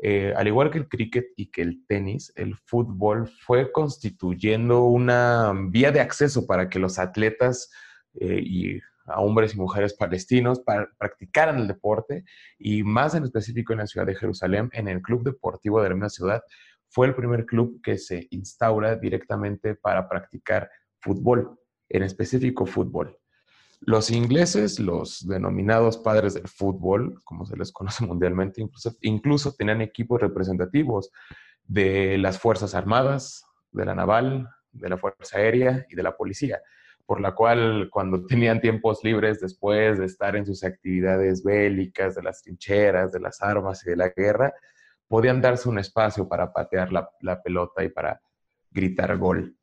Eh, 0.06 0.34
al 0.36 0.48
igual 0.50 0.70
que 0.70 0.80
el 0.80 0.90
cricket 0.90 1.28
y 1.38 1.46
que 1.50 1.62
el 1.62 1.86
tenis, 1.88 2.34
el 2.36 2.58
fútbol 2.66 3.30
fue 3.46 3.72
constituyendo 3.72 4.84
una 4.84 5.54
vía 5.70 5.94
de 5.94 6.02
acceso 6.02 6.46
para 6.46 6.70
que 6.70 6.78
los 6.78 7.00
atletas 7.00 7.72
eh, 8.20 8.42
y 8.44 8.80
a 9.06 9.22
hombres 9.22 9.56
y 9.56 9.58
mujeres 9.58 9.94
palestinos 9.94 10.62
practicaran 10.98 11.58
el 11.58 11.70
deporte 11.70 12.26
y 12.60 12.84
más 12.84 13.16
en 13.16 13.24
específico 13.24 13.72
en 13.72 13.80
la 13.80 13.88
ciudad 13.88 14.06
de 14.06 14.16
Jerusalén, 14.16 14.70
en 14.74 14.90
el 14.90 15.02
Club 15.02 15.24
Deportivo 15.24 15.82
de 15.82 15.88
la 15.88 15.96
misma 15.96 16.10
ciudad, 16.10 16.44
fue 16.90 17.08
el 17.08 17.16
primer 17.16 17.46
club 17.46 17.80
que 17.82 17.98
se 17.98 18.28
instaura 18.32 18.98
directamente 18.98 19.76
para 19.76 20.10
practicar 20.10 20.70
fútbol, 21.00 21.58
en 21.88 22.04
específico 22.04 22.66
fútbol. 22.66 23.18
Los 23.86 24.12
ingleses, 24.12 24.80
los 24.80 25.28
denominados 25.28 25.98
padres 25.98 26.34
del 26.34 26.48
fútbol, 26.48 27.20
como 27.24 27.46
se 27.46 27.58
les 27.58 27.72
conoce 27.74 28.06
mundialmente, 28.06 28.62
incluso, 28.62 28.96
incluso 29.02 29.54
tenían 29.54 29.82
equipos 29.82 30.22
representativos 30.22 31.12
de 31.66 32.18
las 32.18 32.40
Fuerzas 32.40 32.76
Armadas, 32.76 33.46
de 33.72 33.86
la 33.86 33.96
Naval, 33.96 34.50
de 34.72 34.90
la 34.90 34.98
Fuerza 34.98 35.38
Aérea 35.38 35.86
y 35.90 35.96
de 35.96 36.04
la 36.04 36.16
Policía 36.16 36.62
por 37.06 37.20
la 37.22 37.36
cual 37.36 37.90
cuando 37.92 38.26
tenían 38.28 38.62
tiempos 38.62 39.04
libres 39.04 39.40
después 39.40 40.00
de 40.00 40.06
estar 40.06 40.36
en 40.36 40.46
sus 40.46 40.64
actividades 40.64 41.44
bélicas, 41.44 42.16
de 42.16 42.24
las 42.24 42.42
trincheras, 42.42 43.12
de 43.12 43.20
las 43.20 43.42
armas 43.42 43.86
y 43.86 43.90
de 43.90 43.98
la 43.98 44.10
guerra, 44.10 44.54
podían 45.08 45.42
darse 45.42 45.70
un 45.70 45.80
espacio 45.80 46.28
para 46.28 46.52
patear 46.52 46.92
la, 46.92 47.42
pelota 47.44 47.84
y 47.84 47.90
para 47.90 48.22
gritar 48.72 49.16
gol. 49.18 49.56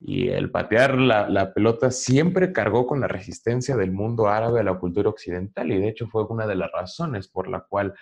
Y 0.00 0.28
el 0.28 0.50
patear 0.50 0.96
la, 0.96 1.52
pelota 1.52 1.90
siempre 1.90 2.52
cargó 2.52 2.86
con 2.86 3.00
la 3.00 3.08
resistencia 3.08 3.76
del 3.76 3.90
mundo 3.90 4.28
árabe 4.28 4.60
a 4.60 4.64
la 4.64 4.78
cultura 4.78 5.08
occidental 5.08 5.72
y 5.72 5.78
de 5.78 5.88
hecho 5.88 6.06
fue 6.06 6.24
una 6.26 6.46
de 6.46 6.54
las 6.54 6.70
razones 6.70 7.26
por 7.26 7.48
la 7.48 7.60
cual 7.68 7.94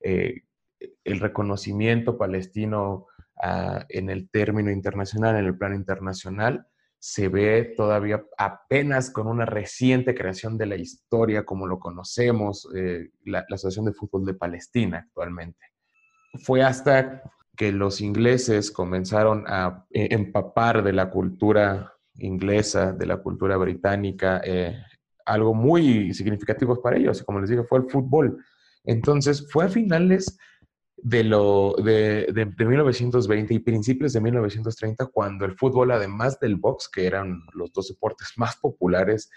eh, 0.00 0.42
el 1.04 1.20
reconocimiento 1.20 2.16
palestino 2.16 3.06
ah, 3.42 3.84
en 3.90 4.08
el 4.08 4.30
término 4.30 4.70
internacional, 4.70 5.36
en 5.36 5.44
el 5.44 5.58
plano 5.58 5.74
internacional, 5.74 6.66
se 7.04 7.28
ve 7.28 7.74
todavía 7.76 8.24
apenas 8.38 9.10
con 9.10 9.26
una 9.26 9.44
reciente 9.44 10.14
creación 10.14 10.56
de 10.56 10.66
la 10.66 10.76
historia 10.76 11.44
como 11.44 11.66
lo 11.66 11.80
conocemos, 11.80 12.68
eh, 12.76 13.10
la, 13.24 13.40
Asociación 13.50 13.86
de 13.86 13.92
Fútbol 13.92 14.24
de 14.24 14.34
Palestina 14.34 14.98
actualmente. 14.98 15.58
Fue 16.44 16.62
hasta 16.62 17.24
los 17.70 18.00
ingleses 18.00 18.70
comenzaron 18.70 19.44
a 19.46 19.86
eh, 19.90 20.08
empapar 20.10 20.82
de 20.82 20.92
la 20.92 21.10
cultura 21.10 21.92
inglesa, 22.14 22.92
de 22.92 23.06
la 23.06 23.18
cultura 23.18 23.56
británica, 23.56 24.40
eh, 24.44 24.82
algo 25.24 25.54
muy 25.54 26.12
significativo 26.14 26.80
para 26.82 26.96
ellos, 26.96 27.22
como 27.22 27.40
les 27.40 27.50
dije, 27.50 27.62
fue 27.62 27.78
el 27.78 27.90
fútbol. 27.90 28.44
Entonces, 28.84 29.46
fue 29.52 29.66
a 29.66 29.68
finales 29.68 30.36
de, 30.96 31.24
lo, 31.24 31.74
de, 31.76 32.26
de, 32.32 32.66
1920 32.66 33.54
y 33.54 33.58
principios 33.60 34.12
de 34.12 34.20
1930, 34.20 35.06
cuando 35.06 35.44
el 35.44 35.56
fútbol, 35.56 35.92
además 35.92 36.40
del 36.40 36.56
box, 36.56 36.88
que 36.88 37.06
eran 37.06 37.42
los 37.54 37.72
dos 37.72 37.88
deportes 37.88 38.32
más 38.36 38.56
populares 38.56 39.30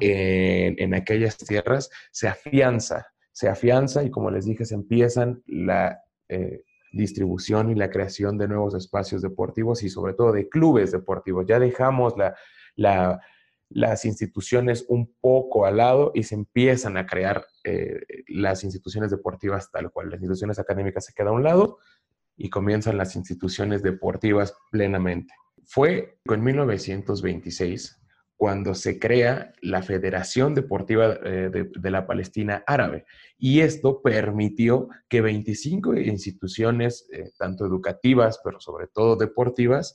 en, 0.00 0.74
en 0.78 0.94
aquellas 0.94 1.36
tierras, 1.36 1.90
se 2.10 2.26
afianza, 2.26 3.06
se 3.32 3.48
afianza 3.48 4.02
y 4.02 4.10
como 4.10 4.30
les 4.30 4.46
dije, 4.46 4.64
se 4.64 4.74
empiezan 4.74 5.42
la 5.46 6.00
eh, 6.28 6.64
distribución 6.94 7.70
y 7.70 7.74
la 7.74 7.90
creación 7.90 8.38
de 8.38 8.48
nuevos 8.48 8.74
espacios 8.74 9.22
deportivos 9.22 9.82
y 9.82 9.90
sobre 9.90 10.14
todo 10.14 10.32
de 10.32 10.48
clubes 10.48 10.92
deportivos. 10.92 11.46
Ya 11.46 11.58
dejamos 11.58 12.14
las 12.76 14.04
instituciones 14.04 14.84
un 14.88 15.12
poco 15.20 15.66
al 15.66 15.78
lado 15.78 16.12
y 16.14 16.22
se 16.22 16.34
empiezan 16.34 16.96
a 16.96 17.06
crear 17.06 17.44
eh, 17.64 18.00
las 18.28 18.64
instituciones 18.64 19.10
deportivas 19.10 19.70
tal 19.70 19.90
cual. 19.90 20.10
Las 20.10 20.20
instituciones 20.20 20.58
académicas 20.58 21.04
se 21.04 21.12
quedan 21.12 21.28
a 21.28 21.32
un 21.32 21.44
lado 21.44 21.78
y 22.36 22.50
comienzan 22.50 22.96
las 22.96 23.16
instituciones 23.16 23.82
deportivas 23.82 24.54
plenamente. 24.70 25.34
Fue 25.64 26.18
en 26.26 26.42
1926 26.42 28.03
cuando 28.36 28.74
se 28.74 28.98
crea 28.98 29.52
la 29.62 29.82
Federación 29.82 30.54
Deportiva 30.54 31.18
eh, 31.24 31.50
de, 31.50 31.90
la 31.90 32.06
Palestina 32.06 32.64
Árabe. 32.66 33.06
Y 33.38 33.60
esto 33.60 34.02
permitió 34.02 34.88
que 35.08 35.20
25 35.20 35.94
instituciones, 35.94 37.08
eh, 37.12 37.30
tanto 37.38 37.64
educativas, 37.64 38.40
pero 38.42 38.60
sobre 38.60 38.88
todo 38.88 39.16
deportivas, 39.16 39.94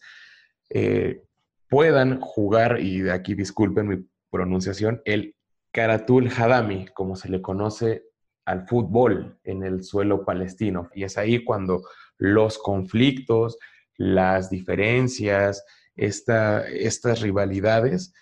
eh, 0.70 1.24
puedan 1.70 2.22
jugar, 2.22 2.80
y 2.80 3.02
de 3.02 3.12
aquí 3.12 3.36
disculpen 3.36 3.88
mi 3.88 4.06
pronunciación, 4.32 5.02
el 5.06 5.36
Karatul 5.72 6.30
Hadami, 6.30 6.88
como 6.94 7.16
se 7.16 7.30
le 7.30 7.42
conoce 7.42 8.04
al 8.46 8.68
fútbol 8.68 9.38
en 9.44 9.64
el 9.64 9.84
suelo 9.84 10.26
palestino. 10.26 10.90
Y 10.96 11.04
es 11.04 11.18
ahí 11.18 11.44
cuando 11.44 11.84
los 12.18 12.58
conflictos, 12.58 13.60
las 13.98 14.50
diferencias, 14.50 15.64
estas 15.96 17.22
rivalidades 17.22 18.14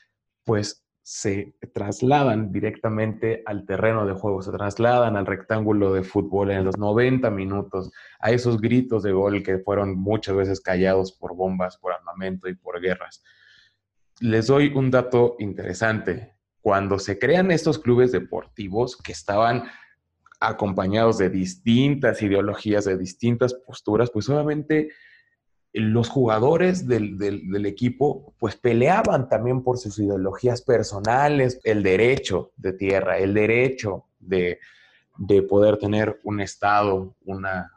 pues 0.48 0.88
se 1.04 1.56
trasladan 1.74 2.54
directamente 2.54 3.44
al 3.46 3.66
terreno 3.66 4.06
de 4.06 4.14
juego, 4.14 4.42
se 4.42 4.52
trasladan 4.52 5.18
al 5.18 5.26
rectángulo 5.26 5.94
de 5.94 6.04
fútbol 6.04 6.52
en 6.52 6.64
los 6.64 6.78
90 6.78 7.30
minutos, 7.32 7.92
a 8.20 8.32
esos 8.32 8.60
gritos 8.60 9.04
de 9.04 9.12
gol 9.12 9.44
que 9.44 9.60
fueron 9.60 9.98
muchas 9.98 10.38
veces 10.38 10.62
callados 10.62 11.12
por 11.12 11.36
bombas, 11.36 11.78
por 11.78 11.92
armamento 11.92 12.48
y 12.48 12.56
por 12.56 12.80
guerras. 12.80 13.24
Les 14.22 14.48
doy 14.48 14.72
un 14.74 14.90
dato 14.90 15.36
interesante. 15.40 16.34
Cuando 16.62 16.98
se 16.98 17.20
crean 17.20 17.52
estos 17.52 17.78
clubes 17.78 18.14
deportivos 18.14 18.96
que 18.96 19.12
estaban 19.12 19.66
acompañados 20.40 21.18
de 21.18 21.30
distintas 21.30 22.22
ideologías, 22.22 22.86
de 22.86 22.98
distintas 22.98 23.54
posturas, 23.54 24.10
pues 24.12 24.30
obviamente 24.30 24.92
los 25.74 26.10
jugadores 26.10 26.88
del, 26.88 27.66
equipo 27.66 28.34
pues 28.40 28.56
peleaban 28.56 29.30
también 29.30 29.64
por 29.64 29.78
sus 29.78 30.00
ideologías 30.00 30.62
personales, 30.62 31.60
el 31.64 31.84
derecho 31.84 32.52
de 32.58 32.74
tierra, 32.74 33.18
el 33.18 33.34
derecho 33.34 34.06
de, 34.20 34.60
poder 35.50 35.78
tener 35.78 36.20
un 36.24 36.42
estado, 36.42 37.16
una, 37.26 37.72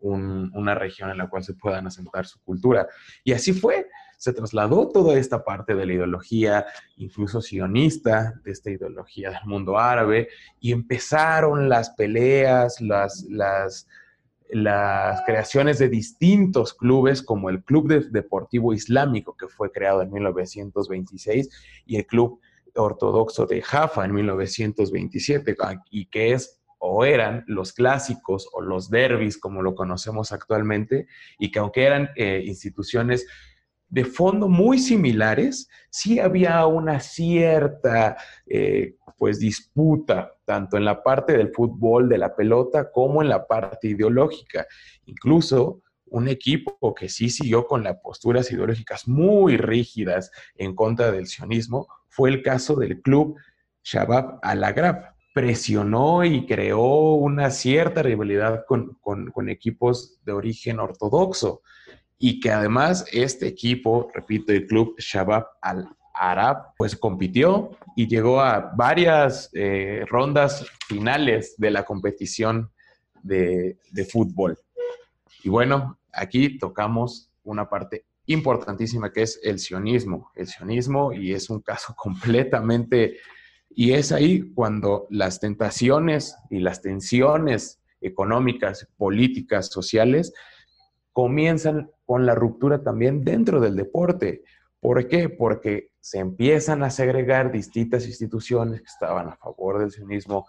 una 0.00 0.74
región 0.74 1.10
en 1.10 1.18
la 1.18 1.28
cual 1.28 1.42
se 1.42 1.54
puedan 1.54 1.86
asentar 1.86 2.26
su 2.26 2.40
cultura. 2.42 2.86
Y 3.24 3.32
así 3.32 3.52
fue, 3.52 3.86
se 4.18 4.32
trasladó 4.32 4.88
toda 4.88 5.18
esta 5.18 5.44
parte 5.44 5.74
de 5.74 5.84
la 5.84 5.94
ideología, 5.94 6.66
incluso 6.96 7.40
sionista, 7.40 8.34
de 8.44 8.52
esta 8.52 8.70
ideología 8.70 9.30
del 9.30 9.44
mundo 9.46 9.78
árabe, 9.78 10.28
y 10.60 10.72
empezaron 10.72 11.68
las 11.68 11.90
peleas, 11.90 12.80
las... 12.80 13.24
las 13.28 13.88
las 14.52 15.22
creaciones 15.24 15.78
de 15.78 15.88
distintos 15.88 16.74
clubes 16.74 17.22
como 17.22 17.48
el 17.48 17.64
Club 17.64 17.88
Deportivo 18.10 18.74
Islámico 18.74 19.34
que 19.34 19.48
fue 19.48 19.72
creado 19.72 20.02
en 20.02 20.12
1926 20.12 21.48
y 21.86 21.96
el 21.96 22.06
Club 22.06 22.38
Ortodoxo 22.74 23.46
de 23.46 23.62
Jaffa 23.62 24.04
en 24.04 24.12
1927 24.12 25.56
y 25.90 26.04
que 26.06 26.32
es 26.32 26.60
o 26.78 27.06
eran 27.06 27.44
los 27.46 27.72
clásicos 27.72 28.46
o 28.52 28.60
los 28.60 28.90
derbis 28.90 29.38
como 29.38 29.62
lo 29.62 29.74
conocemos 29.74 30.32
actualmente 30.32 31.06
y 31.38 31.50
que 31.50 31.58
aunque 31.58 31.84
eran 31.84 32.10
eh, 32.16 32.42
instituciones 32.44 33.26
de 33.92 34.06
fondo 34.06 34.48
muy 34.48 34.78
similares, 34.78 35.68
sí 35.90 36.18
había 36.18 36.64
una 36.64 36.98
cierta 36.98 38.16
eh, 38.46 38.96
pues 39.18 39.38
disputa 39.38 40.32
tanto 40.46 40.78
en 40.78 40.86
la 40.86 41.02
parte 41.02 41.36
del 41.36 41.52
fútbol, 41.52 42.08
de 42.08 42.16
la 42.16 42.34
pelota, 42.34 42.90
como 42.90 43.20
en 43.20 43.28
la 43.28 43.46
parte 43.46 43.88
ideológica. 43.88 44.66
Incluso 45.04 45.82
un 46.06 46.28
equipo 46.28 46.94
que 46.94 47.10
sí 47.10 47.28
siguió 47.28 47.66
con 47.66 47.84
las 47.84 47.98
posturas 47.98 48.50
ideológicas 48.50 49.06
muy 49.06 49.58
rígidas 49.58 50.30
en 50.54 50.74
contra 50.74 51.12
del 51.12 51.26
sionismo 51.26 51.86
fue 52.08 52.30
el 52.30 52.42
caso 52.42 52.76
del 52.76 53.02
club 53.02 53.36
Shabab 53.84 54.38
al-Agrab. 54.40 55.12
Presionó 55.34 56.24
y 56.24 56.46
creó 56.46 57.14
una 57.14 57.50
cierta 57.50 58.02
rivalidad 58.02 58.64
con, 58.66 58.94
con 59.02 59.48
equipos 59.50 60.18
de 60.24 60.32
origen 60.32 60.80
ortodoxo 60.80 61.60
y 62.24 62.38
que 62.38 62.52
además 62.52 63.04
este 63.10 63.48
equipo, 63.48 64.08
repito, 64.14 64.52
el 64.52 64.68
club 64.68 64.94
Shabab 64.96 65.44
al-Arab, 65.60 66.72
pues 66.78 66.94
compitió 66.94 67.72
y 67.96 68.06
llegó 68.06 68.40
a 68.40 68.72
varias 68.76 69.50
eh, 69.54 70.04
rondas 70.08 70.64
finales 70.86 71.56
de 71.58 71.72
la 71.72 71.84
competición 71.84 72.70
de, 73.24 73.76
de 73.90 74.04
fútbol. 74.04 74.56
Y 75.42 75.48
bueno, 75.48 75.98
aquí 76.12 76.58
tocamos 76.58 77.28
una 77.42 77.68
parte 77.68 78.04
importantísima 78.26 79.12
que 79.12 79.22
es 79.22 79.40
el 79.42 79.58
sionismo. 79.58 80.30
El 80.36 80.46
sionismo 80.46 81.12
y 81.12 81.32
es 81.32 81.50
un 81.50 81.60
caso 81.60 81.92
completamente... 81.96 83.18
Y 83.74 83.94
es 83.94 84.12
ahí 84.12 84.52
cuando 84.54 85.08
las 85.10 85.40
tentaciones 85.40 86.36
y 86.50 86.60
las 86.60 86.82
tensiones 86.82 87.80
económicas, 88.00 88.86
políticas, 88.96 89.72
sociales, 89.72 90.32
comienzan 91.12 91.90
con 92.12 92.26
la 92.26 92.34
ruptura 92.34 92.82
también 92.82 93.24
dentro 93.24 93.58
del 93.58 93.74
deporte. 93.74 94.44
¿Por 94.82 95.06
qué? 95.06 95.28
Porque 95.28 95.92
se 96.00 96.18
empiezan 96.18 96.82
a 96.82 96.90
segregar 96.90 97.52
distintas 97.52 98.04
instituciones 98.04 98.80
que 98.80 98.88
estaban 98.88 99.28
a 99.28 99.36
favor 99.36 99.78
del 99.78 99.92
sionismo, 99.92 100.48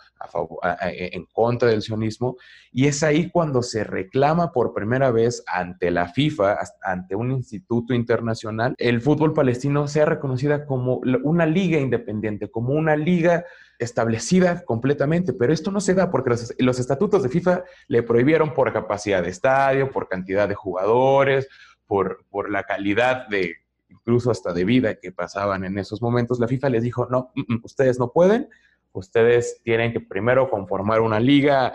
en 0.82 1.28
contra 1.32 1.70
del 1.70 1.84
sionismo, 1.84 2.38
y 2.72 2.88
es 2.88 3.04
ahí 3.04 3.30
cuando 3.30 3.62
se 3.62 3.84
reclama 3.84 4.52
por 4.52 4.74
primera 4.74 5.12
vez 5.12 5.44
ante 5.46 5.92
la 5.92 6.08
FIFA, 6.08 6.58
ante 6.82 7.16
un 7.16 7.32
instituto 7.32 7.94
internacional, 7.94 8.74
el 8.80 9.02
fútbol 9.02 9.34
palestino 9.34 9.88
sea 9.88 10.06
reconocida 10.06 10.66
como 10.66 11.00
una 11.24 11.46
liga 11.46 11.78
independiente, 11.78 12.50
como 12.50 12.74
una 12.74 12.96
liga 12.96 13.46
establecida 13.78 14.64
completamente, 14.66 15.34
pero 15.34 15.54
esto 15.54 15.70
no 15.70 15.80
se 15.80 15.94
da 15.94 16.10
porque 16.10 16.32
los, 16.32 16.56
los 16.58 16.80
estatutos 16.80 17.22
de 17.22 17.30
FIFA 17.30 17.66
le 17.88 18.02
prohibieron 18.02 18.56
por 18.56 18.74
capacidad 18.74 19.22
de 19.22 19.30
estadio, 19.30 19.92
por 19.92 20.08
cantidad 20.08 20.50
de 20.50 20.56
jugadores, 20.56 21.48
por, 21.86 22.26
por 22.32 22.50
la 22.50 22.64
calidad 22.64 23.28
de 23.28 23.63
incluso 23.94 24.32
hasta 24.32 24.54
de 24.54 24.66
vida 24.66 24.96
que 24.96 25.12
pasaban 25.12 25.64
en 25.64 25.78
esos 25.78 26.02
momentos, 26.02 26.40
la 26.40 26.48
FIFA 26.48 26.70
les 26.70 26.84
dijo, 26.84 27.08
no, 27.10 27.32
mm, 27.36 27.54
mm, 27.54 27.60
ustedes 27.64 28.00
no 28.00 28.12
pueden, 28.12 28.50
ustedes 28.92 29.62
tienen 29.64 29.94
que 29.94 30.00
primero 30.00 30.50
conformar 30.50 31.02
una 31.02 31.20
liga 31.20 31.74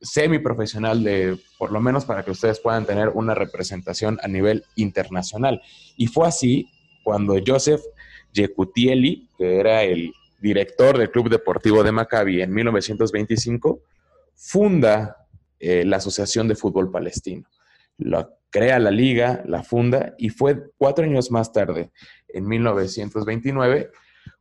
semiprofesional 0.00 1.04
de, 1.04 1.38
por 1.58 1.72
lo 1.72 1.80
menos 1.80 2.04
para 2.04 2.24
que 2.24 2.30
ustedes 2.30 2.60
puedan 2.60 2.86
tener 2.86 3.10
una 3.10 3.34
representación 3.34 4.18
a 4.22 4.28
nivel 4.28 4.64
internacional. 4.76 5.60
Y 5.96 6.06
fue 6.06 6.26
así 6.26 6.70
cuando 7.04 7.36
Joseph 7.44 7.82
Yekutieli, 8.32 9.28
que 9.36 9.60
era 9.60 9.82
el 9.82 10.12
director 10.40 10.96
del 10.96 11.10
Club 11.10 11.28
Deportivo 11.28 11.82
de 11.82 11.92
Maccabi 11.92 12.40
en 12.40 12.52
1925, 12.52 13.80
funda 14.34 15.26
eh, 15.58 15.84
la 15.84 15.98
Asociación 15.98 16.48
de 16.48 16.54
Fútbol 16.54 16.90
Palestino. 16.90 17.46
Crea 18.50 18.78
la 18.78 18.90
liga, 18.90 19.42
la 19.46 19.62
funda 19.62 20.14
y 20.18 20.28
fue 20.28 20.70
cuatro 20.76 21.04
años 21.04 21.30
más 21.30 21.52
tarde, 21.52 21.92
en 22.28 22.46
1929, 22.46 23.90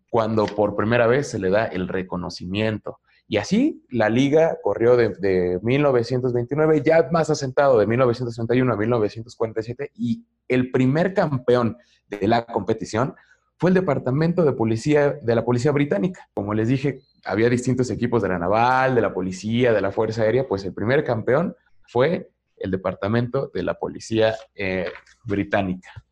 cuando 0.10 0.46
por 0.46 0.76
primera 0.76 1.08
vez 1.08 1.30
se 1.30 1.40
le 1.40 1.50
da 1.50 1.66
el 1.66 1.88
reconocimiento. 1.88 3.00
Y 3.28 3.38
así 3.38 3.86
la 3.92 4.10
liga 4.10 4.58
corrió 4.64 4.98
de, 4.98 5.60
1929, 5.62 6.82
ya 6.84 7.08
más 7.12 7.30
asentado, 7.30 7.78
de 7.78 7.86
1931 7.86 8.74
a 8.74 8.76
1947, 8.76 9.92
y 9.94 10.26
el 10.48 10.72
primer 10.72 11.14
campeón 11.14 11.78
de 12.08 12.28
la 12.28 12.46
competición 12.46 13.14
fue 13.58 13.70
el 13.70 13.76
Departamento 13.76 14.44
de 14.44 14.54
Policía 14.54 15.12
de 15.22 15.36
la 15.36 15.46
Policía 15.46 15.72
Británica. 15.72 16.28
Como 16.34 16.56
les 16.56 16.70
dije, 16.70 17.02
había 17.24 17.50
distintos 17.50 17.92
equipos 17.92 18.24
de 18.24 18.30
la 18.30 18.40
naval, 18.40 18.96
de 18.96 19.02
la 19.02 19.14
policía, 19.14 19.74
de 19.74 19.82
la 19.82 19.92
Fuerza 19.92 20.24
Aérea, 20.24 20.48
pues 20.48 20.66
el 20.66 20.74
primer 20.74 21.04
campeón 21.04 21.56
fue 21.88 22.32
el 22.60 22.72
Departamento 22.72 23.52
de 23.54 23.64
la 23.64 23.76
Policía 23.76 24.36
eh, 24.56 24.92
Británica. 25.24 26.06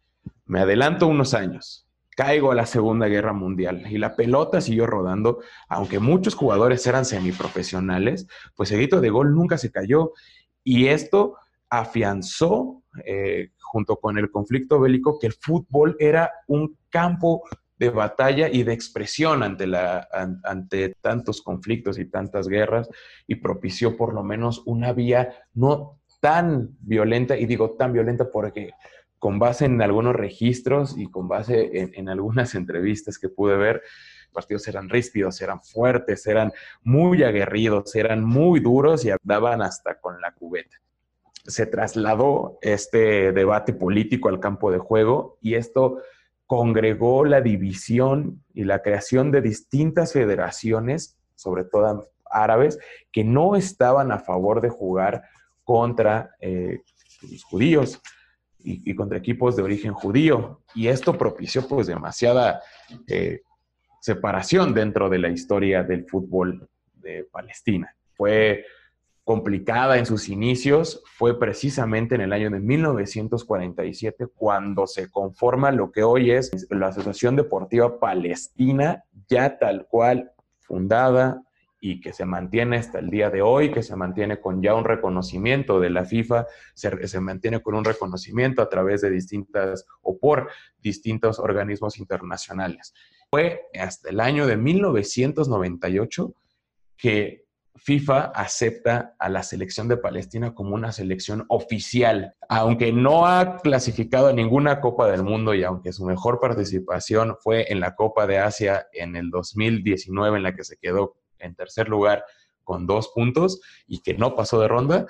Me 0.46 0.62
adelanto 0.62 1.08
unos 1.08 1.34
años, 1.34 1.88
caigo 2.16 2.52
a 2.52 2.56
la 2.56 2.66
Segunda 2.66 3.08
Guerra 3.08 3.34
Mundial 3.34 3.86
y 3.92 3.98
la 3.98 4.16
pelota 4.16 4.62
siguió 4.62 4.88
rodando, 4.88 5.40
aunque 5.70 6.00
muchos 6.00 6.36
jugadores 6.36 6.86
eran 6.88 7.06
semiprofesionales, 7.06 8.28
pues 8.56 8.72
el 8.72 8.78
grito 8.78 9.02
de 9.02 9.10
gol 9.10 9.36
nunca 9.36 9.58
se 9.58 9.72
cayó 9.72 10.14
y 10.64 10.88
esto 10.88 11.36
afianzó, 11.70 12.84
eh, 13.06 13.52
junto 13.60 13.98
con 13.98 14.18
el 14.18 14.32
conflicto 14.32 14.80
bélico, 14.80 15.20
que 15.20 15.28
el 15.28 15.34
fútbol 15.34 15.96
era 16.00 16.32
un 16.48 16.78
campo 16.90 17.44
de 17.78 17.90
batalla 17.90 18.50
y 18.50 18.64
de 18.64 18.74
expresión 18.74 19.44
ante, 19.44 19.68
la, 19.68 20.08
ante 20.44 20.96
tantos 21.02 21.42
conflictos 21.42 22.00
y 22.00 22.06
tantas 22.06 22.48
guerras 22.48 22.90
y 23.28 23.36
propició 23.36 23.96
por 23.96 24.14
lo 24.14 24.24
menos 24.24 24.64
una 24.66 24.94
vía 24.94 25.34
no 25.54 26.00
tan 26.28 26.76
violenta, 26.82 27.38
y 27.38 27.46
digo 27.46 27.78
tan 27.78 27.94
violenta 27.94 28.30
porque 28.30 28.72
con 29.18 29.40
base 29.40 29.64
en 29.64 29.82
algunos 29.82 30.14
registros 30.14 30.98
y 30.98 31.10
con 31.10 31.30
base 31.30 31.90
en, 31.94 32.10
algunas 32.10 32.54
entrevistas 32.62 33.18
que 33.18 33.30
pude 33.30 33.56
ver, 33.56 33.76
los 33.76 34.34
partidos 34.34 34.68
eran 34.68 34.90
ríspidos, 34.90 35.42
eran 35.42 35.62
fuertes, 35.62 36.28
eran 36.28 36.52
muy 36.84 37.24
aguerridos, 37.24 37.96
eran 37.96 38.26
muy 38.26 38.60
duros 38.60 39.06
y 39.06 39.12
daban 39.24 39.62
hasta 39.62 40.02
con 40.02 40.20
la 40.20 40.34
cubeta. 40.34 40.76
Se 41.46 41.66
trasladó 41.66 42.60
este 42.62 43.32
debate 43.32 43.72
político 43.72 44.28
al 44.28 44.42
campo 44.42 44.70
de 44.70 44.80
juego 44.80 45.38
y 45.42 45.56
esto 45.56 46.02
congregó 46.46 47.24
la 47.24 47.40
división 47.40 48.44
y 48.54 48.66
la 48.66 48.82
creación 48.82 49.32
de 49.32 49.40
distintas 49.40 50.12
federaciones, 50.12 51.18
sobre 51.36 51.64
todo 51.64 52.10
árabes, 52.30 52.80
que 53.14 53.24
no 53.24 53.56
estaban 53.56 54.12
a 54.12 54.20
favor 54.20 54.60
de 54.60 54.68
jugar 54.68 55.24
contra 55.68 56.32
eh, 56.40 56.80
los 57.30 57.44
judíos 57.44 58.02
y, 58.60 58.96
contra 58.96 59.18
equipos 59.18 59.58
de 59.58 59.64
origen 59.64 59.94
judío. 59.94 60.62
Y 60.74 60.88
esto 60.88 61.18
propició 61.18 61.68
pues 61.68 61.88
demasiada 61.88 62.62
eh, 63.06 63.42
separación 64.00 64.74
dentro 64.74 65.10
de 65.10 65.20
la 65.20 65.28
historia 65.28 65.84
del 65.84 66.06
fútbol 66.06 66.70
de 66.94 67.26
Palestina. 67.26 67.94
Fue 68.14 68.64
complicada 69.26 69.98
en 69.98 70.06
sus 70.06 70.30
inicios 70.30 71.04
fue 71.18 71.38
precisamente 71.38 72.16
en 72.16 72.22
el 72.22 72.32
año 72.32 72.50
de 72.50 72.62
1947 72.62 74.28
cuando 74.34 74.88
se 74.88 75.12
conforma 75.12 75.72
lo 75.72 75.92
que 75.92 76.04
hoy 76.04 76.32
es 76.32 76.50
la 76.70 76.88
Asociación 76.88 77.36
Deportiva 77.36 78.00
Palestina, 78.00 79.04
ya 79.28 79.58
tal 79.60 79.86
cual 79.88 80.32
fundada 80.62 81.42
y 81.80 82.02
que 82.02 82.14
se 82.14 82.26
mantiene 82.26 82.78
hasta 82.78 83.00
el 83.00 83.10
día 83.10 83.30
de 83.30 83.42
hoy, 83.42 83.72
que 83.72 83.84
se 83.84 83.96
mantiene 83.96 84.40
con 84.40 84.62
ya 84.62 84.74
un 84.74 84.84
reconocimiento 84.84 85.80
de 85.80 85.90
la 85.90 86.06
FIFA, 86.06 86.48
se, 86.74 87.20
mantiene 87.20 87.62
con 87.62 87.76
un 87.76 87.86
reconocimiento 87.86 88.62
a 88.62 88.70
través 88.70 89.02
de 89.02 89.10
distintas 89.10 89.86
o 90.02 90.18
por 90.18 90.50
distintos 90.80 91.40
organismos 91.40 92.00
internacionales. 92.00 92.94
Fue 93.30 93.68
hasta 93.80 94.10
el 94.10 94.20
año 94.20 94.48
de 94.48 94.58
1998 94.58 96.34
que 96.98 97.46
FIFA 97.76 98.32
acepta 98.34 99.16
a 99.20 99.30
la 99.30 99.44
selección 99.44 99.88
de 99.88 99.98
Palestina 99.98 100.56
como 100.56 100.74
una 100.74 100.92
selección 100.92 101.46
oficial, 101.48 102.34
aunque 102.50 102.92
no 102.92 103.28
ha 103.28 103.58
clasificado 103.58 104.30
a 104.30 104.34
ninguna 104.34 104.82
Copa 104.82 105.10
del 105.12 105.22
Mundo 105.22 105.54
y 105.54 105.64
aunque 105.64 105.94
su 105.94 106.04
mejor 106.04 106.40
participación 106.40 107.36
fue 107.40 107.72
en 107.72 107.80
la 107.80 107.94
Copa 107.94 108.26
de 108.26 108.40
Asia 108.40 108.88
en 108.94 109.16
el 109.16 109.30
2019, 109.30 110.38
en 110.38 110.44
la 110.44 110.56
que 110.56 110.64
se 110.64 110.78
quedó 110.78 111.18
en 111.40 111.56
tercer 111.56 111.90
lugar 111.90 112.24
con 112.64 112.86
dos 112.86 113.10
puntos 113.14 113.62
y 113.88 114.02
que 114.02 114.14
no 114.14 114.36
pasó 114.36 114.60
de 114.60 114.68
ronda, 114.68 115.08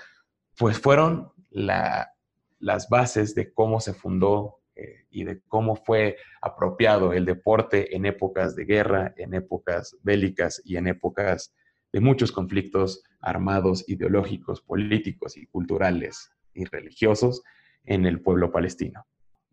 pues 0.57 0.79
fueron 0.79 1.31
las 1.51 2.89
bases 2.89 3.35
de 3.35 3.53
cómo 3.53 3.79
se 3.79 3.93
fundó 3.93 4.59
eh, 4.75 5.05
y 5.09 5.23
de 5.23 5.41
cómo 5.47 5.75
fue 5.75 6.17
apropiado 6.41 7.13
el 7.13 7.25
deporte 7.25 7.95
en 7.95 8.05
épocas 8.05 8.55
de 8.55 8.65
guerra, 8.65 9.13
en 9.17 9.33
épocas 9.33 9.97
bélicas 10.03 10.61
y 10.63 10.77
en 10.77 10.87
épocas 10.87 11.55
de 11.91 11.99
muchos 11.99 12.31
conflictos 12.31 13.03
armados, 13.19 13.83
ideológicos, 13.87 14.61
políticos 14.61 15.35
y 15.35 15.47
culturales 15.47 16.29
y 16.53 16.65
religiosos 16.65 17.41
en 17.85 18.05
el 18.05 18.21
pueblo 18.21 18.51
palestino. 18.51 19.07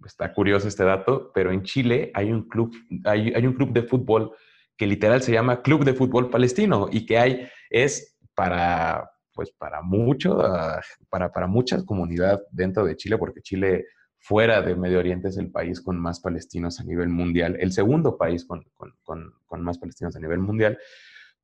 Está 0.04 0.34
curioso 0.34 0.68
este 0.68 0.84
dato, 0.84 1.30
pero 1.32 1.52
en 1.52 1.62
Chile 1.62 2.10
hay 2.14 2.30
un 2.30 2.48
club, 2.48 2.74
hay, 3.04 3.34
un 3.46 3.54
club 3.54 3.72
de 3.72 3.84
fútbol 3.84 4.32
que 4.76 4.86
literal 4.86 5.22
se 5.22 5.32
llama 5.32 5.62
Club 5.62 5.84
de 5.84 5.94
Fútbol 5.94 6.30
Palestino 6.30 6.88
y 6.90 7.06
que 7.06 7.18
hay 7.18 7.48
es 7.70 8.16
para 8.34 9.10
pues 9.34 9.50
para 9.50 9.82
mucho, 9.82 10.40
ah, 10.40 10.80
para, 11.10 11.32
para 11.32 11.46
mucha 11.46 11.84
comunidad 11.84 12.40
dentro 12.52 12.84
de 12.84 12.96
Chile, 12.96 13.18
porque 13.18 13.42
Chile 13.42 13.86
fuera 14.20 14.62
de 14.62 14.76
Medio 14.76 15.00
Oriente 15.00 15.28
es 15.28 15.36
el 15.36 15.50
país 15.50 15.80
con 15.80 16.00
más 16.00 16.20
palestinos 16.20 16.80
a 16.80 16.84
nivel 16.84 17.08
mundial, 17.08 17.56
el 17.60 17.72
segundo 17.72 18.16
país 18.16 18.46
con, 18.46 18.64
con 19.02 19.62
más 19.62 19.78
palestinos 19.78 20.16
a 20.16 20.20
nivel 20.20 20.38
mundial 20.38 20.78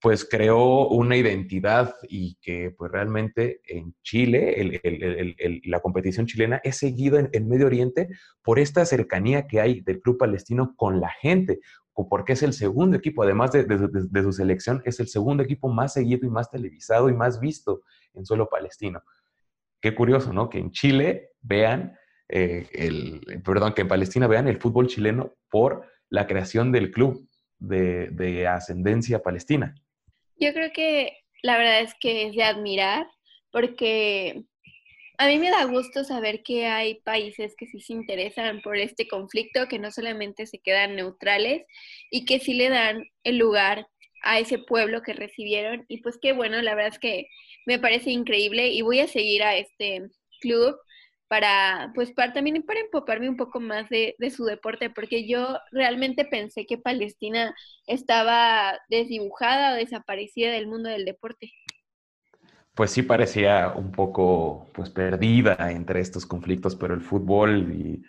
pues 0.01 0.25
creó 0.25 0.89
una 0.89 1.17
identidad 1.17 1.95
y 2.09 2.37
que 2.41 2.71
pues 2.77 2.91
realmente 2.91 3.61
en 3.67 3.95
Chile, 4.03 4.81
la 5.65 5.81
competición 5.81 6.27
chilena 6.27 6.61
es 6.65 6.79
seguida 6.79 7.29
en, 7.33 7.49
Medio 7.49 7.67
Oriente 7.67 8.09
por 8.43 8.59
esta 8.59 8.85
cercanía 8.87 9.47
que 9.47 9.61
hay 9.61 9.81
del 9.81 10.01
club 10.01 10.17
palestino 10.19 10.75
con 10.77 11.01
la 11.01 11.11
gente, 11.21 11.61
porque 11.95 12.33
es 12.33 12.43
el 12.43 12.53
segundo 12.53 12.97
equipo, 12.97 13.23
además 13.23 13.53
de, 13.53 14.23
su 14.23 14.33
selección, 14.33 14.83
es 14.85 15.01
el 15.01 15.09
segundo 15.09 15.43
equipo 15.43 15.69
más 15.69 15.93
seguido 15.95 16.27
y 16.27 16.31
más 16.31 16.51
televisado 16.51 17.09
y 17.09 17.15
más 17.15 17.41
visto 17.41 17.83
en 18.15 18.25
suelo 18.25 18.49
palestino. 18.49 19.03
Qué 19.81 19.95
curioso, 19.95 20.33
¿no? 20.33 20.49
Que 20.49 20.59
en 20.59 20.71
Chile 20.71 21.31
vean, 21.41 21.97
eh, 22.29 22.67
el, 22.73 23.43
perdón, 23.45 23.75
que 23.75 23.83
en 23.83 23.89
Palestina 23.89 24.27
vean 24.27 24.49
el 24.49 24.59
fútbol 24.59 24.87
chileno 24.87 25.35
por 25.51 25.87
la 26.09 26.27
creación 26.27 26.73
del 26.73 26.91
club 26.91 27.29
de 27.59 28.47
ascendencia 28.49 29.23
palestina. 29.23 29.75
Yo 30.37 30.55
creo 30.55 30.71
que 30.73 31.13
la 31.43 31.59
verdad 31.59 31.81
es 31.81 31.95
que 32.01 32.29
es 32.29 32.35
de 32.35 32.45
admirar 32.45 33.07
porque 33.53 34.45
a 35.21 35.27
mí 35.27 35.39
me 35.39 35.51
da 35.51 35.65
gusto 35.65 36.03
saber 36.03 36.43
que 36.43 36.67
hay 36.67 36.95
países 37.03 37.55
que 37.55 37.67
sí 37.67 37.83
se 37.83 37.93
interesan 37.93 38.63
por 38.63 38.79
este 38.79 39.07
conflicto, 39.07 39.69
que 39.69 39.79
no 39.79 39.91
solamente 39.91 40.47
se 40.47 40.61
quedan 40.61 40.97
neutrales 40.97 41.67
y 42.11 42.25
que 42.25 42.41
sí 42.41 42.55
le 42.55 42.71
dan 42.71 43.05
el 43.23 43.37
lugar 43.37 43.87
a 44.23 44.39
ese 44.39 44.57
pueblo 44.59 45.03
que 45.03 45.13
recibieron. 45.13 45.85
Y 45.89 46.01
pues 46.01 46.19
qué 46.23 46.33
bueno, 46.33 46.63
la 46.63 46.75
verdad 46.75 46.95
es 46.95 46.99
que 46.99 47.27
me 47.67 47.79
parece 47.79 48.11
increíble 48.11 48.69
y 48.69 48.81
voy 48.81 49.01
a 49.01 49.09
seguir 49.09 49.43
a 49.43 49.57
este 49.57 50.09
club 50.41 50.75
para, 51.29 51.93
pues, 51.95 52.13
para 52.13 52.33
también 52.33 52.63
para 52.63 52.81
empaparme 52.81 53.29
un 53.29 53.37
poco 53.37 53.61
más 53.61 53.89
de, 53.91 54.17
su 54.35 54.45
deporte, 54.45 54.89
porque 54.91 55.29
yo 55.29 55.59
realmente 55.71 56.25
pensé 56.25 56.65
que 56.67 56.79
Palestina 56.79 57.55
estaba 57.87 58.81
desdibujada 58.89 59.75
o 59.75 59.77
desaparecida 59.77 60.51
del 60.51 60.67
mundo 60.67 60.89
del 60.89 61.05
deporte. 61.05 61.53
Pues 62.81 62.93
sí 62.93 63.03
parecía 63.03 63.75
un 63.77 63.93
poco, 63.93 64.71
pues, 64.73 64.89
perdida 64.89 65.71
entre 65.71 66.01
estos 66.01 66.25
conflictos, 66.25 66.77
pero 66.77 66.95
el 66.95 67.03
fútbol 67.03 67.75
y, 67.75 68.03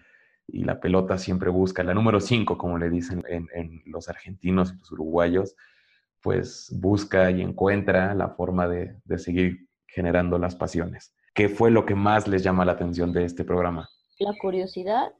la 0.63 0.79
pelota 0.79 1.17
siempre 1.17 1.49
busca, 1.49 1.83
la 1.83 1.93
número 1.93 2.21
5, 2.21 2.57
como 2.57 2.77
le 2.77 2.89
dicen 2.89 3.21
en, 3.27 3.81
los 3.85 4.07
argentinos 4.07 4.71
y 4.71 4.77
los 4.77 4.91
uruguayos, 4.93 5.57
pues 6.21 6.73
busca 6.79 7.29
y 7.31 7.41
encuentra 7.41 8.15
la 8.15 8.29
forma 8.29 8.69
de 8.69 8.95
seguir 9.17 9.67
generando 9.87 10.37
las 10.37 10.55
pasiones. 10.55 11.13
¿Qué 11.33 11.49
fue 11.49 11.69
lo 11.69 11.85
que 11.85 11.95
más 11.95 12.29
les 12.29 12.41
llama 12.41 12.63
la 12.63 12.71
atención 12.71 13.11
de 13.11 13.25
este 13.25 13.43
programa? 13.43 13.89
La 14.19 14.31
curiosidad 14.39 15.11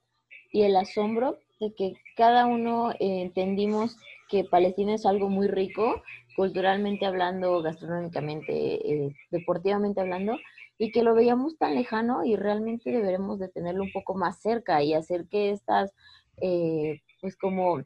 y 0.53 0.61
el 0.61 0.77
asombro 0.77 1.39
de 1.59 1.73
que 1.75 1.95
cada 2.15 2.45
uno 2.45 2.91
eh, 2.91 3.21
entendimos 3.21 3.97
que 4.31 4.45
Palestina 4.45 4.95
es 4.95 5.05
algo 5.05 5.29
muy 5.29 5.49
rico, 5.49 6.01
culturalmente 6.35 7.05
hablando, 7.05 7.61
gastronómicamente, 7.61 8.53
eh, 8.53 9.15
deportivamente 9.31 10.01
hablando, 10.01 10.37
y 10.77 10.91
que 10.91 11.03
lo 11.03 11.13
veíamos 11.13 11.57
tan 11.57 11.75
lejano 11.75 12.25
y 12.25 12.35
realmente 12.35 12.91
deberemos 12.91 13.39
de 13.39 13.49
tenerlo 13.49 13.83
un 13.83 13.91
poco 13.91 14.15
más 14.15 14.41
cerca 14.41 14.81
y 14.81 14.93
hacer 14.93 15.27
que 15.27 15.51
estas, 15.51 15.93
eh, 16.41 17.01
pues 17.21 17.37
como 17.37 17.83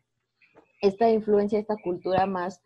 esta 0.82 1.10
influencia, 1.10 1.60
esta 1.60 1.76
cultura 1.78 2.26
más 2.26 2.62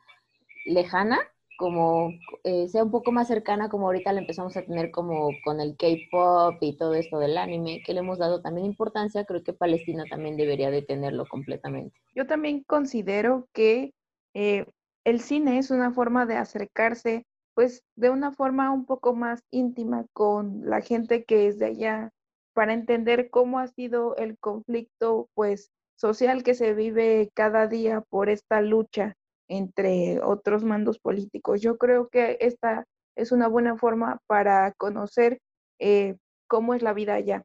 lejana, 0.65 1.19
como 1.57 2.13
eh, 2.45 2.69
sea 2.69 2.84
un 2.84 2.91
poco 2.91 3.11
más 3.11 3.27
cercana 3.27 3.67
como 3.67 3.88
ahorita 3.88 4.13
la 4.13 4.21
empezamos 4.21 4.55
a 4.55 4.61
tener 4.61 4.91
como 4.91 5.32
con 5.43 5.59
el 5.59 5.75
K-pop 5.75 6.55
y 6.61 6.77
todo 6.77 6.93
esto 6.93 7.19
del 7.19 7.38
anime, 7.38 7.82
que 7.86 7.93
le 7.93 7.99
hemos 7.99 8.17
dado 8.17 8.41
también 8.41 8.65
importancia, 8.65 9.25
creo 9.25 9.43
que 9.43 9.51
Palestina 9.51 10.05
también 10.09 10.38
debería 10.38 10.71
de 10.71 10.84
tenerlo 10.84 11.25
completamente. 11.25 11.99
Yo 12.15 12.27
también 12.27 12.63
considero 12.63 13.49
que 13.51 13.93
eh, 14.34 14.67
el 15.10 15.22
cine 15.22 15.57
es 15.57 15.72
una 15.72 15.91
forma 15.91 16.26
de 16.26 16.36
acercarse, 16.36 17.26
pues 17.55 17.84
de 17.95 18.10
una 18.10 18.32
forma 18.32 18.72
un 18.72 18.86
poco 18.86 19.16
más 19.16 19.43
íntima 19.51 20.05
con 20.14 20.70
la 20.70 20.82
gente 20.82 21.24
que 21.24 21.47
es 21.47 21.57
de 21.57 21.66
allá, 21.66 22.12
para 22.53 22.74
entender 22.74 23.30
cómo 23.30 23.60
ha 23.60 23.68
sido 23.68 24.16
el 24.18 24.38
conflicto, 24.38 25.30
pues 25.34 25.72
social 25.95 26.43
que 26.43 26.53
se 26.53 26.74
vive 26.74 27.30
cada 27.34 27.68
día 27.68 28.01
por 28.01 28.30
esta 28.30 28.62
lucha 28.62 29.16
entre 29.47 30.22
otros 30.22 30.64
mandos 30.64 30.99
políticos. 30.99 31.62
Yo 31.62 31.78
creo 31.78 32.07
que 32.10 32.38
esta 32.39 32.86
es 33.16 33.32
una 33.32 33.47
buena 33.47 33.78
forma 33.78 34.20
para 34.28 34.74
conocer 34.74 35.39
eh, 35.80 36.16
cómo 36.47 36.76
es 36.76 36.82
la 36.82 36.93
vida 36.93 37.16
allá. 37.16 37.43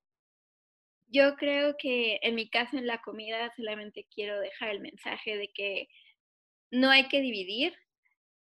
Yo 1.07 1.37
creo 1.37 1.77
que 1.79 2.19
en 2.23 2.35
mi 2.35 2.49
caso 2.49 2.77
en 2.77 2.87
la 2.87 3.01
comida 3.01 3.51
solamente 3.57 4.07
quiero 4.15 4.39
dejar 4.41 4.71
el 4.71 4.81
mensaje 4.81 5.37
de 5.37 5.49
que 5.55 5.89
no 6.71 6.91
hay 6.91 7.09
que 7.09 7.21
dividir 7.21 7.75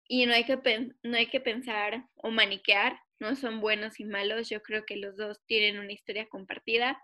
y 0.09 0.27
no 0.27 0.35
hay 0.35 0.45
que, 0.45 0.59
no 1.03 1.16
hay 1.16 1.27
que 1.27 1.41
pensar 1.41 2.07
o 2.16 2.31
maniquear, 2.31 3.01
no 3.20 3.37
son 3.37 3.61
buenos 3.61 4.01
y 4.01 4.05
malos, 4.05 4.49
yo 4.49 4.62
creo 4.62 4.85
que 4.85 4.97
los 4.97 5.16
dos 5.16 5.41
tienen 5.47 5.79
una 5.79 5.93
historia 5.93 6.29
compartida 6.29 7.01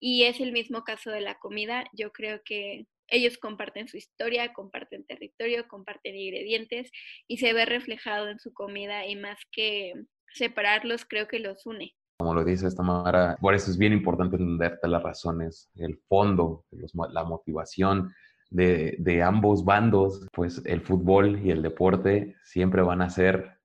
y 0.00 0.24
es 0.24 0.40
el 0.40 0.52
mismo 0.52 0.84
caso 0.84 1.10
de 1.10 1.20
la 1.20 1.38
comida, 1.38 1.84
yo 1.92 2.12
creo 2.12 2.40
que 2.44 2.86
ellos 3.08 3.38
comparten 3.38 3.88
su 3.88 3.96
historia, 3.96 4.52
comparten 4.52 5.04
territorio, 5.04 5.66
comparten 5.66 6.14
ingredientes 6.14 6.90
y 7.26 7.38
se 7.38 7.52
ve 7.52 7.64
reflejado 7.64 8.28
en 8.28 8.38
su 8.38 8.52
comida 8.52 9.06
y 9.06 9.16
más 9.16 9.38
que 9.50 9.94
separarlos, 10.32 11.04
creo 11.04 11.26
que 11.26 11.38
los 11.38 11.66
une. 11.66 11.94
Como 12.18 12.34
lo 12.34 12.44
dice 12.44 12.66
esta 12.66 12.78
Tamara, 12.78 13.36
por 13.40 13.54
eso 13.54 13.70
es 13.70 13.78
bien 13.78 13.92
importante 13.92 14.36
entenderte 14.36 14.88
las 14.88 15.02
razones, 15.02 15.70
el 15.76 15.98
fondo, 16.08 16.64
la 17.12 17.24
motivación 17.24 18.12
de, 18.50 18.96
de, 18.98 19.22
ambos 19.22 19.64
bandos, 19.64 20.26
pues 20.32 20.62
el 20.64 20.80
fútbol 20.80 21.40
y 21.44 21.50
el 21.50 21.62
deporte 21.62 22.36
siempre 22.44 22.82
van 22.82 23.02
a 23.02 23.10
ser 23.10 23.58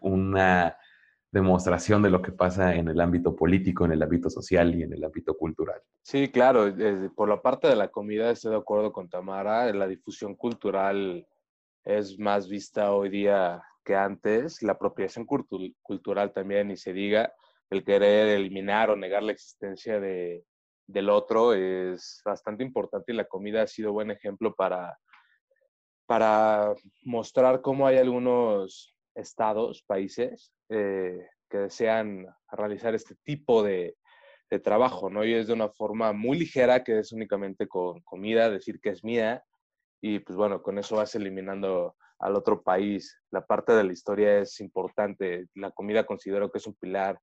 una 0.00 0.76
demostración 1.32 2.02
de 2.02 2.10
lo 2.10 2.22
que 2.22 2.32
pasa 2.32 2.74
en 2.74 2.88
el 2.88 3.00
ámbito 3.00 3.36
político, 3.36 3.84
en 3.84 3.92
el 3.92 4.02
ámbito 4.02 4.28
social 4.30 4.74
y 4.74 4.82
en 4.82 4.92
el 4.92 5.04
ámbito 5.04 5.36
cultural. 5.36 5.80
Sí, 6.02 6.28
claro, 6.28 6.72
por 7.14 7.28
la 7.28 7.40
parte 7.40 7.68
de 7.68 7.76
la 7.76 7.88
comida 7.88 8.30
estoy 8.30 8.50
de 8.50 8.58
acuerdo 8.58 8.92
con 8.92 9.08
Tamara, 9.08 9.72
la 9.72 9.86
difusión 9.86 10.34
cultural 10.34 11.26
es 11.84 12.18
más 12.18 12.48
vista 12.48 12.92
hoy 12.92 13.10
día 13.10 13.62
que 13.84 13.94
antes, 13.94 14.62
la 14.62 14.72
apropiación 14.72 15.24
cultural 15.24 16.32
también, 16.32 16.70
y 16.70 16.76
se 16.76 16.92
diga, 16.92 17.32
el 17.70 17.84
querer 17.84 18.28
eliminar 18.28 18.90
o 18.90 18.96
negar 18.96 19.22
la 19.22 19.32
existencia 19.32 20.00
de, 20.00 20.44
del 20.92 21.08
otro 21.08 21.54
es 21.54 22.20
bastante 22.24 22.64
importante 22.64 23.12
y 23.12 23.16
la 23.16 23.24
comida 23.24 23.62
ha 23.62 23.66
sido 23.66 23.92
buen 23.92 24.10
ejemplo 24.10 24.54
para, 24.54 24.98
para 26.06 26.74
mostrar 27.02 27.60
cómo 27.60 27.86
hay 27.86 27.98
algunos 27.98 28.96
estados, 29.14 29.82
países, 29.86 30.52
eh, 30.68 31.26
que 31.48 31.58
desean 31.58 32.26
realizar 32.50 32.94
este 32.94 33.16
tipo 33.24 33.62
de, 33.62 33.96
trabajo, 34.64 35.08
¿no? 35.10 35.24
Y 35.24 35.32
es 35.32 35.46
de 35.46 35.52
una 35.52 35.68
forma 35.68 36.12
muy 36.12 36.36
ligera, 36.36 36.82
que 36.82 36.98
es 36.98 37.12
únicamente 37.12 37.68
con 37.68 38.00
comida, 38.00 38.50
decir 38.50 38.80
que 38.80 38.88
es 38.88 39.04
mía, 39.04 39.44
y 40.02 40.18
pues 40.18 40.36
bueno, 40.36 40.60
con 40.60 40.76
eso 40.76 40.96
vas 40.96 41.14
eliminando 41.14 41.94
al 42.18 42.34
otro 42.34 42.60
país. 42.60 43.16
La 43.30 43.46
parte 43.46 43.72
de 43.74 43.84
la 43.84 43.92
historia 43.92 44.38
es 44.38 44.58
importante. 44.58 45.46
La 45.54 45.70
comida 45.70 46.04
considero 46.04 46.50
que 46.50 46.58
es 46.58 46.66
un 46.66 46.74
pilar 46.74 47.20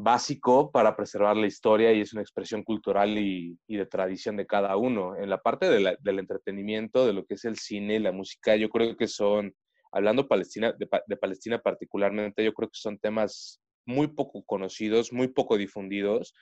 básico 0.00 0.70
para 0.70 0.94
preservar 0.94 1.36
la 1.36 1.48
historia 1.48 1.92
y 1.92 2.00
es 2.00 2.12
una 2.12 2.22
expresión 2.22 2.62
cultural 2.62 3.18
y, 3.18 3.58
de 3.66 3.86
tradición 3.86 4.36
de 4.36 4.46
cada 4.46 4.76
uno. 4.76 5.16
En 5.16 5.28
la 5.28 5.38
parte 5.38 5.68
del 5.68 6.18
entretenimiento, 6.18 7.04
de 7.04 7.12
lo 7.12 7.26
que 7.26 7.34
es 7.34 7.44
el 7.44 7.58
cine 7.58 7.96
y 7.96 7.98
la 7.98 8.12
música, 8.12 8.54
yo 8.54 8.68
creo 8.68 8.96
que 8.96 9.08
son 9.08 9.52
hablando 9.90 10.28
Palestina, 10.28 10.72
de, 10.72 11.16
Palestina 11.16 11.58
particularmente, 11.58 12.44
yo 12.44 12.52
creo 12.54 12.68
que 12.68 12.78
son 12.78 12.98
temas 12.98 13.60
muy 13.86 14.06
poco 14.06 14.44
conocidos, 14.44 15.12
muy 15.12 15.28
poco 15.28 15.56
difundidos, 15.56 16.32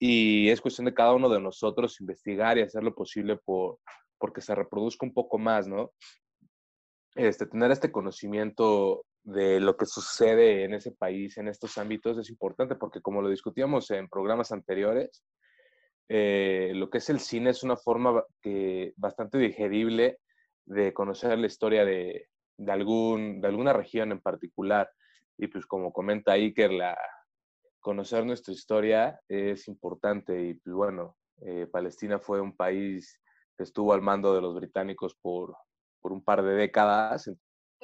y 0.00 0.48
es 0.48 0.60
cuestión 0.60 0.86
de 0.86 0.94
cada 0.94 1.14
uno 1.14 1.28
de 1.28 1.40
nosotros 1.40 2.00
investigar 2.00 2.58
y 2.58 2.62
hacer 2.62 2.82
lo 2.82 2.94
posible 2.94 3.36
por 3.36 3.78
porque 4.18 4.40
se 4.40 4.54
reproduzca 4.54 5.06
un 5.06 5.12
poco 5.12 5.38
más, 5.38 5.68
¿no? 5.68 5.92
Este, 7.14 7.46
tener 7.46 7.70
este 7.70 7.92
conocimiento 7.92 9.04
de 9.26 9.58
lo 9.58 9.76
que 9.76 9.86
sucede 9.86 10.62
en 10.62 10.74
ese 10.74 10.92
país, 10.92 11.36
en 11.36 11.48
estos 11.48 11.76
ámbitos, 11.78 12.16
es 12.16 12.30
importante 12.30 12.76
porque 12.76 13.00
como 13.00 13.20
lo 13.20 13.28
discutíamos 13.28 13.90
en 13.90 14.08
programas 14.08 14.52
anteriores, 14.52 15.24
eh, 16.08 16.70
lo 16.76 16.88
que 16.88 16.98
es 16.98 17.10
el 17.10 17.18
cine 17.18 17.50
es 17.50 17.64
una 17.64 17.76
forma 17.76 18.24
que, 18.40 18.92
bastante 18.96 19.36
digerible 19.38 20.20
de 20.64 20.94
conocer 20.94 21.36
la 21.38 21.48
historia 21.48 21.84
de, 21.84 22.28
de, 22.56 22.72
algún, 22.72 23.40
de 23.40 23.48
alguna 23.48 23.72
región 23.72 24.12
en 24.12 24.20
particular. 24.20 24.88
Y 25.36 25.48
pues 25.48 25.66
como 25.66 25.92
comenta 25.92 26.32
Iker, 26.32 26.72
la, 26.72 26.96
conocer 27.80 28.24
nuestra 28.24 28.54
historia 28.54 29.20
es 29.26 29.66
importante 29.66 30.40
y 30.40 30.54
pues 30.54 30.72
bueno, 30.72 31.16
eh, 31.40 31.66
Palestina 31.66 32.20
fue 32.20 32.40
un 32.40 32.56
país 32.56 33.20
que 33.56 33.64
estuvo 33.64 33.92
al 33.92 34.02
mando 34.02 34.32
de 34.36 34.40
los 34.40 34.54
británicos 34.54 35.16
por, 35.20 35.56
por 36.00 36.12
un 36.12 36.22
par 36.22 36.44
de 36.44 36.54
décadas. 36.54 37.28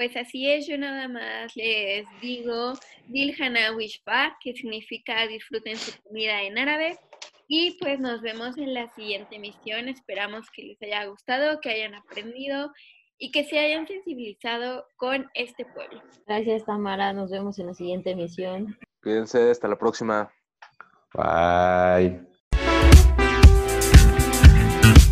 Pues 0.02 0.16
así 0.16 0.50
es, 0.50 0.66
yo 0.66 0.76
nada 0.76 1.06
más 1.06 1.54
les 1.54 2.04
digo 2.20 2.72
Dilhana 3.06 3.70
Wishba, 3.76 4.36
que 4.42 4.52
significa 4.52 5.28
disfruten 5.28 5.76
su 5.76 5.92
comida 6.02 6.42
en 6.42 6.58
árabe. 6.58 6.98
Y 7.46 7.78
pues 7.78 8.00
nos 8.00 8.20
vemos 8.20 8.58
en 8.58 8.74
la 8.74 8.92
siguiente 8.94 9.36
emisión. 9.36 9.86
Esperamos 9.86 10.50
que 10.50 10.64
les 10.64 10.82
haya 10.82 11.06
gustado, 11.06 11.60
que 11.60 11.70
hayan 11.70 11.94
aprendido 11.94 12.72
y 13.16 13.30
que 13.30 13.44
se 13.44 13.60
hayan 13.60 13.86
sensibilizado 13.86 14.88
con 14.96 15.30
este 15.34 15.66
pueblo. 15.66 16.02
Gracias, 16.26 16.64
Tamara. 16.64 17.12
Nos 17.12 17.30
vemos 17.30 17.60
en 17.60 17.68
la 17.68 17.74
siguiente 17.74 18.10
emisión. 18.10 18.76
Cuídense, 19.04 19.52
hasta 19.52 19.68
la 19.68 19.78
próxima. 19.78 20.32
Bye. 21.14 22.22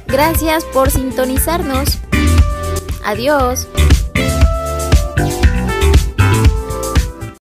Gracias 0.09 0.65
por 0.65 0.91
sintonizarnos. 0.91 2.01
Adiós. 3.05 3.69